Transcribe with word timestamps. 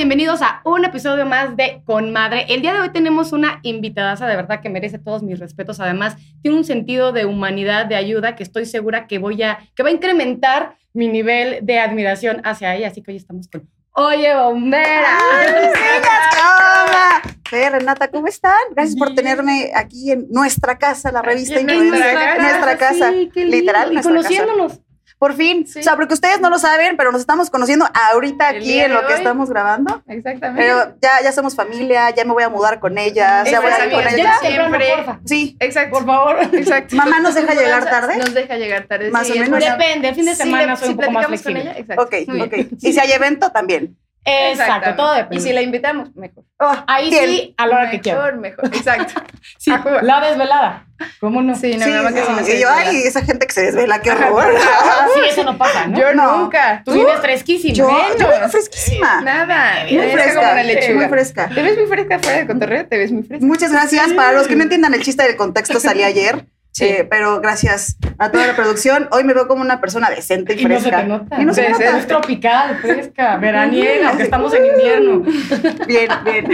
Bienvenidos 0.00 0.40
a 0.40 0.62
un 0.64 0.82
episodio 0.86 1.26
más 1.26 1.58
de 1.58 1.82
Con 1.84 2.10
Madre. 2.10 2.46
El 2.48 2.62
día 2.62 2.72
de 2.72 2.80
hoy 2.80 2.88
tenemos 2.88 3.34
una 3.34 3.60
invitada 3.62 4.14
de 4.26 4.34
verdad 4.34 4.62
que 4.62 4.70
merece 4.70 4.98
todos 4.98 5.22
mis 5.22 5.38
respetos. 5.38 5.78
Además, 5.78 6.16
tiene 6.40 6.56
un 6.56 6.64
sentido 6.64 7.12
de 7.12 7.26
humanidad, 7.26 7.84
de 7.84 7.96
ayuda, 7.96 8.34
que 8.34 8.42
estoy 8.42 8.64
segura 8.64 9.06
que 9.06 9.18
voy 9.18 9.42
a, 9.42 9.58
que 9.74 9.82
va 9.82 9.90
a 9.90 9.92
incrementar 9.92 10.78
mi 10.94 11.06
nivel 11.08 11.58
de 11.66 11.80
admiración 11.80 12.40
hacia 12.44 12.74
ella. 12.76 12.88
Así 12.88 13.02
que 13.02 13.10
hoy 13.10 13.18
estamos 13.18 13.46
con 13.48 13.68
Oye, 13.92 14.34
bombera. 14.34 15.18
Hey, 17.50 17.68
Renata, 17.70 18.08
¿cómo 18.08 18.26
están? 18.26 18.56
Gracias 18.70 18.96
por 18.96 19.14
tenerme 19.14 19.70
aquí 19.74 20.12
en 20.12 20.28
nuestra 20.30 20.78
casa, 20.78 21.12
la 21.12 21.20
revista 21.20 21.60
En 21.60 21.66
nuestra 21.66 22.14
casa, 22.14 22.40
nuestra 22.40 22.78
casa. 22.78 23.10
sí, 23.10 23.44
literal, 23.44 23.90
Y 23.90 23.94
nuestra 23.96 24.14
conociéndonos. 24.14 24.80
Por 25.20 25.34
fin. 25.34 25.66
Sí. 25.66 25.80
O 25.80 25.82
sea, 25.82 25.96
porque 25.96 26.14
ustedes 26.14 26.40
no 26.40 26.48
lo 26.48 26.58
saben, 26.58 26.96
pero 26.96 27.12
nos 27.12 27.20
estamos 27.20 27.50
conociendo 27.50 27.86
ahorita 28.10 28.50
El 28.50 28.56
aquí 28.56 28.80
en 28.80 28.94
lo 28.94 29.00
que 29.00 29.12
hoy. 29.12 29.18
estamos 29.18 29.50
grabando. 29.50 30.02
Exactamente. 30.08 30.62
Pero 30.62 30.96
ya, 31.02 31.22
ya 31.22 31.30
somos 31.30 31.54
familia, 31.54 32.08
ya 32.08 32.24
me 32.24 32.32
voy 32.32 32.42
a 32.42 32.48
mudar 32.48 32.80
con 32.80 32.96
ellas, 32.96 33.48
ya 33.50 33.60
voy 33.60 33.70
a 33.70 33.84
ir 33.84 33.90
con 33.92 34.00
amigas, 34.00 34.14
ellas. 34.14 34.40
ya 34.42 34.48
siempre. 34.48 34.86
Sí. 35.26 35.56
Exacto. 35.60 35.98
Por 35.98 36.06
favor. 36.06 36.38
Exacto. 36.54 36.96
¿Mamá 36.96 37.20
nos 37.20 37.34
deja 37.34 37.52
llegar 37.52 37.84
tarde? 37.84 38.16
Nos 38.16 38.32
deja 38.32 38.56
llegar 38.56 38.86
tarde. 38.86 39.10
Más 39.10 39.26
sí, 39.26 39.34
o 39.38 39.42
menos. 39.42 39.60
Depende, 39.60 40.08
el 40.08 40.14
fin 40.14 40.24
de 40.24 40.34
semana 40.34 40.74
soy 40.76 40.86
si 40.86 40.92
un 40.92 40.96
poco 40.96 41.10
más 41.10 41.26
platicamos 41.26 41.42
con 41.42 41.52
flexible. 41.52 41.60
ella, 41.60 41.78
exacto. 41.78 42.02
Ok, 42.02 42.28
Muy 42.28 42.40
ok. 42.40 42.50
bien. 42.52 42.70
Y 42.80 42.92
si 42.94 42.98
hay 42.98 43.12
evento, 43.12 43.50
también. 43.52 43.98
Exacto, 44.24 44.94
todo 44.96 45.14
depende. 45.14 45.36
Y 45.36 45.40
si 45.40 45.52
la 45.52 45.62
invitamos, 45.62 46.14
mejor. 46.14 46.44
Oh, 46.58 46.76
Ahí 46.86 47.08
bien. 47.10 47.24
sí, 47.26 47.54
a 47.56 47.66
la 47.66 47.76
hora 47.76 47.90
que 47.90 47.96
mejor, 47.98 48.02
quiera. 48.02 48.36
mejor. 48.36 48.66
Exacto. 48.66 49.20
Sí, 49.58 49.70
A 49.70 49.78
jugar. 49.78 50.04
la 50.04 50.20
desvelada. 50.28 50.86
¿Cómo 51.18 51.40
no? 51.42 51.54
Sí, 51.54 51.74
no, 51.76 51.84
Sí, 51.86 51.90
que 51.90 52.22
sí 52.22 52.32
no 52.36 52.44
sí. 52.44 52.52
Y 52.52 52.60
yo, 52.60 52.68
ay, 52.70 53.02
esa 53.04 53.22
gente 53.22 53.46
que 53.46 53.52
se 53.54 53.62
desvela, 53.62 54.00
qué 54.02 54.10
horror. 54.10 54.54
Sí, 55.14 55.20
eso 55.30 55.44
no 55.44 55.56
pasa, 55.56 55.86
¿no? 55.86 55.98
Yo 55.98 56.12
No. 56.14 56.36
nunca. 56.38 56.82
Tú 56.84 56.92
vienes 56.92 57.18
fresquísima. 57.20 57.74
Yo, 57.74 57.88
yo 58.18 58.28
vengo 58.28 58.48
fresquísima. 58.48 59.20
Nada. 59.22 59.84
Muy 59.90 60.10
fresca, 60.10 60.34
como 60.40 60.52
una 60.52 60.62
lechuga. 60.62 60.94
muy 60.98 61.08
fresca. 61.08 61.48
Te 61.54 61.62
ves 61.62 61.78
muy 61.78 61.86
fresca 61.86 62.18
fuera 62.18 62.38
de 62.38 62.46
cotorreo, 62.46 62.86
te 62.86 62.98
ves 62.98 63.12
muy 63.12 63.22
fresca. 63.22 63.46
Muchas 63.46 63.72
gracias. 63.72 64.12
Para 64.12 64.32
los 64.32 64.46
que 64.46 64.56
no 64.56 64.62
entiendan 64.64 64.92
el 64.94 65.02
chiste 65.02 65.22
del 65.22 65.36
contexto, 65.36 65.80
salí 65.80 66.02
ayer. 66.02 66.44
Sí. 66.72 66.84
eh, 66.84 67.06
pero 67.10 67.40
gracias 67.40 67.96
a 68.18 68.30
toda 68.30 68.46
la 68.46 68.54
producción. 68.56 69.08
Hoy 69.10 69.24
me 69.24 69.34
veo 69.34 69.48
como 69.48 69.60
una 69.62 69.80
persona 69.80 70.08
decente 70.10 70.54
y 70.54 70.60
Y 70.62 70.64
no 70.66 70.76
se 70.76 70.80
fresca. 70.82 71.02
te 71.02 71.08
nota. 71.08 71.40
Y 71.40 71.44
no 71.44 71.52
se 71.54 71.68
nota. 71.68 71.98
Es 71.98 72.06
tropical, 72.06 72.76
fresca, 72.78 73.36
veraniega, 73.38 74.08
aunque 74.10 74.22
estamos 74.24 74.54
en 74.54 74.66
invierno. 74.66 75.20
Bien, 75.86 76.08
bien. 76.24 76.46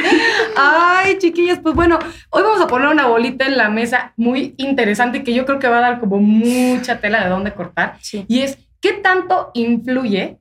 Ay, 0.56 1.18
chiquillas, 1.18 1.58
pues 1.60 1.74
bueno, 1.74 1.98
hoy 2.30 2.42
vamos 2.42 2.60
a 2.60 2.66
poner 2.66 2.88
una 2.88 3.06
bolita 3.06 3.44
en 3.46 3.56
la 3.56 3.68
mesa 3.68 4.12
muy 4.16 4.54
interesante 4.56 5.22
que 5.22 5.34
yo 5.34 5.44
creo 5.44 5.58
que 5.58 5.68
va 5.68 5.78
a 5.78 5.82
dar 5.82 6.00
como 6.00 6.18
mucha 6.18 7.00
tela 7.00 7.22
de 7.24 7.30
dónde 7.30 7.52
cortar. 7.52 7.96
Sí. 8.00 8.24
Y 8.28 8.40
es, 8.40 8.58
¿qué 8.80 8.92
tanto 8.94 9.50
influye, 9.54 10.38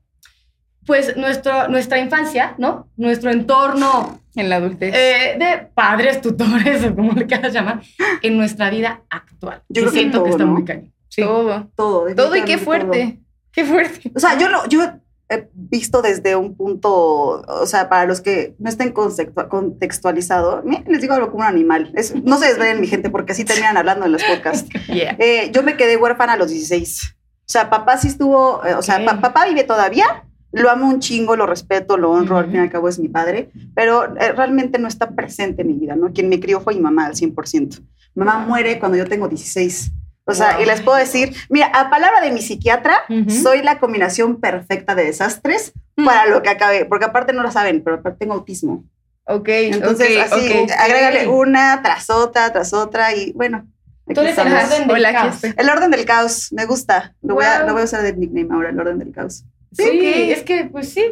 pues, 0.86 1.16
nuestro, 1.18 1.68
nuestra 1.68 1.98
infancia, 2.00 2.56
¿no? 2.58 2.90
Nuestro 2.98 3.32
entorno 3.32 4.20
En 4.36 4.50
la 4.50 4.58
adultez. 4.58 4.94
eh, 4.96 5.36
de 5.38 5.68
padres, 5.74 6.22
tutores, 6.22 6.84
o 6.90 6.96
como 6.96 7.14
le 7.14 7.26
quieras 7.26 7.54
llamar, 7.54 7.82
en 8.22 8.38
nuestra 8.38 8.70
vida 8.70 9.02
actual. 9.10 9.64
Yo 9.70 9.82
creo 9.84 9.92
que 9.94 10.00
siento 10.00 10.20
que 10.24 10.30
todo, 10.30 10.38
está 10.38 10.46
¿no? 10.46 10.52
muy 10.54 10.66
cañón. 10.66 10.94
Sí. 11.10 11.22
Todo. 11.22 11.70
Todo. 11.76 12.14
Todo 12.16 12.36
y 12.36 12.42
qué 12.44 12.58
fuerte. 12.58 13.20
Qué 13.52 13.64
fuerte. 13.64 14.12
O 14.16 14.20
sea, 14.20 14.38
yo, 14.38 14.50
lo, 14.50 14.68
yo 14.68 14.84
he 15.30 15.48
visto 15.54 16.02
desde 16.02 16.36
un 16.36 16.56
punto, 16.56 17.42
o 17.48 17.66
sea, 17.66 17.88
para 17.90 18.06
los 18.06 18.20
que 18.22 18.54
no 18.60 18.70
estén 18.70 18.94
contextua- 18.94 19.48
contextualizado, 19.48 20.62
les 20.88 21.02
digo 21.02 21.14
algo 21.14 21.28
como 21.32 21.40
un 21.44 21.48
animal. 21.50 21.92
Es- 21.96 22.14
no 22.24 22.38
se 22.38 22.48
desvelen 22.48 22.82
mi 22.82 22.88
gente 22.88 23.10
porque 23.10 23.32
así 23.32 23.46
terminan 23.46 23.78
hablando 23.78 24.06
en 24.06 24.12
los 24.12 24.24
podcasts. 24.24 24.70
Yeah. 24.88 25.16
Eh, 25.20 25.52
yo 25.54 25.64
me 25.64 25.78
quedé 25.78 25.98
huérfana 25.98 26.34
a 26.34 26.38
los 26.38 26.50
16. 26.52 27.16
O 27.18 27.48
sea, 27.48 27.70
papá 27.70 27.98
sí 27.98 28.08
estuvo, 28.10 28.64
eh, 28.66 28.74
o 28.76 28.82
sea, 28.82 29.04
pa- 29.06 29.20
papá 29.22 29.46
vive 29.46 29.64
todavía, 29.64 30.26
lo 30.56 30.70
amo 30.70 30.88
un 30.90 31.00
chingo, 31.00 31.36
lo 31.36 31.46
respeto, 31.46 31.98
lo 31.98 32.12
honro, 32.12 32.38
al 32.38 32.46
Ujú. 32.46 32.52
fin 32.52 32.62
y 32.62 32.64
al 32.64 32.72
cabo 32.72 32.90
es 32.90 32.98
mi 33.00 33.08
padre, 33.10 33.50
pero 33.76 34.16
eh, 34.18 34.32
realmente 34.32 34.80
no 34.80 34.88
está 34.88 35.12
presente 35.12 35.62
en 35.62 35.68
mi 35.70 35.74
vida, 35.74 35.96
¿no? 35.96 36.12
Quien 36.14 36.30
me 36.30 36.40
crió 36.40 36.62
fue 36.62 36.74
mi 36.76 36.82
mamá 36.82 37.06
al 37.08 37.14
100%. 37.16 37.82
Mi 38.16 38.24
mamá 38.26 38.46
muere 38.46 38.80
cuando 38.80 38.98
yo 38.98 39.06
tengo 39.06 39.28
16. 39.28 39.92
O 40.28 40.34
sea, 40.34 40.54
Wow. 40.54 40.64
y 40.64 40.66
les 40.66 40.82
puedo 40.82 40.98
decir, 40.98 41.36
mira, 41.50 41.68
a 41.68 41.90
palabra 41.92 42.20
de 42.22 42.32
mi 42.32 42.42
psiquiatra, 42.42 43.02
soy 43.28 43.62
la 43.62 43.78
combinación 43.80 44.40
perfecta 44.40 44.96
de 44.96 45.04
desastres 45.06 45.74
para 46.04 46.26
lo 46.26 46.42
que 46.42 46.50
acabé, 46.50 46.86
porque 46.86 47.06
aparte 47.06 47.32
no 47.34 47.44
lo 47.44 47.52
saben, 47.52 47.84
pero 47.84 47.98
aparte 47.98 48.20
tengo 48.20 48.34
autismo. 48.34 48.84
Ok. 49.28 49.48
Entonces, 49.50 50.18
ok, 50.28 50.34
así, 50.34 50.66
agrégale 50.80 51.28
una 51.28 51.82
tras 51.84 52.10
otra, 52.10 52.52
tras 52.52 52.74
otra, 52.74 53.14
y 53.14 53.34
bueno. 53.34 53.68
Tú 54.14 54.22
eres 54.22 54.38
el 54.38 54.48
orden 54.54 54.88
del 54.88 54.92
Hola, 54.98 55.14
caos. 55.14 55.44
El 55.44 55.70
orden 55.70 55.92
del 55.92 56.06
caos, 56.06 56.54
me 56.54 56.66
gusta. 56.66 57.16
Lo, 57.24 57.34
voy, 57.36 57.44
a, 57.46 57.58
Wow. 57.60 57.68
lo 57.68 57.74
voy 57.74 57.82
a 57.82 57.86
usar 57.86 58.04
de 58.04 58.14
nickname 58.16 58.48
ahora, 58.54 58.70
el 58.70 58.80
orden 58.80 59.00
del 59.00 59.12
caos. 59.12 59.44
Sí, 59.76 60.32
es 60.32 60.44
que, 60.44 60.66
pues 60.66 60.90
sí, 60.90 61.04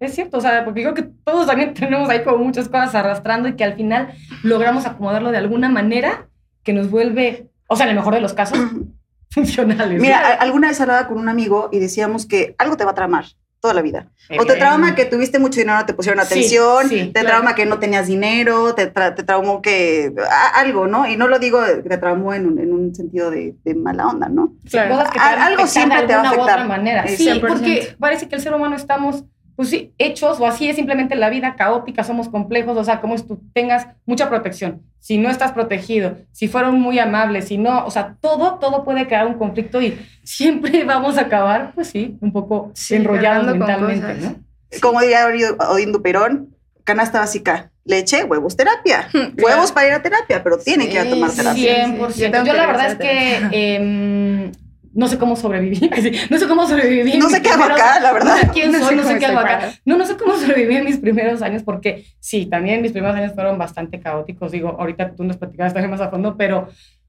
es 0.00 0.14
cierto, 0.14 0.38
o 0.38 0.40
sea, 0.40 0.64
porque 0.64 0.82
creo 0.82 0.94
que 0.94 1.02
todos 1.24 1.46
también 1.46 1.74
tenemos 1.74 2.08
ahí 2.08 2.22
como 2.22 2.38
muchas 2.38 2.68
cosas 2.68 2.94
arrastrando 2.94 3.48
y 3.48 3.56
que 3.56 3.64
al 3.64 3.74
final 3.74 4.12
logramos 4.42 4.86
acomodarlo 4.86 5.30
de 5.30 5.38
alguna 5.38 5.68
manera 5.68 6.28
que 6.62 6.72
nos 6.72 6.90
vuelve, 6.90 7.48
o 7.68 7.76
sea, 7.76 7.86
en 7.86 7.90
el 7.90 7.96
mejor 7.96 8.14
de 8.14 8.20
los 8.20 8.34
casos, 8.34 8.58
funcionales. 9.30 10.00
Mira, 10.00 10.18
alguna 10.34 10.68
vez 10.68 10.80
hablaba 10.80 11.06
con 11.08 11.18
un 11.18 11.28
amigo 11.28 11.68
y 11.72 11.78
decíamos 11.78 12.26
que 12.26 12.54
algo 12.58 12.76
te 12.76 12.84
va 12.84 12.92
a 12.92 12.94
traumar 12.94 13.26
toda 13.66 13.74
la 13.74 13.82
vida. 13.82 14.06
O 14.38 14.44
te 14.46 14.54
trauma 14.54 14.94
que 14.94 15.04
tuviste 15.04 15.38
mucho 15.38 15.58
dinero, 15.60 15.78
no 15.78 15.86
te 15.86 15.92
pusieron 15.94 16.20
atención, 16.20 16.88
sí, 16.88 17.06
te 17.06 17.12
claro. 17.20 17.28
trauma 17.28 17.54
que 17.54 17.66
no 17.66 17.78
tenías 17.78 18.06
dinero, 18.06 18.74
te, 18.74 18.92
tra- 18.92 19.14
te 19.14 19.22
traumó 19.24 19.60
que 19.60 20.12
a- 20.30 20.60
algo, 20.60 20.86
¿no? 20.86 21.06
Y 21.08 21.16
no 21.16 21.26
lo 21.28 21.38
digo 21.38 21.58
que 21.64 21.88
te 21.88 21.98
traumó 21.98 22.32
en 22.34 22.46
un, 22.46 22.58
en 22.58 22.72
un 22.72 22.94
sentido 22.94 23.30
de, 23.30 23.54
de 23.64 23.74
mala 23.74 24.06
onda, 24.06 24.28
¿no? 24.28 24.54
Claro. 24.70 24.94
cosas 24.96 25.10
que 25.10 25.18
te 25.18 25.24
a 25.24 25.46
algo 25.46 25.66
siempre 25.66 26.00
de 26.02 26.06
te 26.06 26.14
va 26.14 26.20
a 26.22 26.26
afectar. 26.28 26.42
otra 26.60 26.64
manera. 26.64 27.06
Sí, 27.08 27.26
100%. 27.28 27.40
porque 27.48 27.96
parece 27.98 28.28
que 28.28 28.36
el 28.36 28.40
ser 28.42 28.54
humano 28.54 28.76
estamos, 28.76 29.24
pues 29.56 29.70
sí, 29.70 29.92
hechos 29.98 30.38
o 30.38 30.46
así 30.46 30.68
es 30.68 30.76
simplemente 30.76 31.16
la 31.16 31.30
vida 31.30 31.56
caótica, 31.56 32.04
somos 32.04 32.28
complejos, 32.28 32.76
o 32.76 32.84
sea, 32.84 33.00
como 33.00 33.14
es 33.14 33.26
tú 33.26 33.40
tengas 33.54 33.88
mucha 34.04 34.28
protección, 34.28 34.82
si 35.00 35.16
no 35.18 35.30
estás 35.30 35.52
protegido, 35.52 36.18
si 36.32 36.46
fueron 36.46 36.80
muy 36.80 36.98
amables, 36.98 37.48
si 37.48 37.56
no, 37.58 37.84
o 37.86 37.90
sea, 37.90 38.16
todo, 38.20 38.58
todo 38.60 38.84
puede 38.84 39.06
crear 39.06 39.26
un 39.26 39.34
conflicto 39.34 39.80
y 39.80 39.98
siempre 40.22 40.84
vamos 40.84 41.16
a 41.18 41.22
acabar, 41.22 41.72
pues 41.74 41.88
sí, 41.88 42.16
un 42.20 42.32
poco 42.32 42.70
Sí, 42.74 42.96
enrollados 42.96 43.46
mentalmente. 43.46 44.14
¿no? 44.14 44.36
Como 44.82 45.00
diría 45.00 45.26
Odín 45.70 45.92
Duperón, 45.92 46.54
canasta 46.84 47.20
básica, 47.20 47.70
leche, 47.84 48.24
huevos, 48.24 48.56
terapia. 48.56 49.08
Huevos 49.42 49.72
para 49.72 49.86
ir 49.88 49.92
a 49.94 50.02
terapia, 50.02 50.42
pero 50.42 50.58
tienen 50.58 50.88
que 50.88 50.94
ir 50.94 51.00
a 51.00 51.04
Sí, 51.04 51.10
tomar 51.10 51.30
sí, 51.30 51.36
terapia. 51.36 51.86
100%. 51.86 52.10
sí, 52.12 52.22
yo 52.44 52.52
la 52.52 52.66
verdad 52.66 52.86
es 52.92 52.94
que 52.98 53.74
em, 53.74 54.52
no 54.96 55.08
sé 55.08 55.18
cómo 55.18 55.36
sobreviví. 55.36 55.90
No 56.30 56.38
sé 56.38 56.48
cómo 56.48 56.66
sobreviví. 56.66 57.18
No 57.18 57.28
sé 57.28 57.42
qué 57.42 57.50
hago 57.50 57.64
acá, 57.64 58.00
la 58.00 58.12
verdad. 58.12 58.34
No 58.34 58.40
sé 58.40 58.48
quién 58.48 58.72
soy, 58.72 58.96
no 58.96 59.02
sé 59.02 59.18
qué 59.18 59.26
hago 59.26 59.38
acá. 59.38 59.72
No, 59.84 59.96
no 59.96 60.06
sé 60.06 60.16
cómo 60.16 60.36
sobreviví 60.36 60.76
en 60.76 60.84
mis 60.84 60.96
primeros 60.96 61.42
años 61.42 61.62
porque 61.62 62.06
sí, 62.18 62.46
también 62.46 62.82
mis 62.82 62.92
primeros 62.92 63.16
años 63.16 63.32
fueron 63.34 63.58
bastante 63.58 64.00
caóticos. 64.00 64.52
Digo, 64.52 64.76
ahorita 64.78 65.14
tú 65.14 65.24
nos 65.24 65.36
platicabas 65.36 65.74
también 65.74 65.90
más 65.90 66.00
a 66.00 66.10
fondo, 66.10 66.36
pero 66.36 66.68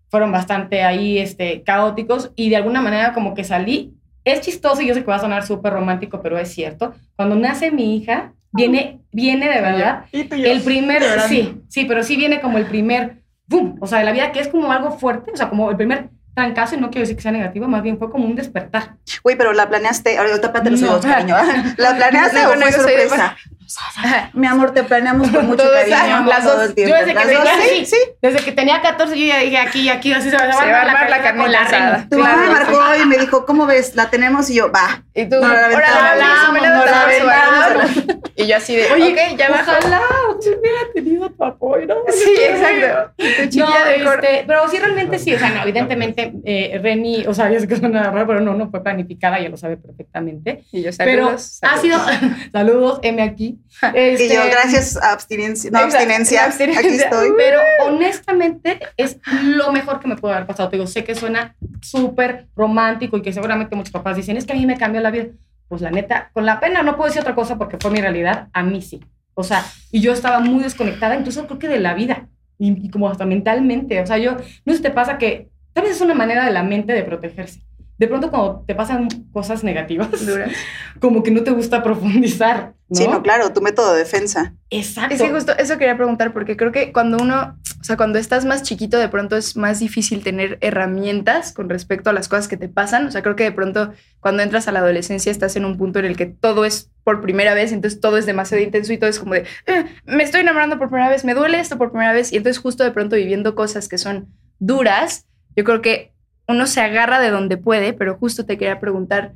fueron 0.10 0.32
bastante 0.32 0.84
ahí 0.84 1.18
este, 1.18 1.64
caóticos 1.64 2.32
y 2.36 2.50
de 2.50 2.58
alguna 2.58 2.82
manera 2.82 3.14
como 3.14 3.34
que 3.34 3.44
salí. 3.44 3.94
Es 4.26 4.42
chistoso 4.42 4.82
y 4.82 4.88
yo 4.88 4.94
sé 4.94 5.02
que 5.02 5.08
va 5.08 5.16
a 5.16 5.20
sonar 5.20 5.46
súper 5.46 5.72
romántico, 5.72 6.22
pero 6.22 6.38
es 6.38 6.50
cierto. 6.50 6.94
Cuando 7.16 7.38
nace 7.38 7.72
mi 7.72 7.96
hija, 7.96 8.34
viene, 8.52 9.00
viene 9.14 9.48
de 9.48 9.62
verdad 9.62 10.06
el 10.12 10.62
primer, 10.62 11.02
sí, 11.30 11.62
sí, 11.70 11.86
pero 11.86 12.04
sí 12.04 12.18
viene 12.18 12.42
como 12.42 12.58
el 12.58 12.66
primer, 12.66 13.24
boom, 13.48 13.78
o 13.80 13.88
sea, 13.88 14.00
de 14.00 14.06
la 14.06 14.12
vida 14.12 14.34
que 14.34 14.42
es 14.42 14.50
como 14.50 14.70
algo 14.74 14.92
fuerte, 14.92 15.32
o 15.32 15.38
sea, 15.38 15.48
como 15.48 15.72
el 15.72 15.78
primer 15.78 16.10
trancazo, 16.38 16.76
y 16.76 16.78
no 16.80 16.90
quiero 16.92 17.02
decir 17.02 17.16
que 17.16 17.24
sea 17.24 17.32
negativo, 17.32 17.68
más 17.68 17.82
bien 17.82 17.98
fue 17.98 18.12
como 18.12 18.26
un 18.26 18.36
despertar. 18.36 18.96
Güey, 19.24 19.36
pero 19.36 19.54
la 19.54 19.68
planeaste, 19.68 20.18
ahorita 20.20 20.54
pate 20.54 20.70
los 20.70 20.82
No. 20.82 20.92
ojos, 20.92 21.06
cariño. 21.06 21.36
¿La 21.78 21.96
planeaste 21.96 22.44
No, 22.44 22.50
o 22.52 22.54
fue 22.54 22.72
sorpresa? 22.72 23.36
Mi 24.34 24.48
amor, 24.48 24.72
te 24.74 24.84
planeamos 24.84 25.30
con 25.30 25.48
mucho 25.48 25.64
cariño. 25.72 26.26
las 26.26 26.44
todo 26.44 26.58
dos. 26.68 26.76
Yo 26.76 26.86
desde 26.86 27.06
que 27.08 27.14
Las 27.14 27.26
tenía- 27.26 27.40
dos, 27.40 27.50
sí. 27.90 27.98
Desde 28.22 28.40
que 28.46 28.52
tenía 28.52 28.82
14 28.82 29.18
yo 29.20 29.26
ya 29.28 29.40
dije 29.40 29.58
aquí, 29.58 29.90
aquí, 29.90 30.14
así 30.14 30.30
se 30.30 30.38
va, 30.38 30.52
Se 30.52 30.72
va 30.72 30.78
a 30.78 30.82
armar 30.84 31.10
la 31.10 31.22
carnita 31.22 31.46
reina. 31.48 31.62
asada. 31.66 32.08
Tu 32.10 32.18
mamá 32.18 32.38
me 32.38 32.50
marcó 32.50 32.80
y 33.02 33.06
me 33.06 33.18
dijo, 33.18 33.46
¿cómo 33.46 33.66
ves? 33.66 33.96
La 33.96 34.10
tenemos 34.10 34.50
y 34.50 34.56
yo, 34.56 34.72
va. 34.72 35.04
Y 35.14 35.26
tú, 35.26 35.36
No, 35.36 35.48
la 35.48 35.68
la 35.68 36.16
la. 36.16 37.88
Y 38.36 38.46
yo 38.46 38.58
así 38.58 38.76
de, 38.76 38.92
Oye, 38.92 39.14
ok, 39.14 39.38
ya 39.38 39.50
bajó. 39.50 39.72
ojalá 39.80 40.00
si 40.40 40.50
hubiera 40.50 40.80
tenido 40.94 41.30
tu 41.32 41.44
apoyo. 41.44 41.88
¿no? 41.88 41.96
Sí, 42.14 42.36
exacto. 42.40 43.14
Y 43.18 43.50
tu 43.50 43.60
No, 43.60 43.68
este, 43.76 44.44
pero 44.46 44.68
sí, 44.70 44.78
realmente 44.78 45.18
sí. 45.18 45.34
O 45.34 45.40
sea, 45.40 45.50
no, 45.50 45.64
evidentemente, 45.64 46.34
eh, 46.46 46.80
Reni, 46.82 47.26
o 47.26 47.34
sea, 47.34 47.50
yo 47.52 47.60
sé 47.60 47.68
que 47.68 47.76
suena 47.78 48.04
raro, 48.12 48.28
pero 48.28 48.42
no, 48.42 48.54
no 48.54 48.70
fue 48.70 48.84
planificada, 48.84 49.40
ya 49.40 49.50
lo 49.50 49.58
sabe 49.58 49.78
perfectamente. 49.78 50.64
Y 50.72 50.84
yo, 50.84 50.92
pero 51.00 51.24
saludos. 51.38 51.60
ha 51.64 51.78
sido, 51.78 52.00
saludos, 52.54 53.00
M 53.02 53.22
aquí. 53.24 53.57
Y 53.94 53.98
Este, 53.98 54.34
yo, 54.34 54.42
gracias, 54.50 54.98
abstinencia. 54.98 55.70
No, 55.72 55.80
abstinencia. 55.80 56.46
abstinencia. 56.46 56.80
Aquí 56.80 56.96
estoy. 56.96 57.30
Pero 57.38 57.60
honestamente 57.86 58.80
es 58.98 59.18
lo 59.44 59.72
mejor 59.72 60.00
que 60.00 60.08
me 60.08 60.16
pudo 60.16 60.34
haber 60.34 60.48
pasado. 60.48 60.70
Te 60.70 60.78
digo, 60.78 60.88
sé 60.88 61.04
que 61.04 61.16
suena 61.16 61.56
súper 61.82 62.48
romántico 62.56 63.18
y 63.18 63.22
que 63.22 63.34
seguramente 63.34 63.76
muchos 63.76 63.92
papás 63.92 64.16
dicen, 64.16 64.38
es 64.38 64.46
que 64.46 64.54
a 64.54 64.56
mí 64.56 64.66
me 64.66 64.78
cambió 64.78 65.02
la 65.02 65.12
vida. 65.12 65.28
Pues 65.68 65.82
la 65.82 65.92
neta, 65.92 66.30
con 66.34 66.46
la 66.46 66.60
pena 66.60 66.82
no 66.82 66.96
puedo 66.96 67.08
decir 67.10 67.22
otra 67.22 67.36
cosa 67.36 67.58
porque 67.58 67.78
fue 67.78 67.92
mi 67.92 68.00
realidad, 68.00 68.48
a 68.54 68.64
mí 68.64 68.82
sí. 68.82 69.04
O 69.34 69.44
sea, 69.44 69.66
y 69.92 70.00
yo 70.00 70.14
estaba 70.14 70.40
muy 70.40 70.64
desconectada, 70.64 71.16
incluso 71.16 71.46
creo 71.46 71.60
que 71.60 71.68
de 71.68 71.80
la 71.80 71.94
vida 71.94 72.28
y, 72.58 72.86
y 72.86 72.90
como 72.90 73.10
hasta 73.10 73.26
mentalmente. 73.26 74.02
O 74.02 74.08
sea, 74.08 74.18
yo, 74.18 74.34
no 74.34 74.74
sé 74.74 74.78
si 74.78 74.82
te 74.82 74.92
pasa 74.92 75.18
que 75.18 75.50
tal 75.74 75.84
vez 75.84 75.98
es 75.98 76.02
una 76.02 76.16
manera 76.16 76.46
de 76.46 76.52
la 76.52 76.64
mente 76.64 76.94
de 76.94 77.04
protegerse. 77.04 77.62
De 77.98 78.08
pronto 78.08 78.30
cuando 78.30 78.64
te 78.68 78.76
pasan 78.76 79.08
cosas 79.32 79.64
negativas, 79.64 80.26
Dura. 80.26 80.48
como 81.00 81.24
que 81.24 81.32
no 81.32 81.44
te 81.44 81.52
gusta 81.52 81.82
profundizar, 81.84 82.74
¿no? 82.90 82.96
Sí, 82.96 83.08
no, 83.08 83.24
claro, 83.24 83.52
tu 83.54 83.62
método 83.62 83.94
de 83.94 84.00
defensa. 84.00 84.54
Exacto. 84.70 85.16
Es 85.16 85.22
que 85.22 85.32
justo 85.32 85.54
eso 85.58 85.78
quería 85.78 85.98
preguntar, 85.98 86.32
porque 86.34 86.56
creo 86.56 86.72
que 86.72 86.92
cuando 86.94 87.18
uno, 87.18 87.58
o 87.80 87.84
sea, 87.84 87.98
cuando 87.98 88.20
estás 88.20 88.46
más 88.46 88.64
chiquito, 88.64 88.98
de 88.98 89.10
pronto 89.10 89.36
es 89.36 89.58
más 89.58 89.80
difícil 89.80 90.24
tener 90.24 90.58
herramientas 90.62 91.54
con 91.54 91.70
respecto 91.70 92.10
a 92.10 92.14
las 92.14 92.28
cosas 92.28 92.48
que 92.48 92.58
te 92.58 92.70
pasan. 92.70 93.08
O 93.08 93.12
sea, 93.12 93.22
creo 93.24 93.36
que 93.36 93.44
de 93.44 93.52
pronto 93.52 93.94
cuando 94.20 94.44
entras 94.44 94.68
a 94.68 94.72
la 94.72 94.80
adolescencia 94.80 95.32
estás 95.32 95.56
en 95.56 95.66
un 95.66 95.78
punto 95.78 96.00
en 96.00 96.06
el 96.06 96.16
que 96.18 96.28
todo 96.28 96.66
es 96.66 96.92
por 97.04 97.22
primera 97.22 97.54
vez, 97.54 97.72
entonces 97.72 98.00
todo 98.00 98.18
es 98.18 98.26
demasiado 98.26 98.64
intenso 98.64 98.94
y 98.94 98.98
todo 98.98 99.10
es 99.10 99.20
como 99.20 99.34
de, 99.34 99.46
"Eh, 99.66 99.86
me 100.06 100.24
estoy 100.24 100.42
enamorando 100.42 100.78
por 100.78 100.90
primera 100.90 101.10
vez, 101.10 101.26
me 101.26 101.34
duele 101.34 101.60
esto 101.60 101.78
por 101.78 101.92
primera 101.92 102.14
vez. 102.14 102.32
Y 102.32 102.38
entonces 102.38 102.62
justo 102.62 102.84
de 102.84 102.92
pronto 102.92 103.16
viviendo 103.16 103.56
cosas 103.56 103.88
que 103.88 103.98
son 103.98 104.28
duras, 104.60 105.26
yo 105.56 105.64
creo 105.64 105.82
que 105.82 106.14
uno 106.48 106.66
se 106.68 106.82
agarra 106.82 107.20
de 107.20 107.30
donde 107.30 107.58
puede, 107.58 107.94
pero 107.94 108.16
justo 108.18 108.46
te 108.46 108.58
quería 108.58 108.80
preguntar, 108.80 109.34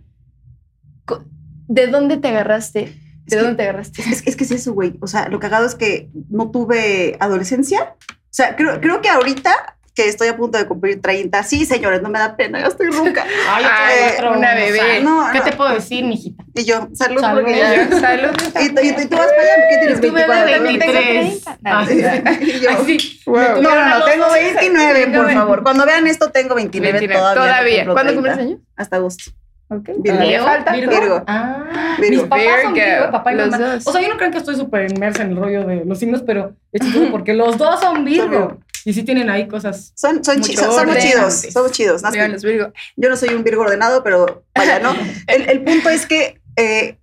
¿de 1.68 1.88
dónde 1.88 2.18
te 2.18 2.30
agarraste? 2.30 2.80
¿De 2.82 2.96
Es 3.26 3.36
que- 3.36 3.38
dónde 3.38 3.56
te 3.56 3.64
agarraste? 3.64 4.02
Es, 4.02 4.24
es 4.26 4.36
que 4.36 4.44
es 4.44 4.52
eso, 4.52 4.74
güey. 4.74 4.98
O 5.02 5.08
sea, 5.08 5.30
lo 5.30 5.40
cagado 5.40 5.66
es 5.66 5.76
que 5.76 6.10
no 6.30 6.52
tuve 6.52 7.18
adolescencia. 7.20 7.96
O 8.10 8.34
sea, 8.34 8.56
creo, 8.56 8.80
creo 8.82 9.02
que 9.02 9.10
ahorita 9.10 9.78
que 9.94 10.08
estoy 10.08 10.30
a 10.30 10.38
punto 10.38 10.58
de 10.58 10.66
cumplir 10.66 11.02
30, 11.02 11.44
sí, 11.44 11.66
señores, 11.66 12.02
no 12.02 12.10
me 12.10 12.18
da 12.18 12.36
pena, 12.38 12.60
ya 12.62 12.68
estoy 12.68 12.88
ronca. 12.88 13.26
Ay, 13.50 13.66
Ay, 13.70 14.14
otro 14.16 14.30
una 14.38 14.52
unos 14.54 14.56
bebé. 14.66 14.80
años. 14.82 15.04
No, 15.04 15.28
¿Qué 15.34 15.40
no. 15.40 15.44
te 15.44 15.52
puedo 15.52 15.74
decir, 15.74 16.06
mijita? 16.06 16.44
Y 16.56 16.64
yo, 16.64 16.88
salud, 16.94 17.20
Salud. 17.22 17.42
porque 17.42 17.58
ya. 17.58 17.90
Salud. 18.00 18.30
Y, 18.62 18.70
tú- 18.74 18.82
y 18.82 18.88
y 18.90 19.06
tú 19.08 19.18
vas 19.18 19.28
para 19.28 19.42
allá, 19.42 19.56
¿qué 19.70 19.78
tienes? 19.80 20.02
Tú 20.02 20.12
bebé 20.14 20.28
24, 20.28 20.46
de 20.46 20.58
¿no? 20.58 20.64
23. 20.64 21.44
Ah, 21.66 21.86
Ay, 21.88 22.40
Y 22.42 22.60
yo, 22.62 22.70
Así. 22.72 23.22
Wow. 23.26 23.62
No, 23.62 23.76
no, 23.76 24.00
no, 24.00 24.06
tengo 24.06 24.32
29, 24.32 25.08
por 25.08 25.32
favor. 25.34 25.64
Cuando 25.64 25.86
vean 25.86 26.08
esto, 26.08 26.32
tengo 26.32 26.56
29, 26.56 27.00
29, 27.00 27.20
todavía. 27.20 27.44
no 27.44 27.52
Todavía. 27.52 27.84
¿Cuándo 27.86 28.02
30. 28.02 28.14
cumples 28.14 28.38
años? 28.38 28.60
Hasta 28.78 28.96
agosto. 28.96 29.32
Ok. 29.70 29.90
Virgo. 30.00 30.44
Falta. 30.46 30.74
Virgo. 30.74 30.92
Virgo. 31.00 31.24
Ah, 31.28 31.96
Virgo. 32.00 32.12
mis 32.22 32.22
papás 32.30 32.44
son 32.64 32.74
Virgo. 32.74 32.90
Virgo, 32.90 33.12
papá 33.12 33.32
y 33.32 33.36
Los 33.38 33.50
mamá. 33.52 33.66
dos. 33.76 33.88
O 33.88 33.92
sea, 33.94 34.02
yo 34.02 34.08
no 34.10 34.18
creo 34.18 34.32
que 34.32 34.38
estoy 34.38 34.56
súper 34.56 34.92
inmersa 34.92 35.24
en 35.24 35.32
el 35.32 35.38
rollo 35.38 35.64
de 35.66 35.86
los 35.86 35.98
signos, 36.00 36.24
pero 36.24 36.54
es 36.74 36.82
chistoso 36.82 37.10
porque 37.12 37.34
los 37.34 37.58
dos 37.58 37.80
son 37.80 38.04
Virgo. 38.04 38.58
Y 38.86 38.94
sí 38.94 39.04
tienen 39.04 39.30
ahí 39.30 39.48
cosas. 39.48 39.92
Son, 39.96 40.24
son, 40.24 40.42
chi- 40.42 40.52
Mucho 40.56 40.64
son- 40.72 40.80
somos 40.88 40.98
chidos, 40.98 41.34
somos 41.54 41.72
chidos. 41.72 42.02
Más 42.04 42.16
los 42.16 42.44
Virgo. 42.44 42.72
Yo 42.96 43.10
no 43.10 43.16
soy 43.18 43.30
un 43.34 43.44
Virgo 43.44 43.62
ordenado, 43.64 44.04
pero 44.04 44.46
vaya, 44.56 44.80
¿no? 44.80 44.94
El, 45.28 45.50
el 45.50 45.64
punto 45.64 45.90
es 45.90 46.06
que, 46.06 46.42
eh, 46.56 46.98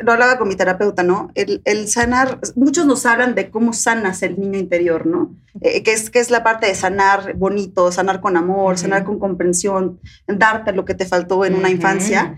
lo 0.00 0.12
hablaba 0.12 0.38
con 0.38 0.46
mi 0.46 0.54
terapeuta, 0.54 1.02
¿no? 1.02 1.32
El, 1.34 1.60
el 1.64 1.88
sanar, 1.88 2.38
muchos 2.54 2.86
nos 2.86 3.04
hablan 3.04 3.34
de 3.34 3.50
cómo 3.50 3.72
sanas 3.72 4.22
el 4.22 4.38
niño 4.38 4.56
interior, 4.58 5.06
¿no? 5.06 5.34
Eh, 5.60 5.82
que, 5.82 5.92
es, 5.92 6.08
que 6.10 6.20
es 6.20 6.30
la 6.30 6.44
parte 6.44 6.66
de 6.68 6.74
sanar 6.76 7.34
bonito, 7.34 7.90
sanar 7.90 8.20
con 8.20 8.36
amor, 8.36 8.74
Ujú. 8.74 8.82
sanar 8.82 9.02
con 9.02 9.18
comprensión, 9.18 9.98
darte 10.28 10.70
lo 10.72 10.84
que 10.84 10.94
te 10.94 11.04
faltó 11.04 11.44
en 11.44 11.54
una 11.54 11.64
Ujú. 11.68 11.76
infancia. 11.76 12.36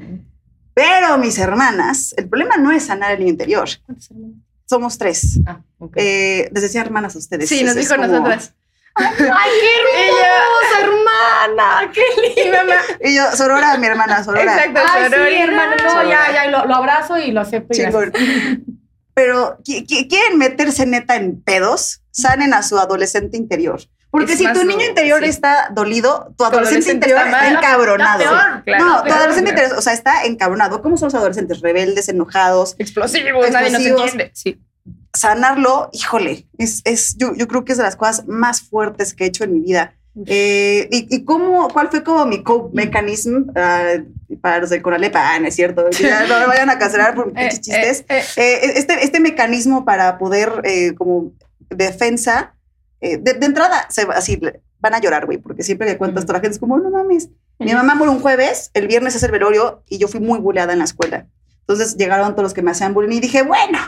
Pero 0.73 1.19
mis 1.19 1.39
hermanas, 1.39 2.15
el 2.17 2.29
problema 2.29 2.57
no 2.57 2.71
es 2.73 2.85
sanar 2.85 3.13
el 3.13 3.19
niño 3.19 3.33
interior. 3.33 3.69
Somos 4.65 4.97
tres. 4.97 5.41
Ah, 5.47 5.61
ok. 5.79 5.93
Eh, 5.97 6.49
les 6.53 6.63
decía 6.63 6.81
hermanas 6.81 7.15
a 7.17 7.19
ustedes. 7.19 7.49
Sí, 7.49 7.63
nos 7.65 7.75
dijo 7.75 7.95
como- 7.97 8.07
nosotras. 8.07 8.55
¡Ay, 8.97 9.51
qué 9.61 9.71
hermosa, 10.81 10.81
hermana! 10.81 11.93
¡Qué 11.93 12.03
linda! 12.43 12.77
Y 13.03 13.15
yo, 13.17 13.31
Sorora, 13.37 13.77
mi 13.79 13.87
hermana, 13.87 14.23
Sorora. 14.25 14.43
Exacto, 14.57 14.81
Ay, 14.93 15.05
sí, 15.05 15.11
sororina. 15.15 15.45
hermana, 15.45 15.77
no, 15.83 15.91
Sorora. 15.91 16.09
ya, 16.09 16.33
ya, 16.33 16.51
lo, 16.51 16.67
lo 16.67 16.75
abrazo 16.75 17.19
y 17.19 17.31
lo 17.33 17.41
acepto. 17.41 17.77
y. 17.77 17.83
Pero 19.15 19.59
qui- 19.65 19.87
qui- 19.87 20.09
quieren 20.09 20.39
meterse 20.39 20.87
neta 20.87 21.17
en 21.17 21.43
pedos, 21.43 22.01
sanen 22.11 22.55
a 22.55 22.63
su 22.63 22.79
adolescente 22.79 23.37
interior. 23.37 23.81
Porque 24.11 24.33
Es 24.33 24.39
si 24.39 24.53
tu 24.53 24.65
niño 24.65 24.85
interior 24.87 25.21
sí. 25.23 25.29
está 25.29 25.69
dolido, 25.73 26.35
tu 26.37 26.45
adolescente, 26.45 26.91
adolescente 26.91 26.93
interior 27.09 27.27
está 27.27 27.49
encabronado. 27.51 28.19
Peor. 28.19 28.63
Claro. 28.65 28.85
no, 28.85 29.03
tu 29.05 29.13
adolescente 29.13 29.51
interior, 29.51 29.79
o 29.79 29.83
sea, 29.83 29.93
está 29.93 30.25
encabronado. 30.25 30.83
¿Cómo 30.83 30.97
son 30.97 31.07
los 31.07 31.15
adolescentes? 31.15 31.61
Rebeldes, 31.61 32.09
enojados. 32.09 32.75
Explosivos, 32.79 33.51
nadie 33.51 33.71
nos 33.71 33.81
Explosivos. 33.83 34.01
entiende. 34.13 34.31
Sí. 34.35 34.61
Sanarlo, 35.13 35.91
híjole, 35.93 36.47
es, 36.59 36.83
es, 36.85 37.17
yo, 37.17 37.35
yo 37.35 37.49
creo 37.49 37.65
que 37.65 37.73
es 37.73 37.79
de 37.79 37.85
las 37.85 37.97
cosas 37.97 38.27
más 38.29 38.63
fuertes 38.63 39.13
que 39.15 39.25
he 39.25 39.27
hecho 39.29 39.45
en 39.45 39.55
mi 39.55 39.61
vida. 39.61 39.95
Eh, 40.27 40.89
y, 40.91 41.07
y 41.15 41.25
cómo, 41.25 41.69
cuál 41.69 41.89
fue 41.89 42.03
como 42.03 42.27
mi 42.27 42.43
cope 42.43 42.71
mechanism 42.75 43.45
ah, 43.55 43.95
para 44.41 44.59
los 44.59 44.71
del 44.71 44.83
Conalep? 44.83 45.15
Ah, 45.17 45.39
no 45.41 45.47
es 45.49 45.55
cierto, 45.55 45.89
ya 46.01 46.27
no 46.27 46.39
me 46.41 46.47
vayan 46.47 46.69
a 46.71 46.79
cancelar 46.79 47.15
por 47.15 47.27
mis 47.33 47.37
Eh, 47.37 47.49
pinches 47.49 47.61
chistes. 47.61 48.01
eh, 48.09 48.23
eh. 48.37 48.61
Eh, 48.65 48.73
este, 48.77 49.05
este 49.05 49.21
mecanismo 49.21 49.85
para 49.85 50.19
poder, 50.19 50.61
eh, 50.65 50.95
como 50.95 51.33
defensa, 51.71 52.55
eh, 53.01 53.17
de, 53.19 53.35
de 53.35 53.47
entrada, 53.47 53.87
se, 53.89 54.03
así 54.15 54.41
van 54.81 54.95
a 54.95 55.01
llorar, 55.01 55.27
güey, 55.27 55.39
porque 55.39 55.63
siempre 55.63 55.87
que 55.87 55.99
cuento 55.99 56.21
esto, 56.21 56.33
la 56.33 56.41
gente 56.41 56.55
es 56.55 56.59
como, 56.61 56.79
no 56.79 56.91
mames. 56.91 57.29
Mi 57.59 57.73
mamá 57.75 57.95
murió 57.95 58.13
un 58.13 58.21
jueves, 58.21 58.71
el 58.75 58.87
viernes 58.89 59.15
es 59.15 59.23
el 59.23 59.31
velorio 59.31 59.83
y 59.89 59.99
yo 59.99 60.09
fui 60.09 60.21
muy 60.21 60.39
buleada 60.39 60.73
en 60.73 60.79
la 60.79 60.87
escuela. 60.87 61.27
Entonces 61.61 61.97
llegaron 61.97 62.33
todos 62.33 62.45
los 62.45 62.55
que 62.55 62.63
me 62.63 62.71
hacían 62.71 62.95
bullying 62.95 63.19
y 63.19 63.21
dije, 63.21 63.43
bueno, 63.43 63.79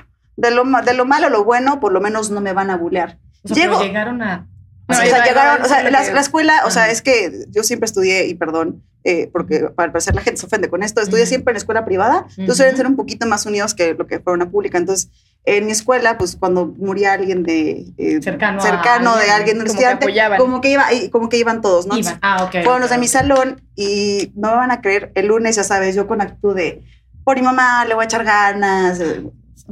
de 0.42 0.50
lo, 0.54 0.64
de 0.64 0.94
lo 0.94 1.04
malo 1.06 1.28
a 1.28 1.30
lo 1.30 1.44
bueno, 1.44 1.80
por 1.80 1.92
lo 1.92 2.00
menos 2.00 2.30
no 2.30 2.40
me 2.40 2.52
van 2.52 2.70
a 2.70 2.76
bulear. 2.76 3.18
O 3.44 3.48
sea, 3.48 3.56
Llego- 3.56 3.80
llegaron 3.82 4.22
a. 4.22 4.46
O 4.88 4.92
No, 4.92 4.96
sea, 4.96 5.06
iba- 5.06 5.16
iba 5.18 5.24
a 5.24 5.28
llegaron, 5.28 5.62
o 5.64 5.68
sea, 5.68 5.82
la, 5.90 6.02
que- 6.04 6.12
la 6.12 6.20
escuela, 6.20 6.62
o 6.66 6.70
sea, 6.70 6.90
es 6.90 7.00
que 7.02 7.46
yo 7.50 7.62
siempre 7.62 7.86
estudié, 7.86 8.26
y 8.26 8.34
perdón, 8.34 8.82
eh, 9.04 9.28
porque 9.32 9.68
al 9.76 9.90
parecer 9.90 10.14
la 10.14 10.20
gente 10.20 10.38
se 10.40 10.46
ofende 10.46 10.68
con 10.68 10.82
esto, 10.82 11.00
estudié 11.00 11.22
Ujú. 11.22 11.28
siempre 11.28 11.52
en 11.52 11.56
escuela 11.56 11.84
privada, 11.84 12.18
entonces 12.36 12.48
Ujú. 12.48 12.54
suelen 12.56 12.76
ser 12.76 12.86
un 12.86 12.96
poquito 12.96 13.26
más 13.26 13.46
unidos 13.46 13.74
que 13.74 13.94
lo 13.94 14.06
que 14.06 14.18
fue 14.20 14.32
una 14.32 14.50
pública. 14.50 14.78
Entonces, 14.78 15.08
en 15.44 15.66
mi 15.66 15.72
escuela, 15.72 16.18
pues 16.18 16.36
cuando 16.36 16.66
moría 16.78 17.12
alguien 17.14 17.42
de 17.44 17.86
eh, 17.96 18.20
Cercano 18.22 18.58
a 18.60 18.62
cercano 18.62 19.16
de 19.16 19.30
alguien, 19.30 19.58
que 19.60 19.66
estudiante, 19.66 20.04
apoyaban. 20.06 20.38
como 20.38 20.60
que 20.60 20.70
iba, 20.70 20.84
como 21.10 21.28
que 21.28 21.38
iban 21.38 21.62
todos, 21.62 21.86
¿no? 21.86 21.96
Iban. 21.96 22.18
Ah, 22.22 22.44
ok. 22.44 22.62
Fueron 22.64 22.80
los 22.80 22.90
de 22.90 22.98
mi 22.98 23.08
salón 23.08 23.60
y 23.76 24.32
no 24.36 24.50
me 24.50 24.56
van 24.56 24.70
a 24.72 24.80
creer, 24.80 25.10
el 25.14 25.26
lunes, 25.26 25.56
ya 25.56 25.64
sabes, 25.64 25.94
yo 25.96 26.06
con 26.06 26.20
actitud 26.20 26.54
de, 26.54 26.84
por 27.24 27.36
mi 27.36 27.42
mamá, 27.42 27.84
le 27.86 27.94
voy 27.94 28.02
a 28.02 28.06
echar 28.06 28.24
ganas. 28.24 29.00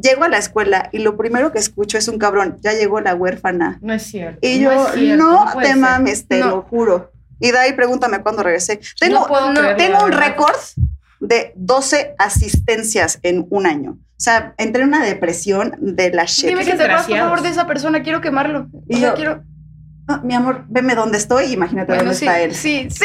Llego 0.01 0.25
a 0.25 0.29
la 0.29 0.39
escuela 0.39 0.89
y 0.93 0.99
lo 0.99 1.17
primero 1.17 1.53
que 1.53 1.59
escucho 1.59 1.99
es 1.99 2.07
un 2.09 2.19
cabrón, 2.19 2.57
ya 2.61 2.73
llegó 2.73 3.01
la 3.01 3.15
huérfana. 3.15 3.79
No 3.83 3.93
es 3.95 4.03
cierto. 4.05 4.39
Y 4.47 4.59
no 4.61 4.73
yo, 4.73 4.87
es 4.89 4.95
cierto, 4.95 5.25
no, 5.25 5.45
puede 5.53 5.67
te 5.67 5.73
ser. 5.73 5.81
mames, 5.81 6.29
te 6.29 6.39
No. 6.41 6.47
lo 6.49 6.63
juro. 6.63 7.13
Y 7.41 7.51
de 7.51 7.59
ahí 7.59 7.73
pregúntame 7.73 8.21
cuándo 8.23 8.43
regresé. 8.43 8.81
Tengo, 8.99 9.21
No 9.21 9.27
puedo 9.27 9.53
no, 9.53 9.61
creerlo, 9.61 9.77
tengo 9.77 10.05
un 10.05 10.13
récord 10.13 10.55
de 11.21 11.53
12 11.57 12.15
asistencias 12.19 13.19
en 13.23 13.47
un 13.51 13.67
año. 13.67 13.93
O 13.93 14.23
sea, 14.23 14.55
entré 14.59 14.83
en 14.83 14.89
una 14.89 15.03
depresión 15.05 15.75
de 15.81 16.11
la 16.13 16.25
shit. 16.25 16.49
Dime 16.51 16.65
que 16.65 16.75
te 16.75 16.87
vas, 16.87 17.07
por 17.07 17.17
favor, 17.19 17.43
de 17.43 17.49
esa 17.49 17.67
persona. 17.67 18.03
Quiero 18.03 18.21
quemarlo. 18.21 18.69
Y 18.89 18.97
O 18.97 18.99
sea, 18.99 19.09
yo- 19.11 19.15
quiero. 19.15 19.43
Ah, 20.09 20.21
mi 20.25 20.35
amor, 20.35 20.65
veme 20.69 20.95
dónde 20.95 21.19
estoy, 21.19 21.53
imagínate 21.53 21.93
Bueno, 21.93 22.03
dónde 22.05 22.17
sí, 22.19 22.27
está 22.27 22.41
él. 22.41 22.55
sí, 22.55 22.89
sí, 22.91 23.05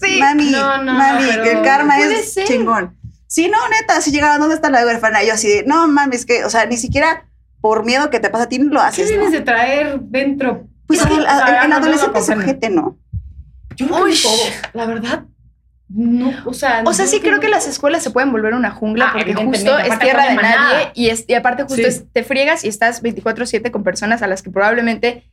sí. 0.00 0.18
Mami, 0.18 0.50
No, 0.50 0.82
no, 0.82 0.94
mami, 0.94 1.28
el 1.28 1.62
karma 1.62 1.98
es 2.00 2.32
ser. 2.32 2.46
chingón. 2.46 2.96
Sí, 3.26 3.48
no, 3.48 3.58
neta, 3.68 4.00
si 4.00 4.10
llegaba, 4.12 4.38
¿dónde 4.38 4.54
está 4.54 4.70
la 4.70 4.84
huérfana? 4.84 5.22
Y 5.22 5.28
yo 5.28 5.34
así 5.34 5.48
de, 5.48 5.64
no 5.64 5.88
mames, 5.88 6.24
que, 6.26 6.44
o 6.44 6.50
sea, 6.50 6.66
ni 6.66 6.76
siquiera 6.76 7.28
por 7.60 7.84
miedo 7.84 8.10
que 8.10 8.20
te 8.20 8.30
pasa 8.30 8.44
a 8.44 8.48
ti 8.48 8.58
no 8.58 8.66
lo 8.72 8.80
¿Qué 8.80 8.86
haces, 8.86 9.08
vienes 9.08 9.30
¿no? 9.30 9.32
de 9.38 9.40
traer 9.40 10.00
dentro? 10.00 10.66
Pues 10.86 11.00
No, 11.02 11.08
que 11.08 11.14
el, 11.14 11.20
el- 11.20 11.26
no, 11.26 11.68
no 11.68 11.76
adolescente 11.76 12.18
es 12.20 12.28
ojete, 12.28 12.70
¿no? 12.70 12.98
Yo 13.76 13.88
todos, 13.88 14.52
la 14.72 14.86
verdad. 14.86 15.24
No, 15.88 16.32
o 16.46 16.52
sea. 16.54 16.82
O 16.84 16.92
sea, 16.92 17.06
sí 17.06 17.20
creo 17.20 17.38
que 17.40 17.48
las 17.48 17.66
escuelas 17.68 18.02
se 18.02 18.10
pueden 18.10 18.32
volver 18.32 18.54
una 18.54 18.70
jungla 18.70 19.08
Ah, 19.08 19.12
porque 19.12 19.34
justo 19.34 19.78
es 19.78 19.98
tierra 20.00 20.28
de 20.28 20.34
nadie 20.34 20.90
y, 20.94 21.10
es, 21.10 21.24
y 21.28 21.34
aparte 21.34 21.62
justo 21.62 21.76
Sí. 21.76 21.82
es, 21.84 22.04
te 22.12 22.24
friegas 22.24 22.64
y 22.64 22.68
estás 22.68 23.02
24/7 23.02 23.70
con 23.70 23.84
personas 23.84 24.22
a 24.22 24.26
las 24.26 24.42
que 24.42 24.50
probablemente 24.50 25.30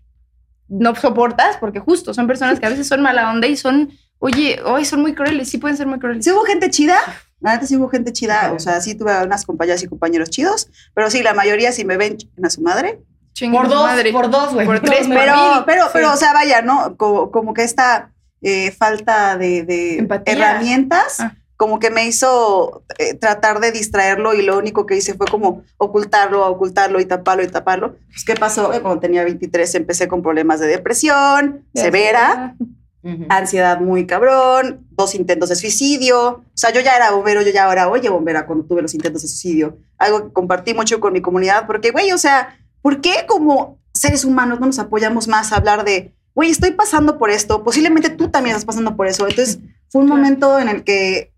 no 0.67 0.93
soportas 0.95 1.57
porque 1.57 1.79
justo 1.79 2.13
son 2.13 2.27
personas 2.27 2.59
que 2.59 2.65
a 2.65 2.69
veces 2.69 2.88
son 2.88 3.01
mala 3.01 3.31
onda 3.31 3.47
y 3.47 3.55
son, 3.57 3.91
oye, 4.19 4.59
hoy 4.65 4.85
son 4.85 5.01
muy 5.01 5.13
crueles, 5.15 5.50
sí 5.50 5.57
pueden 5.57 5.77
ser 5.77 5.88
muy 5.88 6.00
crueles. 6.00 6.23
Sí 6.23 6.31
hubo 6.31 6.43
gente 6.43 6.69
chida, 6.69 6.97
la 7.43 7.53
neta 7.53 7.67
sí 7.67 7.75
hubo 7.75 7.89
gente 7.89 8.12
chida, 8.13 8.53
o 8.55 8.59
sea, 8.59 8.81
sí 8.81 8.95
tuve 8.95 9.21
unas 9.23 9.45
compañeras 9.45 9.83
y 9.83 9.88
compañeros 9.88 10.29
chidos, 10.31 10.69
pero 10.95 11.09
sí, 11.12 11.21
la 11.21 11.33
mayoría 11.33 11.71
si 11.71 11.85
me 11.85 11.97
ven 11.97 12.17
en 12.38 12.45
a 12.45 12.50
su 12.50 12.62
madre. 12.62 13.01
Por 13.51 13.67
dos, 13.67 13.83
madre. 13.85 14.12
por 14.12 14.29
dos, 14.29 14.53
güey. 14.53 14.65
Por 14.65 14.79
tres, 14.79 15.07
pero-. 15.07 15.15
Pero, 15.17 15.63
pero, 15.65 15.83
Sí. 15.85 15.89
pero, 15.93 16.13
o 16.13 16.15
sea, 16.17 16.33
vaya, 16.33 16.62
¿no? 16.62 16.95
Como, 16.97 17.31
como 17.31 17.53
que 17.53 17.63
esta 17.63 18.12
eh, 18.41 18.71
falta 18.71 19.38
de, 19.38 19.63
de 19.63 20.07
herramientas, 20.25 21.19
Ah. 21.19 21.35
como 21.55 21.79
que 21.79 21.89
me 21.89 22.05
hizo 22.05 22.83
eh, 22.97 23.13
tratar 23.13 23.59
de 23.59 23.71
distraerlo 23.71 24.33
y 24.33 24.41
lo 24.41 24.57
único 24.57 24.85
que 24.85 24.97
hice 24.97 25.13
fue 25.13 25.25
como 25.27 25.63
ocultarlo, 25.77 26.45
ocultarlo 26.47 27.00
y 27.00 27.05
taparlo 27.05 27.41
y 27.43 27.47
taparlo. 27.47 27.95
Pues, 28.09 28.23
¿qué 28.25 28.35
pasó? 28.35 28.73
Eh, 28.73 28.81
Cuando 28.81 29.00
tenía 29.00 29.23
23 29.23 29.73
empecé 29.75 30.07
con 30.07 30.21
problemas 30.21 30.59
de 30.59 30.67
depresión 30.67 31.65
Ya 31.73 31.83
severa, 31.83 32.55
Ujú. 33.03 33.25
ansiedad 33.27 33.81
muy 33.81 34.07
cabrón, 34.07 34.88
dos 34.91 35.13
intentos 35.13 35.50
de 35.50 35.55
suicidio. 35.55 36.27
O 36.27 36.43
sea, 36.53 36.72
yo 36.72 36.79
ya 36.79 36.95
era 36.95 37.12
bombero, 37.12 37.41
yo 37.41 37.51
ya 37.51 37.69
era, 37.69 37.89
oye, 37.89 38.10
bombera, 38.10 38.45
cuando 38.45 38.65
tuve 38.65 38.81
los 38.81 38.93
intentos 38.93 39.22
de 39.22 39.27
suicidio. 39.27 39.77
Algo 39.98 40.27
que 40.27 40.33
compartí 40.33 40.74
mucho 40.74 41.00
con 41.00 41.12
mi 41.12 41.22
comunidad, 41.22 41.67
porque, 41.67 41.91
güey, 41.91 42.12
o 42.13 42.17
sea, 42.17 42.57
¿por 42.81 43.01
qué 43.01 43.25
como 43.27 43.77
seres 43.93 44.24
humanos 44.24 44.60
no 44.60 44.67
nos 44.67 44.79
apoyamos 44.79 45.27
más 45.27 45.51
a 45.51 45.57
hablar 45.57 45.83
de, 45.83 46.15
güey, 46.33 46.50
estoy 46.50 46.72
pasando 46.72 47.17
por 47.17 47.29
esto, 47.29 47.63
posiblemente 47.63 48.10
tú 48.10 48.29
también 48.29 48.55
estás 48.55 48.65
pasando 48.65 48.95
por 48.95 49.07
eso? 49.07 49.27
Entonces, 49.27 49.60
fue 49.89 50.01
un 50.01 50.07
momento 50.07 50.57
en 50.57 50.69
el 50.69 50.83
que 50.83 51.33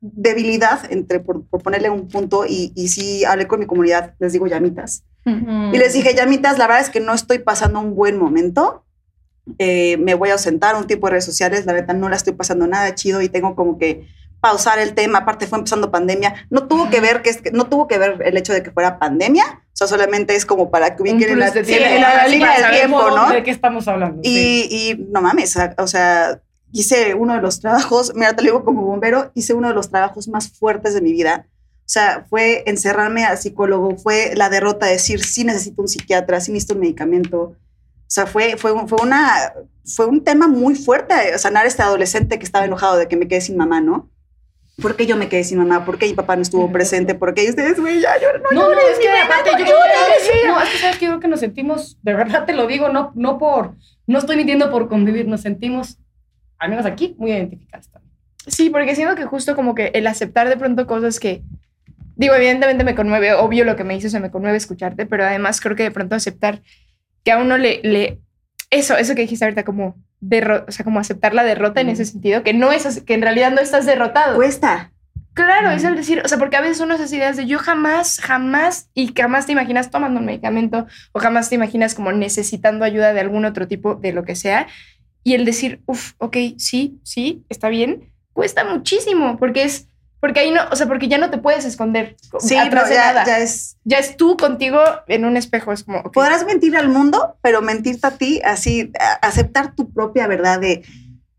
debilidad, 0.00 0.90
entre, 0.90 1.20
por, 1.20 1.44
por 1.46 1.62
ponerle 1.62 1.90
un 1.90 2.08
punto, 2.08 2.46
y, 2.46 2.72
y 2.74 2.88
sí 2.88 3.24
hablé 3.24 3.46
con 3.46 3.60
mi 3.60 3.66
comunidad, 3.66 4.14
les 4.18 4.32
digo 4.32 4.46
llamitas. 4.46 5.04
Mm. 5.24 5.74
Y 5.74 5.78
les 5.78 5.92
dije, 5.92 6.14
llamitas, 6.14 6.58
la 6.58 6.66
verdad 6.66 6.82
es 6.82 6.90
que 6.90 7.00
no 7.00 7.14
estoy 7.14 7.38
pasando 7.38 7.80
un 7.80 7.94
buen 7.94 8.18
momento. 8.18 8.84
Eh, 9.58 9.96
me 9.98 10.14
voy 10.14 10.30
a 10.30 10.34
ausentar 10.34 10.74
un 10.76 10.86
tipo 10.86 11.06
de 11.06 11.12
redes 11.12 11.24
sociales, 11.24 11.66
la 11.66 11.72
verdad 11.72 11.94
no 11.94 12.08
la 12.08 12.16
estoy 12.16 12.32
pasando 12.32 12.66
nada 12.66 12.94
chido 12.94 13.20
y 13.22 13.28
tengo 13.28 13.54
como 13.54 13.78
que 13.78 14.06
pausar 14.40 14.78
el 14.78 14.94
tema, 14.94 15.20
aparte 15.20 15.46
fue 15.46 15.58
empezando 15.58 15.90
pandemia, 15.90 16.46
no 16.50 16.66
tuvo 16.68 16.90
que 16.90 17.00
ver 17.00 17.22
que 17.22 17.50
no 17.52 17.64
tuvo 17.66 17.88
que 17.88 17.96
ver 17.98 18.20
el 18.26 18.36
hecho 18.36 18.52
de 18.52 18.62
que 18.62 18.70
fuera 18.70 18.98
pandemia, 18.98 19.44
o 19.46 19.76
sea, 19.76 19.86
solamente 19.86 20.34
es 20.36 20.44
como 20.44 20.70
para 20.70 20.94
que 20.94 21.02
ubiquen 21.02 21.30
en 21.30 21.38
la, 21.38 21.50
de 21.50 21.62
tiempo. 21.62 21.84
la- 21.88 21.94
en 21.94 22.00
la 22.02 22.24
Sí, 22.26 22.30
línea 22.32 22.60
del 22.60 22.70
tiempo, 22.78 23.10
¿no? 23.10 23.30
¿De 23.30 23.42
qué 23.42 23.50
estamos 23.50 23.88
hablando? 23.88 24.22
Sí. 24.22 24.68
Y, 24.70 24.90
y 24.90 25.06
no 25.10 25.22
mames, 25.22 25.56
o 25.78 25.86
sea, 25.86 26.40
hice 26.72 27.14
uno 27.14 27.34
de 27.34 27.40
los 27.40 27.60
trabajos, 27.60 28.12
mira, 28.14 28.34
te 28.34 28.42
lo 28.42 28.50
digo 28.52 28.64
como 28.64 28.82
bombero, 28.82 29.30
hice 29.34 29.54
uno 29.54 29.68
de 29.68 29.74
los 29.74 29.90
trabajos 29.90 30.28
más 30.28 30.50
fuertes 30.50 30.92
de 30.94 31.00
mi 31.00 31.12
vida. 31.12 31.46
O 31.80 31.86
sea, 31.88 32.26
fue 32.30 32.64
encerrarme 32.66 33.24
al 33.24 33.36
psicólogo, 33.38 33.96
fue 33.96 34.32
la 34.36 34.48
derrota 34.48 34.86
de 34.86 34.92
decir, 34.92 35.22
sí 35.22 35.44
necesito 35.44 35.82
un 35.82 35.88
psiquiatra, 35.88 36.40
sí 36.40 36.50
necesito 36.50 36.74
un 36.74 36.80
medicamento. 36.80 37.56
O 38.06 38.10
sea, 38.14 38.26
fue, 38.26 38.56
fue, 38.56 38.72
un- 38.72 38.88
fue, 38.88 38.98
una, 39.02 39.30
fue 39.84 40.06
un 40.06 40.22
tema 40.22 40.46
muy 40.48 40.74
fuerte, 40.74 41.36
sanar 41.38 41.64
a 41.64 41.68
este 41.68 41.82
adolescente 41.82 42.38
que 42.38 42.44
estaba 42.44 42.64
enojado 42.64 42.96
de 42.96 43.08
que 43.08 43.16
me 43.16 43.26
quedé 43.28 43.40
sin 43.40 43.56
mamá, 43.56 43.80
¿no? 43.80 44.10
¿Por 44.82 44.96
qué 44.96 45.06
yo 45.06 45.16
me 45.16 45.28
quedé 45.28 45.44
sin 45.44 45.58
mamá? 45.58 45.84
¿Por 45.84 45.98
qué 45.98 46.06
mi 46.06 46.14
papá 46.14 46.34
no 46.36 46.42
estuvo 46.42 46.70
presente? 46.72 47.14
¿Por 47.14 47.32
qué 47.34 47.48
ustedes, 47.48 47.78
güey, 47.80 48.00
ya 48.00 48.18
lloran? 48.20 48.42
No, 48.42 48.50
No, 48.50 48.62
no, 48.68 48.74
llores, 48.74 48.92
es 48.92 48.98
que 48.98 49.08
mamá, 49.08 49.24
aparte 49.24 49.52
no 49.52 49.58
yo 49.58 49.64
creo 49.64 49.76
llores. 49.78 50.30
que, 50.42 50.46
no, 50.48 50.60
es 50.60 50.68
que 50.70 50.78
sabes 50.78 50.96
que 50.98 51.04
yo 51.06 51.10
creo 51.12 51.20
que 51.20 51.28
nos 51.28 51.40
sentimos, 51.40 51.98
de 52.02 52.14
verdad 52.14 52.44
te 52.44 52.52
lo 52.54 52.66
digo, 52.66 52.88
no, 52.88 53.12
no 53.14 53.38
por, 53.38 53.74
no 54.06 54.18
estoy 54.18 54.36
mintiendo 54.36 54.70
por 54.70 54.88
convivir, 54.88 55.28
nos 55.28 55.42
sentimos, 55.42 55.98
al 56.58 56.70
menos 56.70 56.86
aquí, 56.86 57.14
muy 57.18 57.30
identificadas 57.32 57.88
también. 57.88 58.12
Sí, 58.48 58.68
porque 58.68 58.94
siento 58.96 59.14
que 59.14 59.24
justo 59.26 59.54
como 59.54 59.74
que 59.76 59.92
el 59.94 60.06
aceptar 60.08 60.48
de 60.48 60.56
pronto 60.56 60.86
cosas 60.88 61.20
que, 61.20 61.42
digo, 62.16 62.34
evidentemente 62.34 62.82
me 62.84 62.94
conmueve, 62.96 63.32
obvio 63.32 63.64
lo 63.64 63.76
que 63.76 63.84
me 63.84 63.94
dices, 63.94 64.10
se 64.12 64.18
me 64.20 64.30
conmueve 64.32 64.56
escucharte, 64.56 65.06
pero 65.06 65.24
además 65.24 65.60
creo 65.60 65.76
que 65.76 65.84
de 65.84 65.90
pronto 65.92 66.16
aceptar 66.16 66.62
que 67.24 67.32
a 67.32 67.38
uno 67.38 67.58
le, 67.58 67.80
le 67.82 68.20
eso, 68.70 68.96
eso 68.96 69.14
que 69.14 69.22
dijiste 69.22 69.44
ahorita, 69.44 69.64
como, 69.64 69.96
derro 70.20 70.64
o 70.68 70.72
sea, 70.72 70.84
como 70.84 71.00
aceptar 71.00 71.34
la 71.34 71.44
derrota 71.44 71.80
en 71.80 71.88
ese 71.88 72.04
sentido, 72.04 72.42
que 72.42 72.54
no 72.54 72.72
es, 72.72 72.86
así- 72.86 73.02
que 73.02 73.14
en 73.14 73.22
realidad 73.22 73.50
no 73.52 73.60
estás 73.60 73.86
derrotado. 73.86 74.36
Cuesta. 74.36 74.90
Claro, 75.32 75.70
es 75.70 75.82
Ujú. 75.82 75.90
el 75.90 75.96
decir, 75.96 76.22
o 76.24 76.28
sea, 76.28 76.38
porque 76.38 76.56
a 76.56 76.60
veces 76.60 76.80
uno 76.80 76.94
esas 76.94 77.12
ideas 77.12 77.36
de 77.36 77.46
yo 77.46 77.58
jamás, 77.58 78.20
jamás 78.20 78.88
y 78.94 79.12
jamás 79.16 79.46
te 79.46 79.52
imaginas 79.52 79.90
tomando 79.90 80.20
un 80.20 80.26
medicamento 80.26 80.86
o 81.12 81.18
jamás 81.18 81.48
te 81.48 81.56
imaginas 81.56 81.94
como 81.96 82.12
necesitando 82.12 82.84
ayuda 82.84 83.12
de 83.12 83.20
algún 83.20 83.44
otro 83.44 83.66
tipo 83.66 83.96
de 83.96 84.12
lo 84.12 84.24
que 84.24 84.36
sea. 84.36 84.68
Y 85.24 85.34
el 85.34 85.44
decir, 85.44 85.80
uff, 85.86 86.12
ok, 86.18 86.36
sí, 86.58 87.00
sí, 87.02 87.44
está 87.48 87.68
bien, 87.68 88.12
cuesta 88.32 88.64
muchísimo 88.64 89.36
porque 89.38 89.64
es, 89.64 89.88
porque 90.24 90.40
ahí 90.40 90.50
no, 90.50 90.62
o 90.72 90.74
sea, 90.76 90.86
porque 90.86 91.06
ya 91.06 91.18
no 91.18 91.28
te 91.28 91.36
puedes 91.36 91.66
esconder 91.66 92.16
Sí, 92.38 92.56
atrás 92.56 92.84
no, 92.84 92.88
de 92.88 92.94
ya, 92.94 93.06
nada. 93.12 93.26
ya 93.26 93.38
es... 93.40 93.76
Ya 93.84 93.98
es 93.98 94.16
tú 94.16 94.38
contigo 94.38 94.80
en 95.06 95.26
un 95.26 95.36
espejo, 95.36 95.70
es 95.70 95.84
como, 95.84 95.98
ok, 95.98 96.14
Podrás 96.14 96.46
mentir 96.46 96.78
al 96.78 96.88
mundo, 96.88 97.36
pero 97.42 97.60
mentirte 97.60 98.06
a 98.06 98.12
ti, 98.12 98.40
así, 98.42 98.90
a- 98.98 99.26
aceptar 99.26 99.74
tu 99.74 99.92
propia 99.92 100.26
verdad 100.26 100.58
de, 100.60 100.82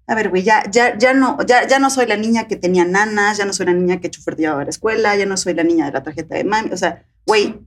a 0.05 0.13
ver, 0.13 0.29
güey, 0.29 0.43
ya, 0.43 0.69
ya, 0.69 0.95
ya, 0.99 1.15
no, 1.15 1.39
ya, 1.47 1.65
ya 1.65 1.79
no 1.79 1.89
soy 1.89 2.05
la 2.05 2.15
niña 2.15 2.47
que 2.47 2.57
tenía 2.57 2.85
nanas, 2.85 3.39
ya 3.39 3.45
no 3.45 3.53
soy 3.53 3.65
la 3.65 3.73
niña 3.73 3.99
que 3.99 4.11
chofer 4.11 4.35
llevaba 4.35 4.61
a 4.61 4.65
la 4.65 4.69
escuela, 4.69 5.15
ya 5.15 5.25
no 5.25 5.35
soy 5.35 5.55
la 5.55 5.63
niña 5.63 5.87
de 5.87 5.91
la 5.93 6.03
tarjeta 6.03 6.35
de 6.35 6.43
mami, 6.43 6.69
o 6.71 6.77
sea, 6.77 7.05
güey, 7.25 7.59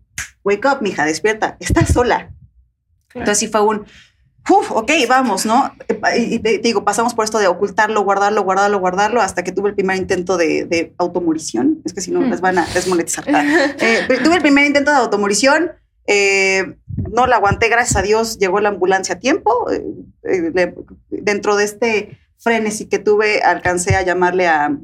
wake 0.45 0.65
up, 0.73 0.83
mija, 0.83 1.05
despierta, 1.05 1.57
estás 1.59 1.89
sola. 1.93 2.31
Claro. 3.09 3.23
Entonces 3.25 3.39
sí 3.41 3.49
fue 3.49 3.63
un, 3.63 3.87
uf, 4.51 4.71
ok, 4.73 4.91
vamos, 5.09 5.47
¿no? 5.47 5.73
Y, 6.17 6.39
te, 6.39 6.59
digo, 6.59 6.85
pasamos 6.85 7.15
por 7.15 7.25
esto 7.25 7.39
de 7.39 7.47
ocultarlo, 7.47 8.03
guardarlo, 8.03 8.43
guardarlo, 8.43 8.79
guardarlo, 8.79 9.21
hasta 9.21 9.43
que 9.45 9.53
tuve 9.53 9.71
el 9.71 9.75
primer 9.75 9.97
intento 9.97 10.37
de, 10.37 10.65
de 10.65 10.95
automorición, 10.99 11.81
es 11.85 11.93
que 11.93 12.01
si 12.01 12.11
no, 12.11 12.21
Hmm. 12.21 12.31
les 12.31 12.41
van 12.41 12.59
a 12.59 12.67
desmonetizar. 12.75 13.25
Eh, 13.81 14.07
tuve 14.25 14.37
el 14.37 14.43
primer 14.43 14.67
intento 14.67 14.91
de 14.91 14.97
automorición, 14.97 15.73
eh, 16.07 16.77
no 17.13 17.27
la 17.27 17.37
aguanté, 17.37 17.69
gracias 17.69 17.97
a 17.97 18.03
Dios 18.03 18.39
llegó 18.39 18.61
la 18.61 18.71
ambulancia 18.71 19.17
a 19.17 19.19
tiempo. 19.19 19.67
eh, 19.71 20.75
dentro 21.11 21.57
de 21.57 21.65
este 21.65 22.19
frenesí 22.39 22.87
que 22.87 22.99
tuve, 22.99 23.43
alcancé 23.43 23.95
a 23.97 24.03
llamarle 24.03 24.47
a 24.47 24.77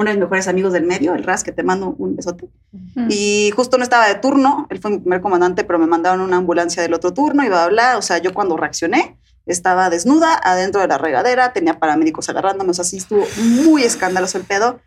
uno 0.00 0.08
de 0.10 0.14
mis 0.16 0.20
mejores 0.22 0.48
amigos 0.48 0.72
del 0.72 0.84
medio, 0.84 1.14
el 1.14 1.24
RAS, 1.24 1.44
que 1.44 1.52
te 1.52 1.62
mando 1.62 1.94
un 1.98 2.16
besote. 2.16 2.48
Mm. 2.72 3.08
Y 3.10 3.50
justo 3.54 3.76
no 3.78 3.84
estaba 3.84 4.08
de 4.08 4.14
turno, 4.16 4.66
él 4.70 4.78
fue 4.80 4.90
mi 4.92 4.98
primer 4.98 5.20
comandante, 5.20 5.64
pero 5.64 5.78
me 5.78 5.86
mandaron 5.86 6.20
una 6.20 6.36
ambulancia 6.36 6.82
del 6.82 6.94
otro 6.94 7.12
turno 7.12 7.44
y 7.44 7.48
bla, 7.48 7.66
bla, 7.66 7.68
bla. 7.68 7.98
O 7.98 8.02
sea, 8.02 8.18
yo 8.18 8.32
cuando 8.34 8.56
reaccioné, 8.56 9.16
estaba 9.46 9.90
desnuda 9.90 10.40
adentro 10.42 10.80
de 10.80 10.88
la 10.88 10.98
regadera, 10.98 11.52
tenía 11.52 11.78
paramédicos 11.78 12.28
agarrándome, 12.28 12.70
o 12.70 12.74
sea, 12.74 12.84
sí 12.84 12.96
estuvo 12.98 13.24
muy 13.64 13.82
escandaloso 13.82 14.38
el 14.38 14.44
pedo. 14.44 14.80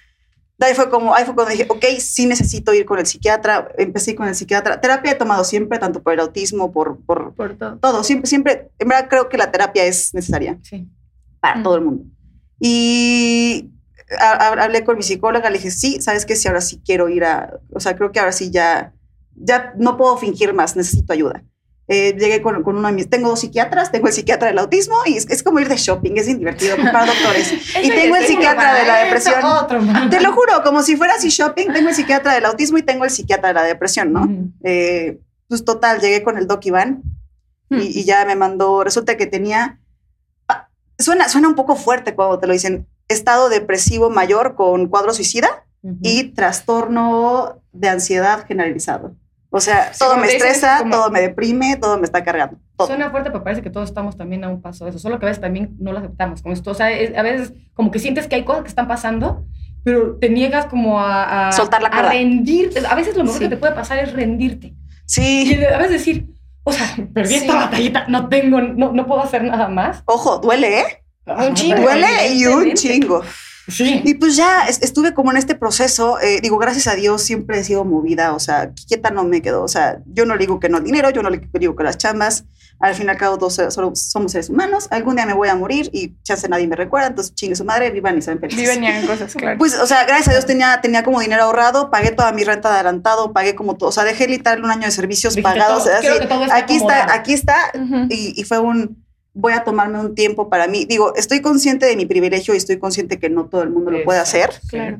De 0.57 0.67
ahí 0.67 0.75
fue 0.75 0.89
como, 0.89 1.13
ahí 1.15 1.25
fue 1.25 1.33
cuando 1.33 1.51
dije, 1.51 1.65
ok, 1.67 1.83
sí 1.99 2.25
necesito 2.27 2.73
ir 2.73 2.85
con 2.85 2.99
el 2.99 3.05
psiquiatra. 3.07 3.69
Empecé 3.77 4.15
con 4.15 4.27
el 4.27 4.35
psiquiatra. 4.35 4.79
Terapia 4.79 5.11
he 5.11 5.15
tomado 5.15 5.43
siempre, 5.43 5.79
tanto 5.79 6.01
por 6.03 6.13
el 6.13 6.19
autismo, 6.19 6.71
por, 6.71 6.99
por 7.05 7.33
por 7.33 7.55
todo. 7.57 7.77
todo. 7.79 8.03
Siempre, 8.03 8.27
siempre, 8.29 8.69
en 8.79 8.87
verdad 8.87 9.07
creo 9.09 9.29
que 9.29 9.37
la 9.37 9.51
terapia 9.51 9.83
es 9.83 10.13
necesaria 10.13 10.57
Sí. 10.61 10.87
para 11.39 11.55
Mm. 11.59 11.63
todo 11.63 11.75
el 11.75 11.81
mundo. 11.81 12.03
Y 12.59 13.71
hablé 14.19 14.83
con 14.83 14.97
mi 14.97 15.03
psicóloga, 15.03 15.49
le 15.49 15.57
dije, 15.57 15.71
sí, 15.71 16.01
sabes 16.01 16.25
que 16.25 16.35
sí, 16.35 16.47
ahora 16.47 16.61
sí 16.61 16.81
quiero 16.85 17.09
ir 17.09 17.25
a, 17.25 17.59
o 17.71 17.79
sea, 17.79 17.95
creo 17.95 18.11
que 18.11 18.19
ahora 18.19 18.31
sí 18.31 18.51
ya, 18.51 18.93
ya 19.35 19.73
no 19.77 19.97
puedo 19.97 20.17
fingir 20.17 20.53
más, 20.53 20.75
necesito 20.75 21.13
ayuda. 21.13 21.43
Eh, 21.89 22.15
llegué 22.17 22.41
con, 22.41 22.63
con 22.63 22.77
uno 22.77 22.87
de 22.87 22.93
mis, 22.93 23.09
tengo 23.09 23.27
dos 23.27 23.41
psiquiatras, 23.41 23.91
tengo 23.91 24.07
el 24.07 24.13
psiquiatra 24.13 24.47
del 24.47 24.57
autismo 24.57 24.95
y 25.05 25.17
es, 25.17 25.29
es 25.29 25.43
como 25.43 25.59
ir 25.59 25.67
de 25.67 25.75
shopping, 25.75 26.13
es 26.15 26.27
divertido, 26.27 26.77
comprar 26.77 27.05
doctores. 27.05 27.53
y 27.83 27.89
tengo 27.89 28.15
el 28.15 28.25
psiquiatra 28.25 28.73
de 28.75 28.85
la 28.85 28.97
depresión. 29.03 29.43
Otro. 29.43 29.81
Te 30.09 30.21
lo 30.21 30.31
juro, 30.31 30.63
como 30.63 30.81
si 30.81 30.95
fuera 30.95 31.15
así 31.15 31.27
shopping, 31.27 31.73
tengo 31.73 31.89
el 31.89 31.95
psiquiatra 31.95 32.33
del 32.35 32.45
autismo 32.45 32.77
y 32.77 32.83
tengo 32.83 33.03
el 33.03 33.09
psiquiatra 33.11 33.49
de 33.49 33.53
la 33.53 33.63
depresión, 33.63 34.13
¿no? 34.13 34.21
Ujú. 34.23 34.51
Eh, 34.63 35.19
pues 35.49 35.65
total, 35.65 35.99
llegué 35.99 36.23
con 36.23 36.37
el 36.37 36.47
doc 36.47 36.65
Iván 36.65 37.03
y, 37.69 37.99
y 37.99 38.05
ya 38.05 38.23
me 38.25 38.35
mandó, 38.35 38.83
resulta 38.85 39.17
que 39.17 39.25
tenía, 39.25 39.79
suena, 40.97 41.27
suena 41.27 41.49
un 41.49 41.55
poco 41.55 41.75
fuerte 41.75 42.15
cuando 42.15 42.39
te 42.39 42.47
lo 42.47 42.53
dicen, 42.53 42.87
estado 43.07 43.49
depresivo 43.49 44.09
mayor 44.09 44.55
con 44.55 44.87
cuadro 44.87 45.13
suicida 45.13 45.65
Ujú. 45.81 45.97
y 46.01 46.23
trastorno 46.33 47.61
de 47.71 47.89
ansiedad 47.89 48.45
generalizado. 48.47 49.15
O 49.49 49.59
sea, 49.59 49.93
Sí, 49.93 49.99
todo 49.99 50.17
me 50.17 50.27
estresa, 50.27 50.79
como- 50.79 50.91
todo 50.95 51.09
me 51.11 51.21
deprime, 51.21 51.75
todo 51.77 51.97
me 51.97 52.05
está 52.05 52.23
cargando. 52.23 52.57
Todo. 52.75 52.87
Suena 52.87 53.11
fuerte, 53.11 53.29
pero 53.29 53.43
parece 53.43 53.61
que 53.61 53.69
todos 53.69 53.87
estamos 53.89 54.17
también 54.17 54.43
a 54.43 54.49
un 54.49 54.61
paso 54.61 54.85
de 54.85 54.89
eso. 54.89 54.97
Solo 54.99 55.19
que 55.19 55.27
a 55.27 55.29
veces 55.29 55.41
también 55.41 55.75
no 55.79 55.91
lo 55.91 55.99
aceptamos. 55.99 56.41
Como 56.41 56.53
esto, 56.53 56.71
o 56.71 56.73
sea, 56.73 56.91
es- 56.91 57.15
a 57.15 57.21
veces 57.21 57.53
como 57.75 57.91
que 57.91 57.99
sientes 57.99 58.27
que 58.27 58.35
hay 58.35 58.45
cosas 58.45 58.63
que 58.63 58.69
están 58.69 58.87
pasando, 58.87 59.45
pero 59.83 60.15
te 60.17 60.29
niegas 60.29 60.65
como 60.65 60.99
a, 60.99 61.49
a 61.49 61.51
Soltar 61.51 61.83
la 61.83 61.89
a 61.89 61.91
cuerda. 61.91 62.09
rendirte. 62.09 62.81
A 62.87 62.95
veces 62.95 63.15
lo 63.15 63.23
mejor 63.25 63.37
Sí. 63.37 63.43
que 63.43 63.49
te 63.49 63.57
puede 63.57 63.73
pasar 63.75 63.99
es 63.99 64.13
rendirte. 64.13 64.67
Y 64.67 64.75
Sí, 65.05 65.63
a 65.65 65.77
veces 65.77 65.91
decir, 65.91 66.29
o 66.63 66.71
sea, 66.71 66.87
perdí 67.13 67.35
esta 67.35 67.51
Sí. 67.51 67.57
batallita, 67.57 68.05
no 68.07 68.29
tengo, 68.29 68.59
no, 68.59 68.91
no 68.91 69.05
puedo 69.05 69.21
hacer 69.21 69.43
nada 69.43 69.67
más. 69.67 70.01
ojo, 70.05 70.39
duele, 70.39 70.79
¿eh? 70.79 71.02
Un 71.25 71.53
chingo. 71.53 71.81
Duele 71.81 72.33
y 72.33 72.45
un 72.45 72.73
chingo. 72.73 73.21
Sí. 73.65 74.01
Y 74.03 74.15
pues 74.15 74.35
ya 74.35 74.65
es- 74.67 74.81
estuve 74.81 75.13
como 75.13 75.31
en 75.31 75.37
este 75.37 75.55
proceso, 75.55 76.19
eh, 76.19 76.41
digo, 76.41 76.57
gracias 76.57 76.85
a 76.87 76.95
Dios 76.95 77.21
siempre 77.23 77.59
he 77.59 77.63
sido 77.63 77.85
movida, 77.85 78.33
o 78.33 78.39
sea, 78.41 78.71
quieta 78.89 79.09
no 79.09 79.23
me 79.23 79.41
quedo, 79.41 79.63
o 79.63 79.69
sea, 79.69 79.99
yo 80.05 80.25
no 80.25 80.33
le 80.35 80.39
digo 80.41 80.59
que 80.59 80.67
no 80.67 80.77
al 80.79 80.83
dinero, 80.83 81.09
yo 81.11 81.23
no 81.23 81.29
le 81.29 81.39
digo 81.53 81.73
que 81.73 81.83
las 81.85 81.97
chambas, 81.97 82.43
al 82.81 82.93
fin 82.93 83.05
y 83.07 83.09
al 83.11 83.15
cabo 83.15 83.37
todos 83.37 83.55
solo 83.73 83.93
somos 83.95 84.33
seres 84.33 84.49
humanos, 84.49 84.89
algún 84.91 85.15
día 85.15 85.25
me 85.25 85.31
voy 85.31 85.47
a 85.47 85.55
morir 85.55 85.89
y 85.93 86.13
chance 86.23 86.49
nadie 86.49 86.67
me 86.67 86.75
recuerda, 86.75 87.07
entonces 87.07 87.33
chingue 87.35 87.55
su 87.55 87.63
madre, 87.63 87.89
vivan 87.91 88.17
y 88.17 88.21
sean 88.21 88.37
felices. 88.39 88.59
Viven 88.61 88.83
y 88.83 88.87
hagan 88.87 89.07
cosas, 89.07 89.33
claro. 89.37 89.57
Pues, 89.57 89.75
o 89.75 89.87
sea, 89.87 90.03
gracias 90.03 90.27
a 90.27 90.31
Dios 90.31 90.45
tenía, 90.45 90.81
tenía 90.81 91.05
como 91.05 91.21
dinero 91.21 91.43
ahorrado, 91.43 91.89
pagué 91.89 92.11
toda 92.11 92.33
mi 92.33 92.43
renta 92.43 92.67
de 92.67 92.75
adelantado, 92.75 93.31
pagué 93.31 93.55
como 93.55 93.77
todo, 93.77 93.87
o 93.87 93.93
sea, 93.93 94.03
dejé 94.03 94.27
literal 94.27 94.61
un 94.61 94.71
año 94.71 94.87
de 94.87 94.91
servicios 94.91 95.35
Dijiste, 95.35 95.57
pagados, 95.57 95.85
todo- 95.85 95.93
así, 95.95 96.07
está 96.07 96.55
aquí 96.57 96.75
está, 96.75 96.97
acomodado. 96.97 97.11
aquí 97.13 97.33
está, 97.33 97.57
Ujú. 97.75 97.95
y, 98.09 98.33
y 98.35 98.43
fue 98.43 98.59
un, 98.59 99.02
voy 99.33 99.53
a 99.53 99.63
tomarme 99.63 99.99
un 99.99 100.15
tiempo 100.15 100.49
para 100.49 100.67
mí. 100.67 100.85
Digo, 100.85 101.13
estoy 101.15 101.41
consciente 101.41 101.85
de 101.85 101.95
mi 101.95 102.05
privilegio 102.05 102.53
y 102.53 102.57
estoy 102.57 102.77
consciente 102.79 103.19
que 103.19 103.29
no 103.29 103.45
todo 103.45 103.63
el 103.63 103.69
mundo 103.71 103.91
lo 103.91 104.03
puede 104.03 104.19
hacer, 104.19 104.51
Claro. 104.69 104.99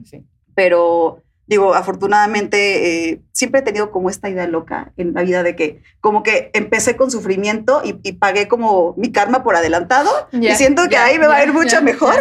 pero 0.56 1.20
digo, 1.46 1.74
afortunadamente 1.76 3.10
eh, 3.10 3.22
siempre 3.32 3.60
he 3.60 3.64
tenido 3.64 3.92
como 3.92 4.10
esta 4.10 4.30
idea 4.30 4.48
loca 4.48 4.92
en 4.98 5.14
la 5.14 5.24
vida 5.24 5.44
de 5.44 5.56
que 5.56 5.82
como 6.00 6.24
que 6.24 6.52
empecé 6.54 6.96
con 6.96 7.12
sufrimiento 7.12 7.82
y, 7.84 8.00
y 8.04 8.14
pagué 8.14 8.48
como 8.48 8.94
mi 8.98 9.12
karma 9.12 9.44
por 9.44 9.56
adelantado 9.56 10.10
y 10.32 10.50
siento 10.56 10.88
que 10.90 10.98
ahí 10.98 11.20
me 11.20 11.28
va 11.28 11.36
a 11.36 11.44
ir 11.44 11.54
mucho 11.54 11.82
mejor. 11.82 12.16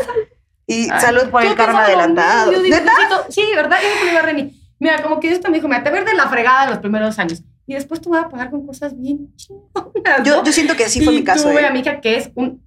Y 0.67 0.89
Ay, 0.91 1.01
salud 1.01 1.29
por 1.31 1.43
el 1.45 1.55
karma 1.55 1.85
adelantado. 1.85 2.51
digo, 2.51 2.63
¿Neta? 2.63 2.93
necesito- 2.93 3.25
Sí, 3.31 3.43
¿verdad? 3.55 3.79
Iba 4.11 4.21
a 4.21 4.23
Reni. 4.23 4.59
Mira, 4.79 5.03
como 5.03 5.21
que 5.21 5.29
Dios 5.29 5.41
también 5.41 5.61
dijo, 5.61 5.69
mira, 5.69 5.83
te 5.85 5.91
ver 5.91 6.05
de 6.05 6.15
la 6.15 6.29
fregada 6.29 6.69
los 6.71 6.79
primeros 6.79 7.19
años. 7.19 7.43
Y 7.67 7.75
después 7.75 8.01
tú 8.01 8.11
vas 8.11 8.25
a 8.25 8.29
pagar 8.29 8.51
con 8.51 8.67
cosas 8.67 8.99
bien 8.99 9.35
chingonas. 9.37 10.25
Yo, 10.25 10.37
¿no? 10.37 10.45
yo 10.45 10.53
siento 10.53 10.75
que 10.77 10.89
sí 10.89 11.01
fue 11.03 11.15
Y 11.15 11.19
mi 11.19 11.25
caso. 11.25 11.49
Tuve 11.51 11.63
¿eh? 11.63 11.67
a 11.67 11.71
mi 11.71 11.81
hija 11.81 12.01
que 12.01 12.17
es 12.17 12.31
un. 12.35 12.63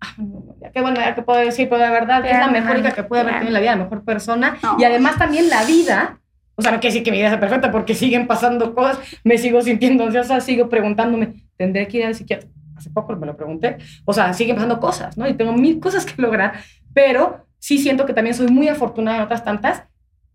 Ah, 0.00 0.14
no, 0.18 0.44
Qué 0.72 0.80
bueno, 0.80 0.96
ya 0.96 1.14
que 1.14 1.22
puedo 1.22 1.38
decir, 1.38 1.68
pero 1.68 1.82
de 1.82 1.90
verdad 1.90 2.26
es 2.26 2.38
la 2.38 2.48
mejor 2.48 2.78
hija 2.78 2.92
que 2.92 3.04
puede 3.04 3.22
haber 3.22 3.34
te 3.34 3.38
tenido 3.40 3.48
en 3.48 3.54
la 3.54 3.60
vida, 3.60 3.76
la 3.76 3.84
mejor 3.84 4.04
persona. 4.04 4.58
No. 4.62 4.76
Y 4.78 4.84
además 4.84 5.16
también 5.16 5.48
la 5.48 5.64
vida. 5.64 6.18
O 6.54 6.62
sea, 6.62 6.72
no 6.72 6.80
quiere 6.80 6.92
decir 6.92 7.04
que 7.04 7.10
mi 7.12 7.18
vida 7.18 7.28
sea 7.28 7.40
perfecta 7.40 7.70
porque 7.70 7.94
siguen 7.94 8.26
pasando 8.26 8.74
cosas, 8.74 8.98
me 9.24 9.38
sigo 9.38 9.62
sintiendo 9.62 10.04
ansiosa, 10.04 10.40
sigo 10.40 10.68
preguntándome, 10.68 11.46
¿tendré 11.56 11.88
que 11.88 11.98
ir 11.98 12.06
al 12.06 12.14
psiquiatra? 12.14 12.48
Hace 12.76 12.90
poco 12.90 13.14
me 13.16 13.26
lo 13.26 13.36
pregunté. 13.36 13.78
O 14.04 14.12
sea, 14.12 14.32
siguen 14.32 14.56
pasando 14.56 14.80
cosas, 14.80 15.16
¿no? 15.16 15.28
Y 15.28 15.34
tengo 15.34 15.52
mil 15.52 15.80
cosas 15.80 16.04
que 16.04 16.20
lograr, 16.20 16.54
pero 16.92 17.46
sí 17.58 17.78
siento 17.78 18.04
que 18.04 18.12
también 18.12 18.34
soy 18.34 18.48
muy 18.48 18.68
afortunada 18.68 19.18
en 19.18 19.22
otras 19.22 19.44
tantas 19.44 19.84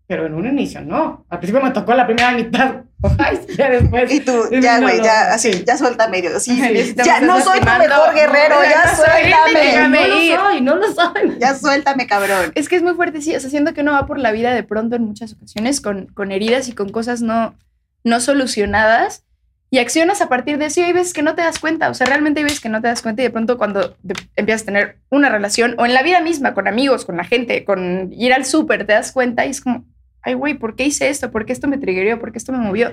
pero 0.08 0.26
en 0.26 0.34
un 0.34 0.46
inicio 0.46 0.80
no. 0.80 1.26
Al 1.28 1.38
principio 1.38 1.62
me 1.62 1.70
tocó 1.70 1.92
la 1.94 2.06
primera 2.06 2.32
mitad. 2.32 2.76
Ay, 3.18 3.38
ya 3.56 3.70
después. 3.70 4.10
Y 4.12 4.20
tú, 4.20 4.32
ya, 4.60 4.80
güey, 4.80 5.02
ya, 5.02 5.34
así, 5.34 5.62
ya 5.66 5.76
suelta 5.76 6.08
medio. 6.08 6.40
Sí, 6.40 6.60
Sí, 6.60 6.94
ya 7.04 7.20
no 7.20 7.38
soy 7.40 7.60
tu 7.60 7.66
mejor 7.66 8.14
guerrero, 8.14 8.56
ya 8.62 8.86
No 8.90 8.96
suéltame. 8.96 9.66
déjame 9.66 10.00
no 10.00 10.06
lo 10.08 10.20
ir. 10.22 10.36
soy, 10.36 10.60
no 10.62 10.76
lo 10.76 10.92
soy. 10.92 11.36
Ya 11.38 11.54
suéltame, 11.54 12.06
cabrón. 12.06 12.52
Es 12.54 12.68
que 12.70 12.76
es 12.76 12.82
muy 12.82 12.94
fuerte, 12.94 13.20
sí. 13.20 13.36
O 13.36 13.40
sea, 13.40 13.50
siento 13.50 13.74
que 13.74 13.82
uno 13.82 13.92
va 13.92 14.06
por 14.06 14.18
la 14.18 14.32
vida 14.32 14.54
de 14.54 14.62
pronto 14.62 14.96
en 14.96 15.02
muchas 15.04 15.34
ocasiones 15.34 15.80
con, 15.82 16.06
con 16.06 16.32
heridas 16.32 16.68
y 16.68 16.72
con 16.72 16.88
cosas 16.88 17.20
no, 17.20 17.54
no 18.02 18.18
solucionadas 18.20 19.24
y 19.70 19.78
accionas 19.80 20.22
a 20.22 20.30
partir 20.30 20.56
de 20.56 20.64
eso 20.64 20.80
y 20.80 20.84
hay 20.84 20.94
veces 20.94 21.12
que 21.12 21.20
no 21.22 21.34
te 21.34 21.42
das 21.42 21.58
cuenta. 21.58 21.90
O 21.90 21.94
sea, 21.94 22.06
realmente 22.06 22.40
hay 22.40 22.44
veces 22.44 22.60
que 22.60 22.70
no 22.70 22.80
te 22.80 22.88
das 22.88 23.02
cuenta 23.02 23.20
y 23.20 23.26
de 23.26 23.30
pronto 23.30 23.58
cuando 23.58 23.96
empiezas 24.34 24.62
a 24.62 24.64
tener 24.64 24.96
una 25.10 25.28
relación 25.28 25.74
o 25.78 25.84
en 25.84 25.92
la 25.92 26.02
vida 26.02 26.20
misma, 26.22 26.54
con 26.54 26.66
amigos, 26.66 27.04
con 27.04 27.18
la 27.18 27.24
gente, 27.24 27.64
con 27.66 28.10
ir 28.12 28.32
al 28.32 28.46
súper, 28.46 28.86
te 28.86 28.94
das 28.94 29.12
cuenta 29.12 29.44
y 29.44 29.50
es 29.50 29.60
como, 29.60 29.84
ay, 30.28 30.34
güey, 30.34 30.54
¿por 30.58 30.74
qué 30.76 30.84
hice 30.86 31.08
esto? 31.08 31.30
¿Por 31.30 31.44
qué 31.46 31.52
esto 31.52 31.68
me 31.68 31.78
triggerió? 31.78 32.18
¿Por 32.18 32.30
qué 32.32 32.38
esto 32.38 32.52
me 32.52 32.58
movió? 32.58 32.90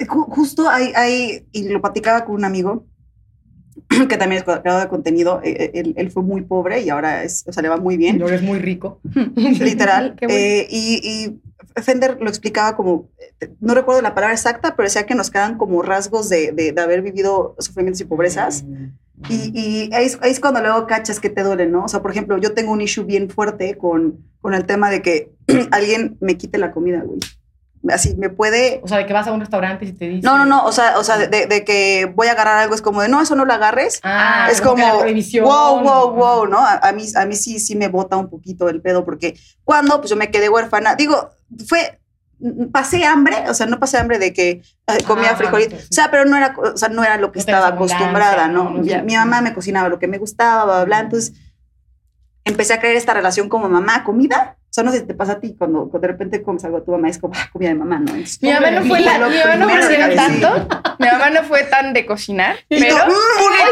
Ju- 0.00 0.26
Justo 0.28 0.68
hay, 0.68 0.92
hay, 0.96 1.46
y 1.52 1.68
lo 1.68 1.80
platicaba 1.80 2.24
con 2.24 2.34
un 2.34 2.44
amigo 2.44 2.86
que 4.08 4.16
también 4.16 4.38
es 4.38 4.44
creador 4.44 4.82
de 4.82 4.88
contenido. 4.88 5.40
eh, 5.44 5.70
Él, 5.74 5.94
él 5.96 6.10
fue 6.10 6.22
muy 6.22 6.42
pobre 6.42 6.80
y 6.82 6.90
ahora 6.90 7.22
es, 7.24 7.44
o 7.46 7.52
sea, 7.52 7.62
le 7.62 7.68
va 7.68 7.76
muy 7.76 7.96
bien. 7.96 8.18
Yo 8.18 8.28
es 8.28 8.42
muy 8.42 8.58
rico. 8.58 9.00
literal. 9.36 10.16
Eh, 10.28 10.66
y, 10.70 11.00
y 11.04 11.40
Fender 11.80 12.18
lo 12.20 12.28
explicaba 12.28 12.76
como, 12.76 13.08
eh, 13.40 13.50
no 13.60 13.74
recuerdo 13.74 14.02
la 14.02 14.14
palabra 14.14 14.34
exacta, 14.34 14.74
pero 14.76 14.86
decía 14.88 15.06
que 15.06 15.14
nos 15.14 15.30
quedan 15.30 15.56
como 15.56 15.80
rasgos 15.82 16.28
de, 16.28 16.52
de, 16.52 16.72
de 16.72 16.80
haber 16.82 17.00
vivido 17.02 17.54
sufrimientos 17.58 18.00
y 18.00 18.04
pobrezas. 18.04 18.64
Y, 19.28 19.52
y 19.58 19.94
ahí, 19.94 20.06
es, 20.06 20.18
ahí 20.20 20.32
es 20.32 20.40
cuando 20.40 20.60
luego 20.60 20.86
cachas 20.86 21.20
que 21.20 21.30
te 21.30 21.42
duele, 21.44 21.66
¿no? 21.66 21.84
O 21.84 21.88
sea, 21.88 22.02
por 22.02 22.10
ejemplo, 22.10 22.36
yo 22.38 22.52
tengo 22.54 22.72
un 22.72 22.80
issue 22.80 23.04
bien 23.04 23.30
fuerte 23.30 23.78
con, 23.78 24.18
con 24.40 24.52
el 24.54 24.64
tema 24.66 24.90
de 24.90 25.00
que 25.00 25.31
alguien 25.72 26.16
me 26.20 26.36
quite 26.36 26.58
la 26.58 26.72
comida, 26.72 27.00
güey. 27.04 27.18
Así, 27.92 28.14
me 28.16 28.30
puede... 28.30 28.80
O 28.84 28.86
sea, 28.86 28.98
de 28.98 29.06
que 29.06 29.12
vas 29.12 29.26
a 29.26 29.32
un 29.32 29.40
restaurante 29.40 29.84
y 29.84 29.92
te 29.92 30.04
dicen. 30.06 30.22
No, 30.22 30.38
no, 30.38 30.46
no, 30.46 30.64
o 30.64 30.70
sea, 30.70 30.98
o 31.00 31.02
sea 31.02 31.16
de, 31.18 31.46
de- 31.46 31.64
que 31.64 32.04
voy 32.14 32.28
a 32.28 32.32
agarrar 32.32 32.58
algo, 32.58 32.76
es 32.76 32.80
como 32.82 33.02
de, 33.02 33.08
no, 33.08 33.20
eso 33.20 33.34
no 33.34 33.44
lo 33.44 33.52
agarres. 33.52 33.98
Ah, 34.04 34.46
es 34.52 34.60
como, 34.60 34.84
wow, 35.42 35.80
wow, 35.80 36.12
wow, 36.14 36.46
¿no? 36.46 36.58
A, 36.58 36.74
a 36.74 36.92
mí, 36.92 37.04
a 37.16 37.26
mí 37.26 37.34
sí, 37.34 37.58
sí 37.58 37.74
me 37.74 37.88
bota 37.88 38.16
un 38.16 38.30
poquito 38.30 38.68
el 38.68 38.80
pedo, 38.80 39.04
porque 39.04 39.36
cuando 39.64 39.98
pues 39.98 40.10
yo 40.10 40.16
me 40.16 40.30
quedé 40.30 40.48
huérfana, 40.48 40.94
digo, 40.94 41.30
fue, 41.66 41.98
mm, 42.38 42.66
pasé 42.66 43.04
hambre, 43.04 43.48
o 43.48 43.54
sea, 43.54 43.66
no 43.66 43.80
pasé 43.80 43.98
hambre 43.98 44.20
de 44.20 44.32
que 44.32 44.50
eh, 44.86 45.02
comía 45.04 45.30
Ah, 45.32 45.36
frijolitos, 45.36 45.80
sí. 45.80 45.86
o 45.90 45.92
sea, 45.94 46.08
pero 46.08 46.24
no 46.24 46.36
era, 46.36 46.54
o 46.56 46.76
sea, 46.76 46.88
no 46.88 47.02
era 47.02 47.16
lo 47.16 47.32
que 47.32 47.38
No 47.38 47.40
estaba 47.40 47.66
acostumbrada, 47.66 48.46
¿no? 48.46 48.62
no, 48.62 48.70
no 48.70 48.78
mi, 48.84 48.94
mi 49.02 49.16
mamá 49.16 49.40
me 49.40 49.54
cocinaba 49.54 49.88
lo 49.88 49.98
que 49.98 50.06
me 50.06 50.18
gustaba, 50.18 50.64
bla, 50.66 50.84
bla, 50.84 51.00
entonces 51.00 51.32
empecé 52.44 52.74
a 52.74 52.78
crear 52.80 52.94
esta 52.94 53.12
relación 53.12 53.48
como 53.48 53.68
mamá, 53.68 54.04
comida, 54.04 54.56
sea, 54.74 54.84
no 54.84 54.90
sé 54.90 55.00
si 55.00 55.06
te 55.06 55.14
pasa 55.14 55.32
a 55.32 55.40
ti 55.40 55.54
cuando, 55.56 55.88
cuando 55.90 56.00
de 56.00 56.08
repente 56.08 56.42
comes 56.42 56.64
algo 56.64 56.78
a 56.78 56.84
tu 56.84 56.92
mamá, 56.92 57.08
es 57.08 57.18
como, 57.18 57.34
ah, 57.36 57.48
comida 57.52 57.68
de 57.68 57.74
mamá, 57.74 57.98
¿no? 57.98 58.12
Entonces, 58.12 58.42
Mi 58.42 58.52
mamá 58.52 58.70
no 58.70 58.82
fue, 58.84 59.00
la, 59.00 59.18
mi 59.18 59.36
mamá 59.38 59.80
no 59.80 59.88
que 59.88 60.16
tanto. 60.16 60.68
Mi 60.98 61.06
mamá 61.08 61.30
no 61.30 61.42
fue 61.42 61.64
tan 61.64 61.92
de 61.92 62.06
cocinar, 62.06 62.56
pero... 62.68 62.94
"Mm, 62.96 63.10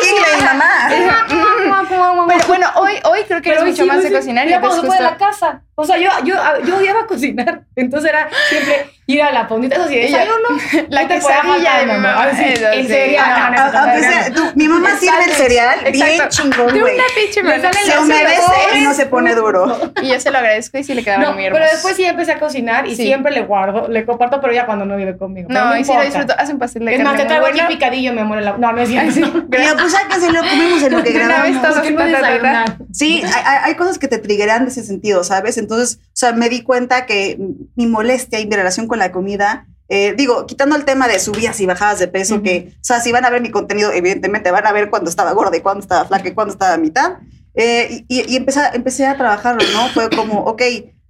de 0.01 0.37
mi 0.39 0.45
mamá. 0.45 2.27
Pero 2.29 2.47
bueno, 2.49 2.67
hoy, 2.77 2.93
hoy 3.05 3.21
creo 3.27 3.41
que 3.41 3.51
Pero 3.51 3.63
eres 3.63 3.73
mucho 3.73 3.83
sí, 3.85 3.89
más 3.89 4.03
sí, 4.03 4.09
de 4.09 4.13
cocinar 4.17 4.47
y 4.47 4.51
ya 4.51 4.57
entonces 4.57 4.81
cuando 4.81 4.95
fue 4.97 5.03
de 5.05 5.11
justo... 5.11 5.25
la 5.25 5.31
casa. 5.31 5.63
O 5.81 5.85
sea, 5.85 5.97
yo, 5.99 6.11
yo, 6.25 6.35
yo 6.67 6.77
odiaba 6.77 7.07
cocinar. 7.07 7.63
Entonces 7.77 8.11
era 8.11 8.29
siempre 8.49 8.87
ir 9.07 9.23
a 9.23 9.33
la 9.33 9.47
fondita. 9.49 9.75
Eso 9.77 9.89
sí, 9.89 9.97
Ella- 9.99 10.19
desayuno. 10.19 10.87
La 10.91 11.03
no 11.03 11.09
te 11.09 11.19
podía 11.21 11.41
quesadilla 11.41 11.79
de 11.79 11.87
mi 11.87 11.93
mamá. 11.93 12.23
Ay, 12.23 12.37
sí, 12.37 12.45
Eso 12.53 12.69
el 12.69 12.83
sí. 12.83 12.89
cereal, 12.89 13.25
Ah, 13.29 13.51
no, 13.51 13.57
no, 13.73 13.79
A- 13.79 13.83
Aunque 13.93 14.09
sea, 14.09 14.33
tú- 14.33 14.53
mi 14.55 14.69
mamá 14.69 14.91
sirve 14.99 15.25
el 15.25 15.31
cereal 15.33 15.79
bien 15.91 15.95
Exacto. 16.07 16.37
chingón, 16.43 16.73
De 16.75 16.81
güey. 16.81 16.95
una 16.95 17.05
pinche 17.15 17.41
Se 17.83 17.99
humedece 17.99 18.43
y 18.77 18.81
no 18.83 18.95
se 18.95 19.07
pone 19.07 19.35
duro. 19.35 19.79
Y 20.03 20.09
yo 20.09 20.21
se 20.21 20.31
lo 20.31 20.39
agradezco 20.39 20.79
y 20.79 20.85
sí 20.85 20.95
le 20.95 21.03
quedaban 21.03 21.25
No, 21.27 21.33
muy 21.33 21.45
hermosos. 21.47 21.61
pero 21.67 21.73
después 21.75 21.97
sí 21.97 22.05
empecé 22.05 22.33
a 22.33 22.39
cocinar 22.39 22.87
y 22.87 22.95
Sí. 22.97 23.03
siempre 23.05 23.33
le 23.33 23.43
guardo, 23.43 23.89
le 23.89 24.05
comparto, 24.07 24.41
pero 24.41 24.53
ya 24.53 24.67
cuando 24.67 24.85
no 24.85 24.97
vive 24.97 25.17
conmigo. 25.17 25.49
No, 25.51 25.77
y 25.77 25.85
sí 25.85 25.93
lo 25.93 26.03
disfruto. 26.03 26.35
Hacen 26.39 26.59
pastel 26.59 26.85
de 26.85 26.95
Es 26.95 27.01
más, 27.03 27.15
carne 27.17 27.25
te 27.35 27.41
muy 27.41 27.51
traigo 27.51 27.65
aquí 27.65 27.75
picadillo, 27.75 28.13
mi 28.13 28.21
amor. 28.21 28.43
No, 28.59 28.73
no 28.73 28.81
es 28.81 28.89
cierto. 28.89 29.45
Pero 29.51 29.77
pues 29.77 29.93
ya 29.93 30.07
que 30.09 30.21
se 30.21 30.31
lo 30.33 30.39
comemos 30.41 30.83
en 30.83 30.93
lo 30.93 31.03
que 31.03 31.13
grabamos. 31.13 31.57
no. 31.57 32.65
Sí, 32.93 33.23
hay, 33.25 33.43
hay- 33.45 33.59
hay 33.65 33.75
cosas 33.75 33.99
que 33.99 34.09
te 34.09 34.19
triggeran 34.19 34.65
de 34.65 34.71
ese 34.71 34.83
sentido, 34.85 35.25
¿sabes? 35.25 35.57
Entonces, 35.71 36.01
o 36.07 36.11
sea, 36.15 36.33
me 36.33 36.49
di 36.49 36.63
cuenta 36.63 37.07
que 37.07 37.39
mi 37.77 37.87
molestia 37.87 38.41
y 38.41 38.47
mi 38.47 38.57
relación 38.57 38.89
con 38.89 38.99
la 38.99 39.13
comida, 39.13 39.67
eh, 39.89 40.15
digo, 40.17 40.47
quitando 40.47 40.75
el 40.77 40.85
tema 40.85 41.07
de 41.07 41.19
subidas 41.21 41.61
y 41.61 41.67
bajadas 41.67 41.99
de 42.01 42.09
peso, 42.09 42.43
que, 42.43 42.73
o 42.75 42.79
sea, 42.85 43.01
si 43.01 43.13
van 43.13 43.25
a 43.25 43.31
ver 43.31 43.41
mi 43.41 43.51
contenido, 43.51 43.93
evidentemente 43.93 44.51
van 44.51 44.67
a 44.67 44.73
ver 44.73 44.91
cuándo 44.91 45.09
estaba 45.11 45.33
gorda 45.33 45.57
y 45.57 45.61
cuándo 45.61 45.81
estaba 45.81 46.05
flaca 46.07 46.29
y 46.29 46.33
cuándo 46.35 46.53
estaba 46.53 46.75
a 46.75 46.79
mitad. 46.79 47.19
Eh, 47.55 48.05
y 48.09 48.33
y- 48.33 48.37
empecé, 48.37 48.61
a- 48.61 48.71
empecé 48.75 49.07
a 49.07 49.17
trabajarlo, 49.17 49.63
¿no? 49.73 49.89
Fue 49.89 50.11
como, 50.11 50.41
ok, 50.45 50.63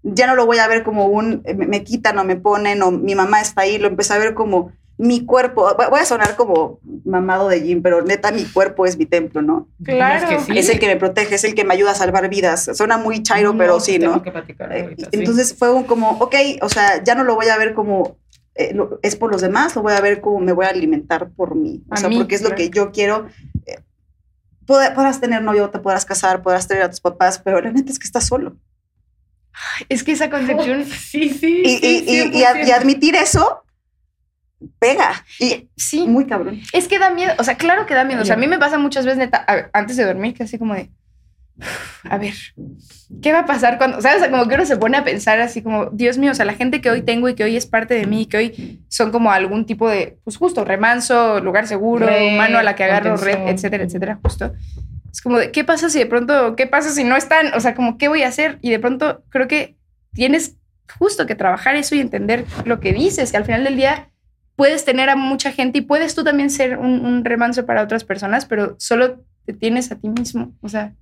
ya 0.03 0.27
no 0.27 0.35
lo 0.35 0.47
voy 0.47 0.59
a 0.59 0.67
ver 0.69 0.83
como 0.83 1.07
un, 1.07 1.43
eh, 1.45 1.55
me, 1.55 1.67
me 1.67 1.85
quitan 1.85 2.19
o 2.19 2.25
me 2.25 2.37
ponen 2.37 2.83
o 2.83 2.91
mi 2.91 3.15
mamá 3.15 3.41
está 3.41 3.63
ahí, 3.63 3.79
lo 3.79 3.87
empecé 3.89 4.15
a 4.15 4.19
ver 4.19 4.35
como 4.35 4.73
mi 5.03 5.25
cuerpo, 5.25 5.67
voy 5.91 6.01
a 6.01 6.05
sonar 6.05 6.37
como 6.37 6.79
mamado 7.07 7.49
de 7.49 7.61
gym, 7.63 7.81
pero 7.81 8.03
neta 8.03 8.31
mi 8.33 8.45
cuerpo 8.45 8.85
es 8.85 8.99
mi 8.99 9.07
templo, 9.07 9.41
¿no? 9.41 9.67
Claro. 9.83 10.29
Es 10.29 10.45
que 10.47 10.53
sí. 10.53 10.59
Es 10.59 10.69
el 10.69 10.79
que 10.79 10.89
me 10.89 10.97
protege, 10.97 11.37
es 11.37 11.45
el 11.45 11.55
que 11.55 11.65
me 11.65 11.73
ayuda 11.73 11.93
a 11.93 11.95
salvar 11.95 12.29
vidas. 12.29 12.71
Suena 12.75 12.99
muy 12.99 13.23
chairo, 13.23 13.53
No, 13.53 13.59
pero 13.59 13.81
sí, 13.81 13.99
tengo 13.99 14.17
¿no? 14.17 14.23
que 14.23 14.31
platicar 14.31 14.71
Eh, 14.77 14.83
ahorita, 14.83 15.03
y- 15.03 15.05
sí. 15.05 15.11
Entonces 15.13 15.55
fue 15.59 15.73
un 15.73 15.85
como, 15.85 16.11
ok, 16.19 16.35
o 16.61 16.69
sea, 16.69 17.03
ya 17.03 17.15
no 17.15 17.25
lo 17.25 17.35
voy 17.35 17.49
a 17.49 17.57
ver 17.57 17.73
como 17.75 18.19
eh, 18.57 18.75
lo- 18.75 18.99
es 19.03 19.17
por 19.17 19.33
los 19.33 19.41
demás, 19.41 19.75
lo 19.75 19.81
voy 19.83 19.95
a 19.95 20.01
ver 20.03 20.21
como 20.21 20.39
me 20.41 20.53
voy 20.53 20.67
a 20.67 20.71
alimentar 20.71 21.31
por 21.31 21.55
mí. 21.55 21.83
O 21.91 21.95
A 21.95 21.97
sea, 21.97 22.09
mí, 22.11 22.19
porque 22.19 22.35
es 22.35 22.43
lo 22.43 22.49
claro. 22.51 22.59
que 22.63 22.69
yo 22.71 22.91
quiero. 22.93 23.27
Eh, 23.65 23.79
pod- 24.67 24.93
podrás 24.95 25.19
tener 25.21 25.41
novio, 25.41 25.71
te 25.71 25.79
podrás 25.79 26.05
casar, 26.05 26.43
podrás 26.43 26.69
tener 26.69 26.83
a 26.83 26.91
tus 26.91 27.01
papás, 27.01 27.39
pero 27.39 27.61
la 27.63 27.71
neta 27.73 27.91
es 27.91 27.99
que 27.99 28.07
estás 28.07 28.27
solo. 28.27 28.57
Es 29.89 30.05
que 30.05 30.13
esa 30.13 30.29
concepción... 30.29 30.85
Sí, 31.11 31.31
sí. 31.31 31.63
Y, 31.65 31.79
sí, 31.79 32.05
y- 32.07 32.11
y- 32.37 32.39
y 32.41 32.45
ad- 32.45 32.57
y 32.57 32.65
100%. 32.71 32.73
admitir 32.75 33.15
eso 33.17 33.63
pega. 34.79 35.25
Y 35.39 35.69
Sí. 35.77 36.07
muy 36.07 36.27
cabrón. 36.27 36.61
Es 36.73 36.89
que 36.89 36.99
da 36.99 37.11
miedo, 37.11 37.33
o 37.39 37.45
sea, 37.45 37.57
claro 37.57 37.87
que 37.87 37.95
da 37.95 38.05
miedo. 38.05 38.23
O 38.23 38.25
sea, 38.25 38.35
a 38.35 38.39
mí 38.39 38.47
me 38.47 38.59
pasa 38.59 38.79
muchas 38.79 39.05
veces, 39.05 39.19
neta, 39.19 39.45
antes 39.73 39.97
de 39.97 40.05
dormir, 40.05 40.35
que 40.35 40.43
así 40.43 40.59
como 40.59 40.75
de, 40.75 40.91
a 42.05 42.17
ver, 42.19 42.35
¿qué 43.23 43.33
va 43.33 43.41
a 43.41 43.47
pasar 43.47 43.79
cuando, 43.79 44.01
sabes, 44.01 44.27
como 44.29 44.49
que 44.49 44.55
uno 44.55 44.65
se 44.65 44.77
pone 44.77 44.97
a 44.97 45.05
pensar 45.05 45.41
así 45.41 45.63
como, 45.63 45.87
Dios 45.87 46.19
mío, 46.19 46.33
o 46.33 46.35
sea, 46.35 46.45
la 46.45 46.55
gente 46.55 46.81
que 46.81 46.91
hoy 46.91 47.03
tengo 47.03 47.29
y 47.29 47.35
que 47.35 47.45
hoy 47.45 47.57
es 47.57 47.67
parte 47.67 47.95
de 47.95 48.07
mí 48.07 48.23
y 48.23 48.27
que 48.27 48.37
hoy 48.37 48.81
son 48.89 49.11
como 49.11 49.31
algún 49.31 49.67
tipo 49.67 49.89
de, 49.89 50.19
pues 50.25 50.37
justo, 50.37 50.65
remanso, 50.65 51.41
lugar 51.41 51.67
seguro, 51.67 52.07
Red, 52.07 52.37
mano 52.37 52.59
a 52.59 52.63
la 52.63 52.75
que 52.77 52.85
agarro, 52.85 53.17
red, 53.17 53.49
etcétera, 53.49 53.85
etcétera, 53.85 54.19
justo. 54.23 54.53
Es 55.13 55.21
como 55.21 55.39
de, 55.39 55.51
¿qué 55.51 55.65
pasa 55.65 55.91
si 55.91 55.99
de 55.99 56.07
pronto, 56.07 56.55
qué 56.57 56.67
pasa 56.67 56.91
si 56.91 57.05
no 57.05 57.17
están? 57.17 57.53
O 57.55 57.61
sea, 57.61 57.75
como, 57.75 57.99
¿qué 57.99 58.09
voy 58.09 58.23
a 58.23 58.29
hacer? 58.29 58.59
Y 58.63 58.71
de 58.71 58.79
pronto 58.79 59.23
creo 59.29 59.49
que 59.49 59.77
tienes 60.13 60.57
justo 60.99 61.27
que 61.27 61.35
trabajar 61.35 61.77
eso 61.77 61.95
y 61.95 62.01
entender 62.01 62.45
lo 62.65 62.81
que 62.81 62.93
dices, 62.93 63.31
que 63.31 63.37
al 63.37 63.45
final 63.45 63.65
del 63.65 63.77
día 63.77 64.10
puedes 64.61 64.85
tener 64.85 65.09
a 65.09 65.17
mucha 65.17 65.53
gente 65.53 65.79
y 65.79 65.81
puedes 65.81 66.15
tú 66.15 66.23
también 66.23 66.51
ser 66.51 66.77
un, 66.77 67.05
un 67.07 67.25
remanso 67.25 67.65
para 67.65 67.83
otras 67.83 68.05
personas, 68.05 68.45
pero 68.45 68.75
solo 68.79 69.25
te 69.47 69.55
tienes 69.55 69.91
a 69.91 69.97
ti 69.97 70.09
mismo. 70.11 70.53
O 70.61 70.69
sea, 70.69 70.93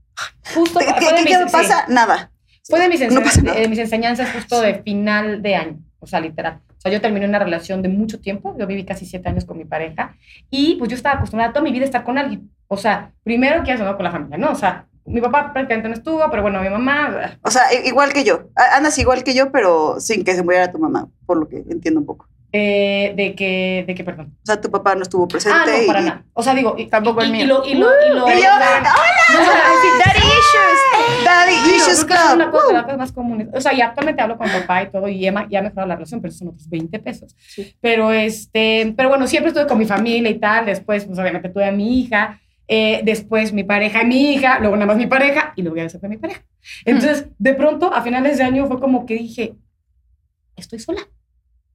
Justo 0.54 0.78
¿Qué, 0.78 0.86
qué- 0.86 1.06
qué 1.16 1.22
mis- 1.24 1.38
me 1.38 1.46
sí. 1.48 1.52
pasa? 1.52 1.84
Nada. 1.88 2.30
Fue 2.68 2.78
de 2.80 2.88
mis, 2.88 3.00
No 3.00 3.06
enseñanzas, 3.06 3.34
pasa 3.34 3.42
nada. 3.46 3.60
de 3.60 3.68
mis 3.68 3.78
enseñanzas 3.80 4.32
justo 4.32 4.60
de 4.60 4.74
final 4.84 5.42
de 5.42 5.56
año, 5.56 5.78
o 5.98 6.06
sea, 6.06 6.20
literal. 6.20 6.60
O 6.76 6.80
sea, 6.80 6.92
yo 6.92 7.00
terminé 7.00 7.26
una 7.26 7.40
relación 7.40 7.82
de 7.82 7.88
mucho 7.88 8.20
tiempo, 8.20 8.54
yo 8.58 8.66
viví 8.68 8.84
casi 8.84 9.06
siete 9.06 9.28
años 9.28 9.44
con 9.44 9.58
mi 9.58 9.64
pareja 9.64 10.14
y 10.50 10.76
pues 10.76 10.88
yo 10.90 10.96
estaba 10.96 11.16
acostumbrada 11.16 11.52
toda 11.52 11.64
mi 11.64 11.72
vida 11.72 11.82
a 11.82 11.86
estar 11.86 12.04
con 12.04 12.16
alguien. 12.16 12.50
O 12.68 12.76
sea, 12.76 13.10
primero 13.24 13.64
que 13.64 13.74
no 13.74 13.96
con 13.96 14.04
la 14.04 14.12
familia, 14.12 14.38
¿no? 14.38 14.52
O 14.52 14.54
sea, 14.54 14.86
mi 15.04 15.20
papá 15.20 15.52
prácticamente 15.52 15.88
no 15.88 15.94
estuvo, 15.94 16.30
pero 16.30 16.42
bueno, 16.42 16.60
mi 16.60 16.68
mamá, 16.70 17.36
O 17.42 17.50
sea, 17.50 17.62
igual 17.84 18.12
que 18.12 18.22
yo. 18.22 18.50
Andas 18.76 18.96
igual 18.98 19.24
que 19.24 19.34
yo, 19.34 19.50
pero 19.50 19.98
sin 19.98 20.22
que 20.22 20.34
se 20.36 20.42
muriera 20.44 20.70
tu 20.70 20.78
mamá, 20.78 21.08
por 21.26 21.38
lo 21.38 21.48
que 21.48 21.64
entiendo 21.70 21.98
un 22.00 22.06
poco. 22.06 22.27
Eh, 22.52 23.12
de 23.16 23.34
que, 23.34 23.84
de 23.86 23.94
que, 23.94 24.04
perdón. 24.04 24.34
O 24.42 24.46
sea, 24.46 24.60
tu 24.60 24.70
papá 24.70 24.94
no 24.94 25.02
estuvo 25.02 25.28
presente. 25.28 25.58
Ah, 25.58 25.66
no, 25.80 25.86
para 25.86 26.00
y- 26.00 26.04
nada. 26.04 26.24
O 26.32 26.42
sea, 26.42 26.54
digo, 26.54 26.74
y, 26.78 26.86
Tampoco 26.86 27.20
el 27.20 27.28
y, 27.28 27.32
mío. 27.32 27.44
y 27.44 27.46
lo, 27.46 27.64
y 27.66 27.74
lo, 27.74 27.86
y 27.90 28.08
lo, 28.14 28.28
Y 28.28 28.40
yo, 28.42 28.48
No, 28.48 29.40
o 29.40 29.44
sea, 29.44 29.62
sí, 29.82 29.88
Daddy 30.04 30.18
issues. 30.18 31.24
Daddy 31.24 31.52
Sí, 31.52 31.76
Issues 31.76 32.04
que 32.04 32.14
es 32.14 32.20
una 32.32 32.50
Club. 32.50 32.52
cosa 32.52 32.66
de 32.68 32.72
las 32.74 32.82
cosas 32.84 32.98
más 32.98 33.12
comunes. 33.12 33.48
O 33.52 33.60
sea, 33.60 33.74
y 33.74 33.80
actualmente 33.82 34.22
hablo 34.22 34.38
con 34.38 34.48
papá 34.50 34.82
y 34.82 34.90
todo, 34.90 35.08
y 35.08 35.26
Emma 35.26 35.46
ya 35.50 35.58
ha 35.58 35.62
mejorado 35.62 35.88
la 35.88 35.94
relación, 35.96 36.20
pero 36.22 36.32
son 36.32 36.48
otros 36.48 36.68
20 36.68 36.98
pesos. 37.00 37.36
Pero, 37.80 38.12
este, 38.12 38.94
pero 38.96 39.08
bueno, 39.10 39.26
siempre 39.26 39.48
estuve 39.48 39.66
con 39.66 39.78
mi 39.78 39.84
familia 39.86 40.30
y 40.30 40.38
tal. 40.38 40.64
Después, 40.66 41.04
pues 41.04 41.18
obviamente 41.18 41.48
tuve 41.50 41.66
a 41.66 41.72
mi 41.72 42.00
hija. 42.00 42.40
eh, 42.70 43.00
después 43.02 43.52
mi 43.54 43.64
pareja 43.64 44.02
y 44.02 44.06
mi 44.06 44.32
hija, 44.34 44.58
luego 44.58 44.76
nada 44.76 44.84
más 44.86 44.96
mi 44.98 45.06
pareja, 45.06 45.54
y 45.56 45.62
luego 45.62 45.78
ya 45.78 45.88
se 45.88 45.98
fue 45.98 46.08
mi 46.10 46.18
pareja. 46.18 46.42
Entonces, 46.84 47.26
de 47.38 47.54
pronto, 47.54 47.92
a 47.94 48.02
finales 48.02 48.36
de 48.36 48.44
año 48.44 48.66
fue 48.66 48.78
como 48.78 49.06
que 49.06 49.14
dije, 49.14 49.54
estoy 50.56 50.78
sola. 50.78 51.00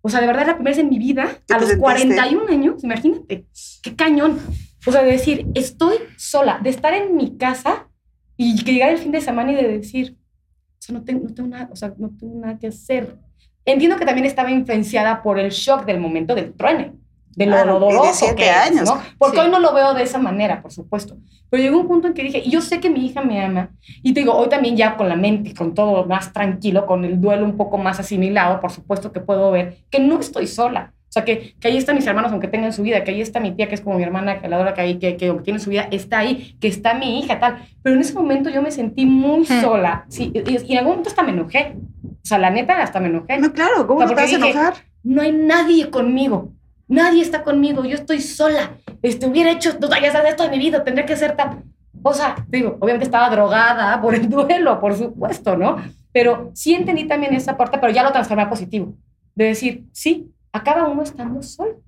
O 0.05 0.09
sea, 0.09 0.19
de 0.19 0.27
verdad, 0.27 0.45
la 0.45 0.55
primera 0.55 0.75
vez 0.75 0.83
en 0.83 0.89
mi 0.89 0.99
vida, 0.99 1.29
¿Qué 1.47 1.53
a 1.53 1.59
los 1.59 1.69
sentiste? 1.69 1.81
41 1.81 2.47
años, 2.49 2.83
imagínate, 2.83 3.47
qué 3.81 3.95
cañón. 3.95 4.37
O 4.85 4.91
sea, 4.91 5.01
de 5.01 5.11
decir, 5.11 5.47
estoy 5.55 5.95
sola, 6.17 6.59
de 6.61 6.71
estar 6.71 6.93
en 6.93 7.15
mi 7.15 7.37
casa 7.37 7.87
y 8.35 8.61
que 8.65 8.73
llegar 8.73 8.89
el 8.89 8.97
fin 8.97 9.13
de 9.13 9.21
semana 9.21 9.53
y 9.53 9.55
de 9.55 9.77
decir, 9.77 10.17
o 10.17 10.81
sea, 10.81 10.93
no 10.93 11.05
tengo, 11.05 11.29
no 11.29 11.33
tengo 11.33 11.47
nada, 11.47 11.69
o 11.71 11.75
sea, 11.77 11.93
no 11.97 12.11
tengo 12.19 12.37
nada 12.37 12.59
que 12.59 12.67
hacer. 12.67 13.17
Entiendo 13.63 13.95
que 13.95 14.05
también 14.05 14.27
estaba 14.27 14.51
influenciada 14.51 15.23
por 15.23 15.39
el 15.39 15.51
shock 15.51 15.85
del 15.85 16.01
momento 16.01 16.35
del 16.35 16.53
truene. 16.53 16.91
De 17.35 17.45
lo 17.45 17.57
doloroso 17.65 18.11
siete 18.13 18.35
que 18.35 18.49
es, 18.49 18.55
años. 18.55 18.89
¿no? 18.89 18.99
Porque 19.17 19.37
Sí. 19.37 19.43
hoy 19.43 19.49
no 19.51 19.59
lo 19.59 19.73
veo 19.73 19.93
de 19.93 20.03
esa 20.03 20.17
manera, 20.19 20.61
por 20.61 20.71
supuesto. 20.71 21.15
Pero 21.49 21.63
llegó 21.63 21.79
un 21.79 21.87
punto 21.87 22.07
en 22.07 22.13
que 22.13 22.23
dije, 22.23 22.41
y 22.43 22.49
yo 22.49 22.61
sé 22.61 22.79
que 22.79 22.89
mi 22.89 23.05
hija 23.05 23.21
me 23.21 23.43
ama, 23.43 23.69
y 24.01 24.13
te 24.13 24.21
digo, 24.21 24.33
hoy 24.33 24.49
también 24.49 24.75
ya 24.75 24.95
con 24.97 25.07
la 25.09 25.15
mente, 25.15 25.53
con 25.53 25.73
todo 25.73 26.05
más 26.05 26.33
tranquilo, 26.33 26.85
con 26.85 27.05
el 27.05 27.19
duelo 27.21 27.45
un 27.45 27.57
poco 27.57 27.77
más 27.77 27.99
asimilado, 27.99 28.59
por 28.59 28.71
supuesto 28.71 29.11
que 29.11 29.19
puedo 29.19 29.51
ver 29.51 29.77
que 29.89 29.99
no 29.99 30.19
estoy 30.19 30.47
sola. 30.47 30.93
O 31.09 31.13
sea, 31.13 31.25
que, 31.25 31.53
que 31.59 31.67
ahí 31.67 31.77
están 31.77 31.95
mis 31.95 32.07
hermanos, 32.07 32.31
aunque 32.31 32.47
tengan 32.47 32.73
su 32.73 32.81
vida, 32.81 33.03
que 33.03 33.11
ahí 33.11 33.21
está 33.21 33.39
mi 33.39 33.51
tía, 33.51 33.67
que 33.69 33.75
es 33.75 33.81
como 33.81 33.97
mi 33.97 34.03
hermana, 34.03 34.41
que 34.41 34.47
la 34.47 34.55
adora, 34.55 34.73
que 34.73 34.81
ahí, 34.81 34.97
que, 34.97 35.15
que 35.15 35.31
tiene 35.43 35.59
su 35.59 35.69
vida, 35.69 35.87
está 35.91 36.17
ahí, 36.17 36.57
que 36.59 36.67
está 36.67 36.95
mi 36.95 37.19
hija, 37.19 37.39
tal. 37.39 37.57
Pero 37.83 37.93
en 37.93 38.01
ese 38.01 38.15
momento 38.15 38.49
yo 38.49 38.63
me 38.63 38.71
sentí 38.71 39.05
muy 39.05 39.41
Hmm. 39.41 39.61
sola, 39.61 40.05
sí, 40.09 40.31
y, 40.33 40.39
y 40.39 40.71
en 40.71 40.77
algún 40.79 40.93
momento 40.93 41.09
hasta 41.09 41.21
me 41.21 41.31
enojé. 41.33 41.75
O 42.03 42.25
sea, 42.25 42.39
la 42.39 42.49
neta, 42.49 42.81
hasta 42.81 42.99
me 42.99 43.09
enojé 43.09 43.37
No, 43.37 43.53
claro, 43.53 43.85
¿cómo 43.85 43.99
O 43.99 44.01
sea, 44.01 44.07
no 44.07 44.15
te 44.15 44.21
vas 44.23 44.33
a 44.33 44.35
enojar? 44.37 44.73
no 45.03 45.21
hay 45.21 45.31
nadie 45.33 45.91
conmigo. 45.91 46.52
Nadie 46.87 47.21
está 47.21 47.43
conmigo. 47.43 47.83
Yo 47.85 47.95
estoy 47.95 48.21
sola. 48.21 48.71
Este, 49.01 49.25
hubiera 49.25 49.51
hecho 49.51 49.77
todo, 49.77 49.91
ya 50.01 50.11
sabes, 50.11 50.31
esto 50.31 50.43
de 50.43 50.49
mi 50.49 50.59
vida. 50.59 50.83
Tendría 50.83 51.05
que 51.05 51.15
ser 51.15 51.35
tal. 51.35 51.63
O 52.01 52.13
sea, 52.13 52.35
te 52.49 52.57
digo, 52.57 52.77
obviamente 52.79 53.05
estaba 53.05 53.29
drogada 53.29 54.01
por 54.01 54.15
el 54.15 54.29
duelo, 54.29 54.79
por 54.79 54.95
supuesto, 54.97 55.55
¿no? 55.57 55.77
Pero 56.11 56.51
sí 56.53 56.73
entendí 56.73 57.05
también 57.07 57.33
esa 57.33 57.57
parte, 57.57 57.77
pero 57.79 57.91
ya 57.91 58.03
lo 58.03 58.11
transformé 58.11 58.43
a 58.43 58.49
positivo. 58.49 58.93
De 59.35 59.45
decir, 59.45 59.85
sí, 59.91 60.31
acaba 60.51 60.87
uno 60.87 61.01
estando 61.03 61.41
solo. 61.41 61.81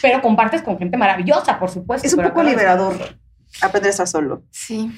Pero 0.00 0.22
compartes 0.22 0.62
con 0.62 0.78
gente 0.78 0.96
maravillosa, 0.96 1.58
por 1.58 1.68
supuesto. 1.68 2.06
Es 2.06 2.14
un 2.14 2.22
poco 2.22 2.42
liberador. 2.42 2.94
Aprender 3.60 3.88
a 3.88 3.90
estar 3.90 4.06
solo. 4.06 4.44
Sí. 4.50 4.90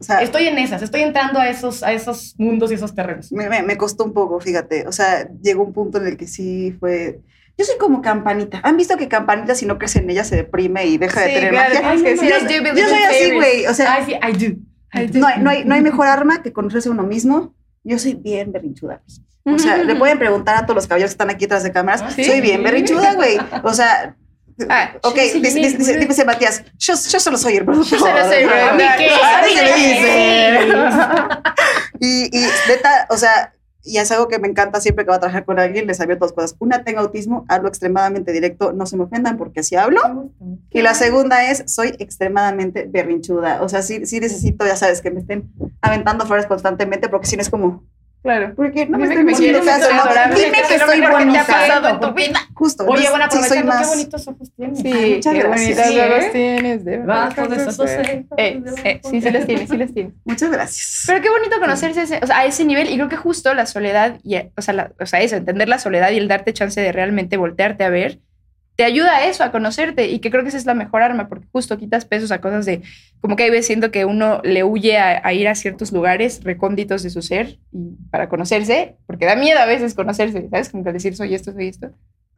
O 0.00 0.02
sea, 0.02 0.22
Estoy 0.22 0.46
en 0.46 0.56
esas, 0.58 0.80
estoy 0.80 1.02
entrando 1.02 1.38
a 1.38 1.48
esos, 1.50 1.82
a 1.82 1.92
esos 1.92 2.34
mundos 2.38 2.70
y 2.70 2.74
esos 2.74 2.94
terrenos. 2.94 3.30
me, 3.32 3.48
me- 3.48 3.62
me 3.62 3.76
costó 3.76 4.04
un 4.04 4.12
poco, 4.14 4.40
fíjate. 4.40 4.86
O 4.88 4.92
sea, 4.92 5.28
llegó 5.42 5.62
un 5.64 5.72
punto 5.72 5.98
en 5.98 6.06
el 6.06 6.16
que 6.16 6.26
sí 6.26 6.74
fue. 6.80 7.20
Yo 7.58 7.64
soy 7.64 7.76
como 7.78 8.00
campanita. 8.00 8.60
¿Han 8.62 8.76
visto 8.76 8.96
que 8.96 9.08
campanita, 9.08 9.54
si 9.56 9.66
no 9.66 9.78
crece 9.78 9.98
en 9.98 10.08
ella, 10.10 10.22
se 10.24 10.36
deprime 10.36 10.86
y 10.86 10.96
deja 10.96 11.20
de 11.22 11.28
Sí, 11.28 11.34
tener 11.34 11.50
claro, 11.50 11.74
magia? 11.74 11.96
tienes 11.96 12.02
que 12.22 12.28
I 12.30 12.38
do 12.40 12.50
Yo 12.56 12.62
believe 12.62 12.88
soy 12.88 13.02
así, 13.02 13.30
güey. 13.34 13.66
O 13.66 13.74
sea, 13.74 14.04
sí, 14.06 14.12
I 14.12 14.32
do. 14.32 14.56
I 14.94 15.06
do. 15.08 15.18
no 15.18 15.26
hay, 15.26 15.38
no, 15.40 15.50
hay, 15.50 15.64
no 15.64 15.74
hay 15.74 15.80
mejor 15.82 16.06
arma 16.06 16.40
que 16.42 16.52
conocerse 16.52 16.88
uno 16.88 17.02
mismo. 17.02 17.54
Yo 17.84 17.98
soy 17.98 18.14
bien 18.14 18.52
berrinchuda. 18.52 19.02
O 19.44 19.58
sea, 19.58 19.76
le 19.78 19.94
pueden 19.96 20.18
preguntar 20.18 20.56
a 20.56 20.62
todos 20.62 20.76
los 20.76 20.86
caballeros 20.86 21.10
que 21.10 21.14
están 21.14 21.30
aquí 21.30 21.46
detrás 21.46 21.62
de 21.62 21.72
cámaras. 21.72 22.02
Ah, 22.04 22.10
¿sí? 22.10 22.24
Soy 22.24 22.40
bien 22.40 22.62
berrinchuda, 22.62 23.14
güey. 23.14 23.38
O 23.64 23.72
sea, 23.74 24.14
Ah, 24.68 24.90
ok, 25.04 25.16
sí, 25.20 25.28
sí, 25.30 25.40
dice, 25.40 25.70
sí, 25.70 25.76
dice, 25.76 26.00
sí. 26.00 26.06
dice 26.06 26.24
Matías, 26.24 26.64
yo, 26.78 26.94
yo 26.94 27.20
solo 27.20 27.38
soy 27.38 27.58
el 27.58 27.64
productor. 27.64 27.96
Yo 27.96 28.04
solo 28.04 28.24
soy 28.24 28.38
el 28.42 28.48
productor. 28.48 28.70
¿A 28.70 28.74
mí 28.74 28.84
qué? 28.98 29.08
Ah, 29.22 29.38
¿A 29.38 29.46
mí 29.46 29.52
se 29.54 29.64
qué? 29.64 30.62
dice. 30.66 30.68
Y, 32.00 32.38
y 32.38 32.46
neta, 32.68 33.06
o 33.10 33.16
sea, 33.16 33.52
y 33.88 33.98
es 33.98 34.10
algo 34.12 34.28
que 34.28 34.38
me 34.38 34.48
encanta 34.48 34.80
siempre 34.80 35.04
que 35.04 35.10
va 35.10 35.16
a 35.16 35.20
trabajar 35.20 35.44
con 35.44 35.58
alguien, 35.58 35.86
les 35.86 36.00
abierto 36.00 36.26
dos 36.26 36.32
cosas. 36.32 36.56
Una, 36.58 36.84
tengo 36.84 37.00
autismo, 37.00 37.44
hablo 37.48 37.68
extremadamente 37.68 38.32
directo, 38.32 38.72
no 38.72 38.86
se 38.86 38.96
me 38.96 39.04
ofendan 39.04 39.36
porque 39.36 39.60
así 39.60 39.76
hablo. 39.76 40.30
Y 40.70 40.82
la 40.82 40.94
segunda 40.94 41.50
es, 41.50 41.64
soy 41.66 41.94
extremadamente 41.98 42.86
berrinchuda. 42.88 43.62
O 43.62 43.68
sea, 43.68 43.82
sí, 43.82 44.06
sí 44.06 44.20
necesito, 44.20 44.66
ya 44.66 44.76
sabes, 44.76 45.00
que 45.00 45.10
me 45.10 45.20
estén 45.20 45.50
aventando 45.80 46.26
flores 46.26 46.46
constantemente 46.46 47.08
porque 47.08 47.26
si 47.26 47.36
no 47.36 47.42
es 47.42 47.50
como, 47.50 47.84
Claro. 48.28 48.54
¿por 48.54 48.72
qué 48.72 48.86
no 48.86 48.98
me 48.98 49.08
Dime 49.08 49.24
me 49.24 49.32
caso? 49.32 49.42
que 49.42 49.62
soy 49.62 49.98
adorable, 49.98 50.34
Dime 50.36 50.52
que 50.52 50.60
que 50.62 50.66
soy 50.68 50.76
estoy 50.76 51.00
mejor 51.00 51.18
que 51.18 51.24
te 51.24 51.38
ha 51.38 51.42
bonita. 51.42 51.46
pasado 51.46 51.88
en 51.88 51.94
tu 51.94 52.00
¿por 52.00 52.14
qué? 52.14 52.26
vida. 52.28 52.40
Justo. 52.54 52.84
Oye, 52.86 53.08
bueno, 53.10 53.24
sí, 53.30 53.38
aprovechando, 53.38 53.54
qué 53.62 53.64
más... 53.78 53.88
bonitos 53.88 54.28
ojos 54.28 54.52
tienes. 54.54 54.78
Sí, 54.80 54.92
Ay, 54.92 55.14
muchas 55.16 55.32
qué 55.34 55.40
gracias. 55.40 55.88
Sí, 55.88 55.98
ojos 55.98 56.24
¿eh? 56.24 56.30
tienes. 56.32 56.84
De 56.84 56.98
verdad. 56.98 57.52
Esos 57.52 57.78
ojos. 57.78 57.90
Eh, 57.90 58.24
eh, 58.84 59.00
sí, 59.10 59.20
sí 59.22 59.30
las 59.30 59.46
tienes, 59.46 59.68
sí 59.70 59.76
las 59.76 59.94
tienes. 59.94 60.12
Muchas 60.24 60.50
gracias. 60.50 61.04
Pero 61.06 61.22
qué 61.22 61.30
bonito 61.30 61.58
conocerse 61.58 62.02
ese- 62.02 62.20
o 62.22 62.26
sea, 62.26 62.38
a 62.40 62.44
ese 62.44 62.64
nivel 62.64 62.90
y 62.90 62.96
creo 62.96 63.08
que 63.08 63.16
justo 63.16 63.54
la 63.54 63.64
soledad 63.66 64.18
y 64.22 64.36
o 64.36 64.60
sea, 64.62 64.74
la- 64.74 64.92
o 65.00 65.06
sea, 65.06 65.20
eso, 65.20 65.36
entender 65.36 65.68
la 65.68 65.78
soledad 65.78 66.10
y 66.10 66.18
el 66.18 66.28
darte 66.28 66.52
chance 66.52 66.80
de 66.80 66.92
realmente 66.92 67.36
voltearte 67.38 67.84
a 67.84 67.88
ver 67.88 68.18
te 68.78 68.84
ayuda 68.84 69.16
a 69.16 69.24
eso, 69.26 69.42
a 69.42 69.50
conocerte 69.50 70.06
y 70.06 70.20
que 70.20 70.30
creo 70.30 70.44
que 70.44 70.50
esa 70.50 70.56
es 70.56 70.64
la 70.64 70.72
mejor 70.74 71.02
arma 71.02 71.28
porque 71.28 71.48
justo 71.50 71.76
quitas 71.78 72.04
pesos 72.04 72.30
a 72.30 72.40
cosas 72.40 72.64
de 72.64 72.80
como 73.20 73.34
que 73.34 73.42
hay 73.42 73.50
veces 73.50 73.66
siento 73.66 73.90
que 73.90 74.04
uno 74.04 74.40
le 74.44 74.62
huye 74.62 74.96
a, 74.98 75.20
a 75.26 75.32
ir 75.32 75.48
a 75.48 75.56
ciertos 75.56 75.90
lugares 75.90 76.44
recónditos 76.44 77.02
de 77.02 77.10
su 77.10 77.20
ser 77.20 77.58
y 77.72 77.96
para 78.12 78.28
conocerse, 78.28 78.94
porque 79.08 79.26
da 79.26 79.34
miedo 79.34 79.58
a 79.58 79.66
veces 79.66 79.94
conocerse, 79.94 80.48
¿sabes? 80.48 80.68
Como 80.68 80.84
que 80.84 80.92
decir 80.92 81.16
soy 81.16 81.34
esto, 81.34 81.52
soy 81.52 81.66
esto. 81.66 81.90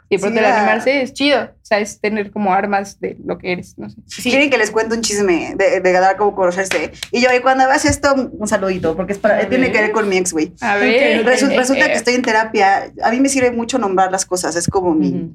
Y 0.09 0.17
de 0.17 0.19
Sí, 0.19 0.23
pronto 0.23 0.39
el 0.41 0.45
da- 0.47 0.57
animarse 0.57 1.03
es 1.03 1.13
chido, 1.13 1.43
o 1.43 1.49
sea, 1.61 1.79
es 1.79 2.01
tener 2.01 2.31
como 2.31 2.55
armas 2.55 2.99
de 3.01 3.19
lo 3.23 3.37
que 3.37 3.53
eres, 3.53 3.77
no 3.79 3.91
sé. 3.91 3.97
Sí. 4.07 4.31
Quieren 4.31 4.49
que 4.49 4.57
les 4.57 4.71
cuente 4.71 4.95
un 4.97 5.03
chisme 5.03 5.55
de, 5.57 5.81
de 5.81 5.93
dar 5.93 6.17
como 6.17 6.35
conocerse. 6.35 6.91
Y 7.13 7.21
yo, 7.21 7.29
y 7.37 7.41
cuando 7.41 7.65
hagas 7.65 7.85
esto, 7.85 8.15
un 8.33 8.49
saludito, 8.49 8.97
porque 8.97 9.13
es 9.13 9.19
para, 9.19 9.47
tiene 9.49 9.65
ver. 9.67 9.73
que 9.73 9.81
ver 9.83 9.93
con 9.93 10.09
mi 10.09 10.17
ex, 10.17 10.33
güey. 10.33 10.55
A 10.63 10.77
ver, 10.77 11.23
Resu- 11.27 11.51
eh, 11.53 11.57
resulta 11.57 11.85
eh, 11.85 11.89
que 11.89 11.95
estoy 11.99 12.15
en 12.15 12.23
terapia. 12.23 12.91
A 13.05 13.11
mí 13.11 13.21
me 13.21 13.29
sirve 13.29 13.53
mucho 13.53 13.79
nombrar 13.79 14.11
las 14.11 14.25
cosas, 14.25 14.57
es 14.57 14.67
como 14.67 14.95
mi, 14.95 15.09
Ujú. 15.11 15.17
mi 15.19 15.33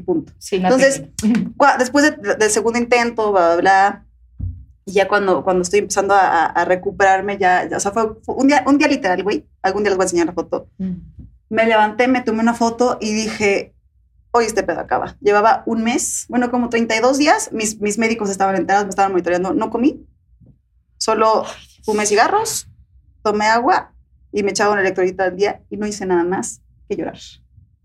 punto. 0.00 0.32
Sí, 0.38 0.56
Entonces, 0.56 1.02
Después 1.78 2.04
de- 2.16 2.34
del 2.36 2.50
segundo 2.50 2.78
intento, 2.78 3.32
bla, 3.32 3.54
bla, 3.54 3.56
bla, 3.60 4.06
y 4.84 4.92
ya 4.92 5.08
cuando, 5.08 5.42
cuando 5.42 5.62
estoy 5.62 5.80
empezando 5.80 6.14
a, 6.14 6.46
a- 6.46 6.64
recuperarme, 6.64 7.38
ya, 7.38 7.68
ya, 7.68 7.76
o 7.76 7.80
sea, 7.80 7.90
fue, 7.92 8.14
fue 8.22 8.34
un, 8.36 8.46
día, 8.46 8.62
un 8.66 8.78
día 8.78 8.86
literal, 8.88 9.22
güey. 9.22 9.44
Algún 9.62 9.82
día 9.82 9.90
les 9.90 9.96
voy 9.96 10.04
a 10.04 10.06
enseñar 10.06 10.26
la 10.26 10.32
foto. 10.32 10.68
Me 11.48 11.66
levanté, 11.66 12.06
me 12.08 12.22
tomé 12.22 12.40
una 12.40 12.54
foto 12.54 12.98
y 13.00 13.12
dije, 13.12 13.74
hoy 14.30 14.44
este 14.44 14.62
pedo 14.62 14.80
acaba. 14.80 15.16
Llevaba 15.20 15.62
un 15.66 15.82
mes, 15.82 16.26
bueno, 16.28 16.50
como 16.50 16.68
32 16.68 17.18
días. 17.18 17.50
Mis, 17.52 17.80
mis 17.80 17.98
médicos 17.98 18.30
estaban 18.30 18.54
enterados, 18.56 18.84
me 18.86 18.90
estaban 18.90 19.10
monitoreando. 19.12 19.54
No 19.54 19.70
comí, 19.70 20.06
solo 20.98 21.44
fumé 21.84 22.06
cigarros, 22.06 22.68
tomé 23.22 23.46
agua 23.46 23.92
y 24.32 24.42
me 24.42 24.50
echaba 24.50 24.72
un 24.72 24.78
electrolito 24.78 25.22
al 25.22 25.36
día 25.36 25.62
y 25.70 25.76
no 25.76 25.86
hice 25.86 26.06
nada 26.06 26.24
más 26.24 26.60
que 26.88 26.96
llorar. 26.96 27.18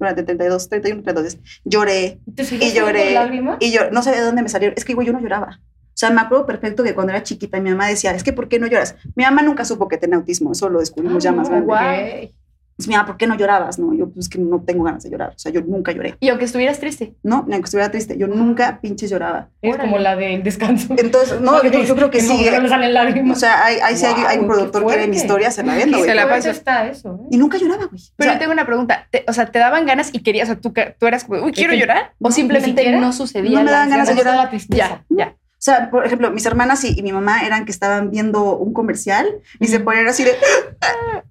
Durante 0.01 0.23
32, 0.23 0.67
31, 0.69 1.03
32 1.03 1.33
días. 1.37 1.61
Lloré, 1.63 2.19
¿Te 2.35 2.43
sigues 2.43 2.73
y 2.73 2.75
lloré. 2.75 3.15
y 3.59 3.71
yo 3.71 3.91
no 3.91 4.01
sé 4.01 4.11
de 4.11 4.21
dónde 4.21 4.41
me 4.41 4.49
salieron. 4.49 4.73
Es 4.77 4.83
que, 4.83 4.93
güey, 4.95 5.05
yo 5.07 5.13
no 5.13 5.19
lloraba. 5.21 5.59
O 5.61 5.97
sea, 6.01 6.09
me 6.09 6.21
acuerdo 6.21 6.47
perfecto 6.47 6.83
que 6.83 6.95
cuando 6.95 7.11
era 7.13 7.21
chiquita 7.21 7.59
mi 7.59 7.69
mamá 7.69 7.87
decía, 7.87 8.11
es 8.11 8.23
que 8.23 8.33
¿por 8.33 8.47
qué 8.49 8.57
no 8.57 8.65
lloras? 8.65 8.95
Mi 9.15 9.23
mamá 9.23 9.43
nunca 9.43 9.63
supo 9.65 9.87
que 9.87 9.97
tenía 9.97 10.15
autismo, 10.17 10.53
eso 10.53 10.67
lo 10.69 10.79
descubrimos 10.79 11.21
ya 11.23 11.31
más 11.31 11.47
Ah, 11.49 11.59
grande. 11.61 11.65
guau. 11.67 12.40
Pues, 12.81 12.87
mi 12.87 12.95
mamá, 12.95 13.05
¿por 13.05 13.17
qué 13.17 13.27
no 13.27 13.35
llorabas? 13.35 13.77
No, 13.77 13.93
yo 13.93 14.09
pues 14.09 14.27
que 14.27 14.39
no 14.39 14.59
tengo 14.65 14.83
ganas 14.83 15.03
de 15.03 15.11
llorar. 15.11 15.33
O 15.35 15.39
sea, 15.39 15.51
yo 15.51 15.61
nunca 15.61 15.91
lloré. 15.91 16.15
Y 16.19 16.29
aunque 16.29 16.45
estuvieras 16.45 16.79
triste. 16.79 17.13
No, 17.21 17.43
ni 17.47 17.53
aunque 17.53 17.67
estuviera 17.67 17.91
triste, 17.91 18.17
yo 18.17 18.25
nunca 18.27 18.79
pinches 18.81 19.09
lloraba. 19.11 19.49
Es 19.61 19.73
Órale. 19.75 19.89
como 19.89 20.01
la 20.01 20.15
del 20.15 20.41
descanso. 20.41 20.95
Entonces, 20.97 21.39
no, 21.41 21.61
yo, 21.63 21.83
yo 21.83 21.95
creo 21.95 22.09
que 22.09 22.21
no, 22.23 22.35
sí. 22.37 22.47
no 22.51 22.59
le 22.61 22.69
salen 22.69 22.93
lágrimas. 22.93 23.37
O 23.37 23.39
sea, 23.39 23.63
hay, 23.63 23.77
hay, 23.83 23.95
sí 23.95 24.05
hay- 24.05 24.23
hay 24.27 24.37
un 24.39 24.47
productor 24.47 24.85
que 24.87 24.97
ve 24.97 25.07
mi 25.07 25.15
historia, 25.15 25.51
se 25.51 25.63
la 25.63 25.75
vendo, 25.75 25.97
Y 25.97 25.99
güey. 25.99 26.09
se 26.09 26.15
la 26.15 26.27
fuerte 26.27 26.49
está 26.49 26.87
eso, 26.87 27.19
¿eh? 27.23 27.27
Y 27.31 27.37
nunca 27.37 27.57
lloraba, 27.59 27.85
güey. 27.85 28.01
O 28.01 28.13
Pero 28.17 28.29
sea, 28.29 28.33
yo 28.33 28.39
tengo 28.39 28.53
una 28.53 28.65
pregunta. 28.65 29.07
Te- 29.11 29.23
o 29.27 29.33
sea, 29.33 29.45
¿te 29.45 29.59
daban 29.59 29.85
ganas 29.85 30.09
y 30.13 30.19
querías, 30.23 30.49
o 30.49 30.53
sea, 30.53 30.59
tú, 30.61 30.73
tú 30.99 31.05
eras 31.07 31.23
como, 31.23 31.43
uy, 31.43 31.51
quiero 31.51 31.73
llorar? 31.75 32.13
no, 32.19 32.29
¿O 32.29 32.31
simplemente 32.31 32.91
no 32.97 33.13
sucedía? 33.13 33.59
No 33.59 33.65
me 33.65 33.71
daban 33.71 33.89
ganas 33.89 34.07
de 34.07 34.15
llorar. 34.15 34.35
la 34.37 34.49
tristeza. 34.49 35.03
Ya, 35.09 35.15
ya. 35.15 35.35
O 35.61 35.63
sea, 35.63 35.91
por 35.91 36.03
ejemplo, 36.03 36.31
mis 36.31 36.43
hermanas 36.47 36.83
y, 36.85 36.97
y 36.97 37.03
mi 37.03 37.11
mamá 37.11 37.45
eran 37.45 37.65
que 37.65 37.71
estaban 37.71 38.09
viendo 38.09 38.57
un 38.57 38.73
comercial 38.73 39.27
y 39.59 39.67
se 39.67 39.79
ponían 39.79 40.07
así 40.07 40.23
de... 40.23 40.35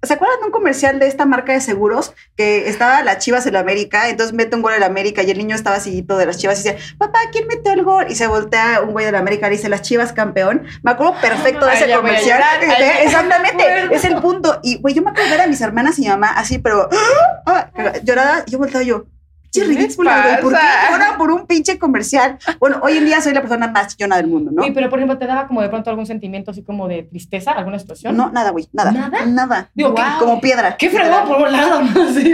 ¿Se 0.03 0.13
acuerdan 0.13 0.39
de 0.39 0.45
un 0.45 0.51
comercial 0.53 0.99
de 0.99 1.07
esta 1.07 1.25
marca 1.25 1.51
de 1.51 1.59
seguros 1.59 2.13
que 2.37 2.69
estaba 2.69 3.03
las 3.03 3.17
Chivas 3.17 3.45
en 3.45 3.53
la 3.53 3.59
América? 3.59 4.07
Entonces 4.07 4.33
mete 4.33 4.55
un 4.55 4.61
gol 4.61 4.71
en 4.73 4.79
la 4.79 4.85
América 4.85 5.21
y 5.21 5.31
el 5.31 5.37
niño 5.37 5.53
estaba 5.53 5.81
siguito 5.81 6.17
de 6.17 6.27
las 6.27 6.37
Chivas 6.37 6.61
y 6.61 6.69
dice, 6.69 6.77
papá, 6.97 7.19
¿quién 7.33 7.45
metió 7.47 7.73
el 7.73 7.83
gol? 7.83 8.05
Y 8.07 8.15
se 8.15 8.25
voltea 8.27 8.81
un 8.81 8.93
güey 8.93 9.05
de 9.05 9.11
la 9.11 9.19
América 9.19 9.47
y 9.47 9.51
dice, 9.51 9.67
las 9.67 9.81
Chivas 9.81 10.13
campeón. 10.13 10.63
Me 10.81 10.91
acuerdo 10.91 11.19
perfecto 11.19 11.65
de 11.65 11.71
Ay, 11.73 11.83
ese 11.83 11.93
comercial. 11.93 12.39
llorar. 12.39 12.63
Exactamente, 13.03 13.93
es 13.93 14.05
el 14.05 14.21
punto. 14.21 14.61
Y 14.63 14.79
güey, 14.79 14.93
yo 14.93 15.01
me 15.01 15.11
acuerdo 15.11 15.29
ver 15.29 15.41
a 15.41 15.47
mis 15.47 15.59
hermanas 15.59 15.99
y 15.99 16.03
mi 16.03 16.07
mamá 16.07 16.29
así, 16.29 16.57
pero 16.57 16.87
ah, 17.45 17.69
llorada. 18.01 18.45
Y 18.47 18.51
yo 18.51 18.59
volteaba 18.59 18.85
yo, 18.85 19.07
¿Qué 19.53 19.59
Qué 19.61 19.67
les 19.67 19.77
ridícula, 19.77 20.21
güey. 20.23 20.41
¿Por 20.41 20.53
qué 20.53 20.59
lloran 20.91 21.17
por 21.17 21.31
un 21.31 21.45
pinche 21.45 21.77
comercial? 21.77 22.37
Bueno, 22.59 22.79
hoy 22.83 22.97
en 22.97 23.05
día 23.05 23.19
soy 23.21 23.33
la 23.33 23.41
persona 23.41 23.67
más 23.67 23.95
chillona 23.95 24.15
del 24.17 24.27
mundo, 24.27 24.49
¿no? 24.53 24.61
Oye, 24.61 24.71
pero 24.71 24.89
por 24.89 24.99
ejemplo, 24.99 25.17
¿te 25.17 25.25
daba 25.27 25.47
como 25.47 25.61
de 25.61 25.67
pronto 25.69 25.89
algún 25.89 26.05
sentimiento 26.05 26.51
así 26.51 26.63
como 26.63 26.87
de 26.87 27.03
tristeza, 27.03 27.51
alguna 27.51 27.77
situación? 27.77 28.15
No, 28.15 28.31
nada, 28.31 28.51
güey, 28.51 28.67
nada. 28.71 28.91
¿Nada? 28.91 29.25
Nada. 29.25 29.69
Digo, 29.73 29.93
¿qué- 29.93 30.01
Guau. 30.01 30.19
Como 30.19 30.39
piedra. 30.41 30.77
Qué 30.77 30.89
fregón 30.89 31.27
por 31.27 31.41
un 31.41 31.51
lado, 31.51 31.81
¿no? 31.81 32.07
Sí, 32.13 32.33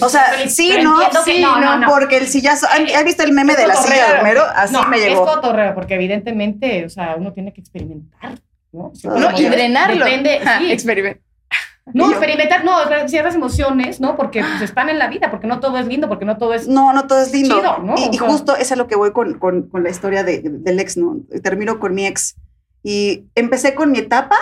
O 0.00 0.08
sea, 0.08 0.24
sí, 0.48 0.72
no, 0.82 0.96
sí, 1.24 1.40
no, 1.42 1.60
no, 1.60 1.78
no. 1.78 1.88
porque 1.88 2.16
el 2.16 2.26
sillazo. 2.26 2.66
¿Han, 2.70 2.86
han 2.96 3.04
visto 3.04 3.22
el 3.22 3.32
meme 3.32 3.52
Es 3.52 3.58
de 3.58 3.66
la 3.66 3.74
silla 3.76 4.12
de 4.14 4.20
Homero? 4.20 4.42
Así 4.56 4.72
no, 4.72 4.84
me 4.88 4.96
Es 4.96 5.04
llegó. 5.08 5.26
cotorreo, 5.26 5.74
porque 5.74 5.94
evidentemente, 5.94 6.84
o 6.86 6.88
sea, 6.88 7.14
uno 7.18 7.32
tiene 7.32 7.52
que 7.52 7.60
experimentar, 7.60 8.38
¿no? 8.72 8.90
No, 9.04 9.38
y 9.38 9.44
drenarlo. 9.44 10.04
Depende, 10.04 10.40
sí. 10.58 10.72
experiment- 10.72 11.20
No, 11.92 12.10
experimentar, 12.10 12.64
no, 12.64 12.72
ciertas 13.08 13.34
emociones, 13.34 14.00
¿no? 14.00 14.16
Porque 14.16 14.40
pues, 14.40 14.62
están 14.62 14.88
en 14.88 14.98
la 14.98 15.08
vida, 15.08 15.30
porque 15.30 15.46
no 15.46 15.60
todo 15.60 15.76
es 15.78 15.86
lindo, 15.86 16.08
porque 16.08 16.24
no 16.24 16.38
todo 16.38 16.54
es... 16.54 16.66
No, 16.66 16.92
no 16.94 17.06
todo 17.06 17.20
es 17.20 17.30
lindo. 17.32 17.56
Chido, 17.56 17.78
¿no? 17.78 17.94
Y, 17.98 18.14
y 18.14 18.16
justo 18.16 18.56
es 18.56 18.72
a 18.72 18.76
lo 18.76 18.86
que 18.86 18.96
voy 18.96 19.12
con, 19.12 19.38
con, 19.38 19.68
con 19.68 19.82
la 19.82 19.90
historia 19.90 20.24
de- 20.24 20.40
del 20.42 20.80
ex, 20.80 20.96
¿no? 20.96 21.18
Termino 21.42 21.78
con 21.78 21.94
mi 21.94 22.06
ex. 22.06 22.36
Y 22.82 23.26
empecé 23.34 23.74
con 23.74 23.90
mi 23.92 23.98
etapa, 23.98 24.36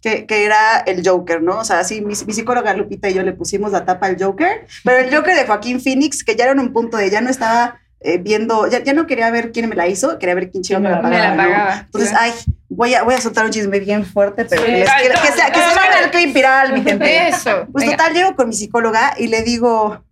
que, 0.00 0.26
que 0.26 0.44
era 0.44 0.78
el 0.86 1.06
Joker, 1.06 1.42
¿no? 1.42 1.58
O 1.58 1.64
sea, 1.64 1.82
sí, 1.82 2.00
mi, 2.02 2.14
mi 2.26 2.32
psicóloga 2.32 2.72
Lupita 2.74 3.08
y 3.10 3.14
yo 3.14 3.22
le 3.24 3.32
pusimos 3.32 3.72
la 3.72 3.84
tapa 3.84 4.06
al 4.06 4.22
Joker, 4.22 4.66
pero 4.84 4.98
el 4.98 5.12
Joker 5.14 5.34
de 5.34 5.44
Joaquín 5.46 5.80
Phoenix, 5.80 6.22
que 6.22 6.36
ya 6.36 6.44
era 6.44 6.52
en 6.52 6.60
un 6.60 6.72
punto 6.72 6.96
de 6.98 7.10
ya 7.10 7.20
no 7.20 7.30
estaba 7.30 7.80
eh, 8.00 8.18
viendo, 8.18 8.66
ya, 8.68 8.82
ya 8.84 8.92
no 8.92 9.06
quería 9.06 9.30
ver 9.30 9.52
quién 9.52 9.68
me 9.68 9.74
la 9.76 9.88
hizo, 9.88 10.18
quería 10.18 10.34
ver 10.34 10.50
quién 10.50 10.62
chido 10.62 10.80
me 10.80 10.90
la 10.90 10.96
Me 11.02 11.08
Me 11.08 11.16
pagaba. 11.16 11.36
la 11.36 11.42
¿no? 11.42 11.48
pagaba. 11.50 11.80
Entonces, 11.86 12.12
ay, 12.18 12.32
voy 12.68 12.94
a, 12.94 13.02
voy 13.02 13.14
a 13.14 13.20
soltar 13.20 13.44
un 13.44 13.50
chisme 13.50 13.80
bien 13.80 14.04
fuerte, 14.04 14.44
pero 14.44 14.62
Sí. 14.62 14.66
que, 14.66 14.72
les- 14.78 14.90
que- 14.90 15.08
que 15.08 15.32
sea- 15.32 15.50
que 15.50 15.58
se 15.60 15.74
vaya 15.74 15.98
al 16.04 16.10
clip 16.10 16.34
viral, 16.34 16.72
mi 16.74 16.82
gente. 16.82 17.28
Eso. 17.28 17.66
Pues 17.72 17.84
venga. 17.86 17.96
total, 17.96 18.14
llego 18.14 18.36
con 18.36 18.48
mi 18.48 18.54
psicóloga 18.54 19.14
y 19.18 19.28
le 19.28 19.42
digo, 19.42 20.04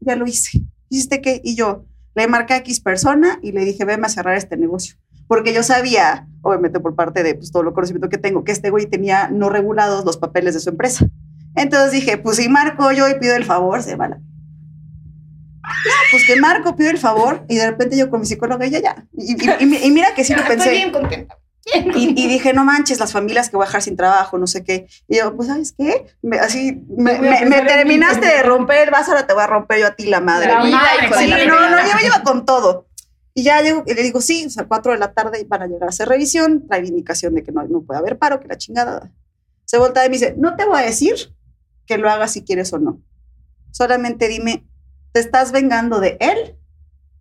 ya 0.00 0.16
lo 0.16 0.26
hice. 0.26 0.60
¿Hiciste 0.88 1.20
qué? 1.20 1.40
Y 1.44 1.54
yo, 1.54 1.84
Le 2.14 2.26
marqué 2.26 2.54
a 2.54 2.56
X 2.56 2.80
persona 2.80 3.38
y 3.42 3.52
le 3.52 3.64
dije, 3.64 3.84
veme 3.84 4.06
a 4.06 4.08
cerrar 4.08 4.36
este 4.36 4.56
negocio. 4.56 4.96
Porque 5.28 5.52
yo 5.54 5.62
sabía, 5.62 6.26
obviamente 6.42 6.80
por 6.80 6.96
parte 6.96 7.22
de 7.22 7.36
pues, 7.36 7.52
todo 7.52 7.62
lo 7.62 7.74
conocimiento 7.74 8.08
que 8.08 8.18
tengo, 8.18 8.42
que 8.42 8.50
este 8.50 8.70
güey 8.70 8.86
tenía 8.86 9.28
no 9.28 9.50
regulados 9.50 10.04
los 10.04 10.16
papeles 10.16 10.54
de 10.54 10.58
su 10.60 10.70
empresa. 10.70 11.06
Entonces 11.54 11.92
dije, 11.92 12.18
pues 12.18 12.38
si 12.38 12.48
marco 12.48 12.90
yo 12.90 13.08
y 13.08 13.14
pido 13.20 13.36
el 13.36 13.44
favor, 13.44 13.84
se 13.84 13.94
va 13.94 14.08
la... 14.08 14.18
No, 15.68 15.92
pues 16.10 16.24
que 16.26 16.36
marco, 16.36 16.74
pido 16.76 16.90
el 16.90 16.98
favor 16.98 17.44
y 17.48 17.56
de 17.56 17.70
repente 17.70 17.96
yo 17.96 18.10
con 18.10 18.20
mi 18.20 18.26
psicóloga 18.26 18.66
y 18.66 18.70
ya, 18.70 18.80
ya. 18.80 19.06
Y, 19.16 19.32
y- 19.34 19.50
y 19.60 19.66
mi- 19.66 19.76
y 19.84 19.90
mira 19.90 20.14
que 20.14 20.24
sí 20.24 20.32
lo 20.34 20.40
Estoy 20.42 20.56
pensé. 20.56 20.70
bien 20.70 20.90
contenta. 20.92 21.38
Y, 21.94 22.14
y 22.18 22.26
dije, 22.28 22.54
no 22.54 22.64
manches, 22.64 22.98
las 22.98 23.12
familias 23.12 23.50
que 23.50 23.56
voy 23.56 23.64
a 23.64 23.66
dejar 23.66 23.82
sin 23.82 23.94
trabajo, 23.94 24.38
no 24.38 24.46
sé 24.46 24.64
qué. 24.64 24.86
Y 25.06 25.18
yo, 25.18 25.36
pues, 25.36 25.48
¿sabes 25.48 25.74
qué? 25.76 26.06
Me- 26.22 26.38
así, 26.38 26.82
me, 26.96 27.18
me- 27.18 27.44
me 27.44 27.60
terminaste 27.60 28.26
de 28.26 28.42
romper 28.42 28.84
el 28.88 28.90
vaso, 28.90 29.10
ahora 29.10 29.26
te 29.26 29.34
voy 29.34 29.42
a 29.42 29.46
romper 29.48 29.80
yo 29.80 29.86
a 29.88 29.90
ti 29.94 30.06
la 30.06 30.20
madre. 30.22 30.48
La 30.48 30.64
madre, 30.64 31.10
sí, 31.18 31.26
la 31.26 31.44
no, 31.44 31.68
no, 31.70 31.76
yo 31.86 31.94
me 31.94 32.02
llevo 32.02 32.22
con 32.24 32.46
todo. 32.46 32.86
Y 33.34 33.42
ya 33.42 33.60
llego 33.60 33.84
y 33.86 33.92
le 33.94 34.02
digo, 34.02 34.20
sí, 34.22 34.46
o 34.46 34.50
sea, 34.50 34.64
cuatro 34.66 34.92
de 34.92 34.98
la 34.98 35.12
tarde 35.12 35.44
van 35.46 35.62
a 35.62 35.66
llegar 35.66 35.84
a 35.84 35.88
hacer 35.90 36.08
revisión, 36.08 36.66
trae 36.66 36.84
indicación 36.86 37.34
de 37.34 37.44
que 37.44 37.52
no, 37.52 37.62
no 37.64 37.82
puede 37.82 38.00
haber 38.00 38.16
paro, 38.18 38.40
que 38.40 38.48
la 38.48 38.56
chingada. 38.56 39.12
Se 39.66 39.76
voltea 39.78 40.06
y 40.06 40.08
me 40.08 40.14
dice, 40.14 40.34
no 40.38 40.56
te 40.56 40.64
voy 40.64 40.80
a 40.80 40.84
decir 40.86 41.14
que 41.86 41.98
lo 41.98 42.08
hagas 42.10 42.32
si 42.32 42.42
quieres 42.44 42.72
o 42.72 42.78
no. 42.78 43.00
Solamente 43.70 44.26
dime, 44.28 44.66
¿te 45.18 45.24
estás 45.24 45.50
vengando 45.50 45.98
de 45.98 46.16
él 46.20 46.54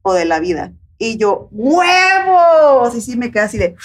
o 0.04 0.14
de 0.14 0.26
la 0.26 0.40
vida? 0.40 0.72
Y 1.00 1.18
yo, 1.18 1.50
¡huevos! 1.52 2.96
Y 2.96 3.02
sí 3.02 3.18
me 3.18 3.32
quedé 3.32 3.44
así 3.44 3.58
de... 3.58 3.76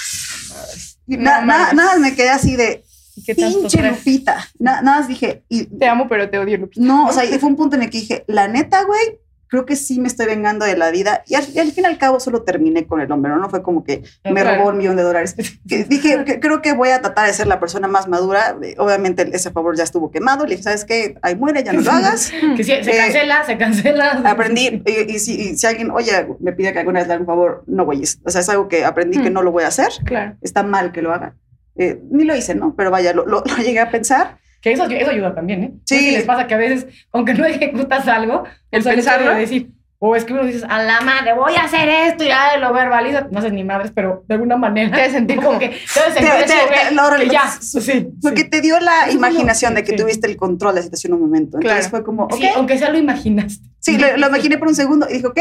No 1.07 1.17
na- 1.23 1.41
na- 1.41 1.73
nada, 1.73 1.99
me 1.99 2.15
quedé 2.15 2.29
así 2.29 2.57
de 2.57 2.85
¿Y 3.17 3.25
qué 3.25 3.35
tanto 3.35 3.59
pinche? 3.61 3.83
Lupita. 3.91 4.37
Na- 4.59 4.83
nada 4.83 4.99
más 5.01 5.09
dije, 5.09 5.45
y, 5.49 5.65
Te 5.65 5.87
amo, 5.89 6.09
pero 6.11 6.29
te 6.29 6.39
odio, 6.39 6.59
Lupita. 6.59 6.85
no, 6.85 7.07
o 7.09 7.13
sea, 7.13 7.25
fue 7.39 7.49
un 7.49 7.57
punto 7.57 7.77
en 7.77 7.83
el 7.85 7.91
que 7.91 7.99
dije, 8.01 8.25
la 8.27 8.49
neta, 8.49 8.85
güey, 8.85 9.19
creo 9.53 9.67
que 9.67 9.77
sí 9.77 10.01
me 10.01 10.09
estoy 10.09 10.25
vengando 10.25 10.65
de 10.65 10.79
la 10.79 10.91
vida. 10.91 11.23
Y 11.27 11.35
al, 11.35 11.45
y 11.55 11.59
al 11.59 11.71
fin 11.73 11.85
y 11.85 11.87
al 11.87 11.99
cabo 11.99 12.19
solo 12.21 12.43
terminé 12.43 12.87
con 12.87 13.03
el 13.03 13.13
hombre, 13.13 13.31
¿no? 13.31 13.37
No 13.39 13.51
fue 13.51 13.63
como 13.63 13.85
que 13.85 14.03
me 14.25 14.41
Claro. 14.41 14.57
robó 14.61 14.71
un 14.71 14.79
millón 14.79 14.97
de 14.97 15.03
dólares. 15.03 15.37
Que 15.69 15.85
dije, 15.85 16.25
que 16.25 16.41
creo 16.41 16.63
que 16.63 16.73
voy 16.73 16.89
a 16.89 17.03
tratar 17.03 17.27
de 17.27 17.35
ser 17.35 17.47
la 17.47 17.61
persona 17.61 17.87
más 17.87 18.09
madura. 18.09 18.57
Obviamente 18.79 19.29
ese 19.35 19.51
favor 19.51 19.77
ya 19.77 19.85
estuvo 19.85 20.11
quemado. 20.11 20.45
Le 20.47 20.53
dije, 20.53 20.63
¿sabes 20.63 20.87
qué? 20.87 21.17
Ahí 21.21 21.37
muere, 21.37 21.63
ya 21.63 21.73
no 21.75 21.83
lo 21.83 21.91
hagas. 21.93 22.33
Que 22.57 22.65
sí, 22.65 22.73
se 22.83 22.91
Eh, 22.91 22.97
cancela, 22.97 23.45
se 23.45 23.59
cancela. 23.59 24.23
Aprendí, 24.25 24.83
y, 24.87 25.13
y 25.13 25.19
si, 25.19 25.35
y 25.39 25.57
si 25.59 25.67
alguien, 25.67 25.91
oye, 25.91 26.13
me 26.41 26.53
pide 26.55 26.73
que 26.73 26.79
alguna 26.79 27.01
vez 27.01 27.09
le 27.09 27.13
haga 27.15 27.21
un 27.21 27.27
favor, 27.27 27.63
no 27.67 27.85
voy. 27.85 28.03
O 28.25 28.31
sea, 28.31 28.41
es 28.41 28.49
algo 28.49 28.69
que 28.69 28.87
aprendí 28.87 29.21
que 29.23 29.29
Mm. 29.31 29.35
no 29.35 29.43
lo 29.43 29.53
voy 29.53 29.65
a 29.65 29.69
hacer. 29.69 29.93
Claro. 30.07 30.37
Está 30.41 30.63
mal 30.63 30.93
que 30.93 31.03
lo 31.03 31.13
haga. 31.13 31.37
Eh, 31.77 32.01
ni 32.11 32.25
lo 32.25 32.35
hice, 32.35 32.55
¿no? 32.55 32.75
Pero 32.75 32.91
vaya, 32.91 33.13
lo, 33.13 33.27
lo- 33.27 33.43
lo 33.47 33.57
llegué 33.63 33.81
a 33.81 33.91
pensar. 33.91 34.39
Que 34.63 34.73
eso, 34.73 34.85
eso 34.89 35.11
ayuda 35.11 35.35
también, 35.35 35.65
¿eh? 35.65 35.73
Sí. 35.85 36.13
Les 36.13 36.25
pasa 36.25 36.47
que 36.47 36.55
a 36.55 36.57
veces, 36.57 36.87
aunque 37.13 37.35
no 37.35 37.45
ejecutas 37.47 38.09
algo, 38.09 38.45
El 38.71 38.83
pensarlo. 38.83 39.33
de 39.35 39.41
decir, 39.41 39.69
o 39.99 40.17
es 40.17 40.25
que 40.25 40.33
uno 40.33 40.45
dices, 40.45 40.65
a 40.69 40.83
la 40.83 41.01
madre, 41.03 41.33
voy 41.35 41.55
a 41.55 41.65
hacer 41.65 41.89
esto, 41.89 42.25
y 42.25 42.29
ya 42.29 42.57
lo 42.59 42.73
verbaliza, 42.73 43.29
no 43.31 43.39
haces 43.39 43.53
ni 43.53 43.63
madres, 43.63 43.93
pero 43.95 44.25
de 44.27 44.35
alguna 44.35 44.57
manera. 44.57 44.97
Te 44.97 45.11
sentir 45.11 45.37
como 45.43 45.49
como- 45.49 45.59
que 45.61 45.69
te 45.69 45.75
haces 45.77 46.15
Te- 46.15 46.21
sentir 46.23 46.31
te- 46.31 46.45
eso, 46.45 46.55
te- 46.55 46.67
güey, 46.67 46.95
lo- 46.95 47.17
que 47.19 47.27
lo- 47.27 47.33
ya, 47.33 47.49
sí. 47.61 48.09
Porque 48.23 48.45
te 48.45 48.61
dio 48.61 48.81
la 48.81 49.07
Es 49.09 49.15
imaginación 49.15 49.75
de 49.75 49.83
que 49.85 49.91
sí. 49.93 49.97
tuviste 49.97 50.27
el 50.29 50.37
control 50.37 50.75
de 50.75 50.81
la 50.81 50.85
situación 50.85 51.13
un 51.13 51.21
momento. 51.21 51.59
Entonces 51.59 51.89
Claro. 51.89 51.91
fue 51.91 52.05
como, 52.05 52.25
ok. 52.25 52.35
Sí, 52.35 52.49
aunque 52.57 52.79
sea 52.79 52.91
lo 52.91 52.99
imaginaste. 52.99 53.65
Sí, 53.81 53.99
lo, 53.99 54.17
lo 54.17 54.29
imaginé 54.29 54.59
por 54.59 54.69
un 54.69 54.75
segundo 54.75 55.07
y 55.11 55.15
dije, 55.15 55.27
ok. 55.27 55.39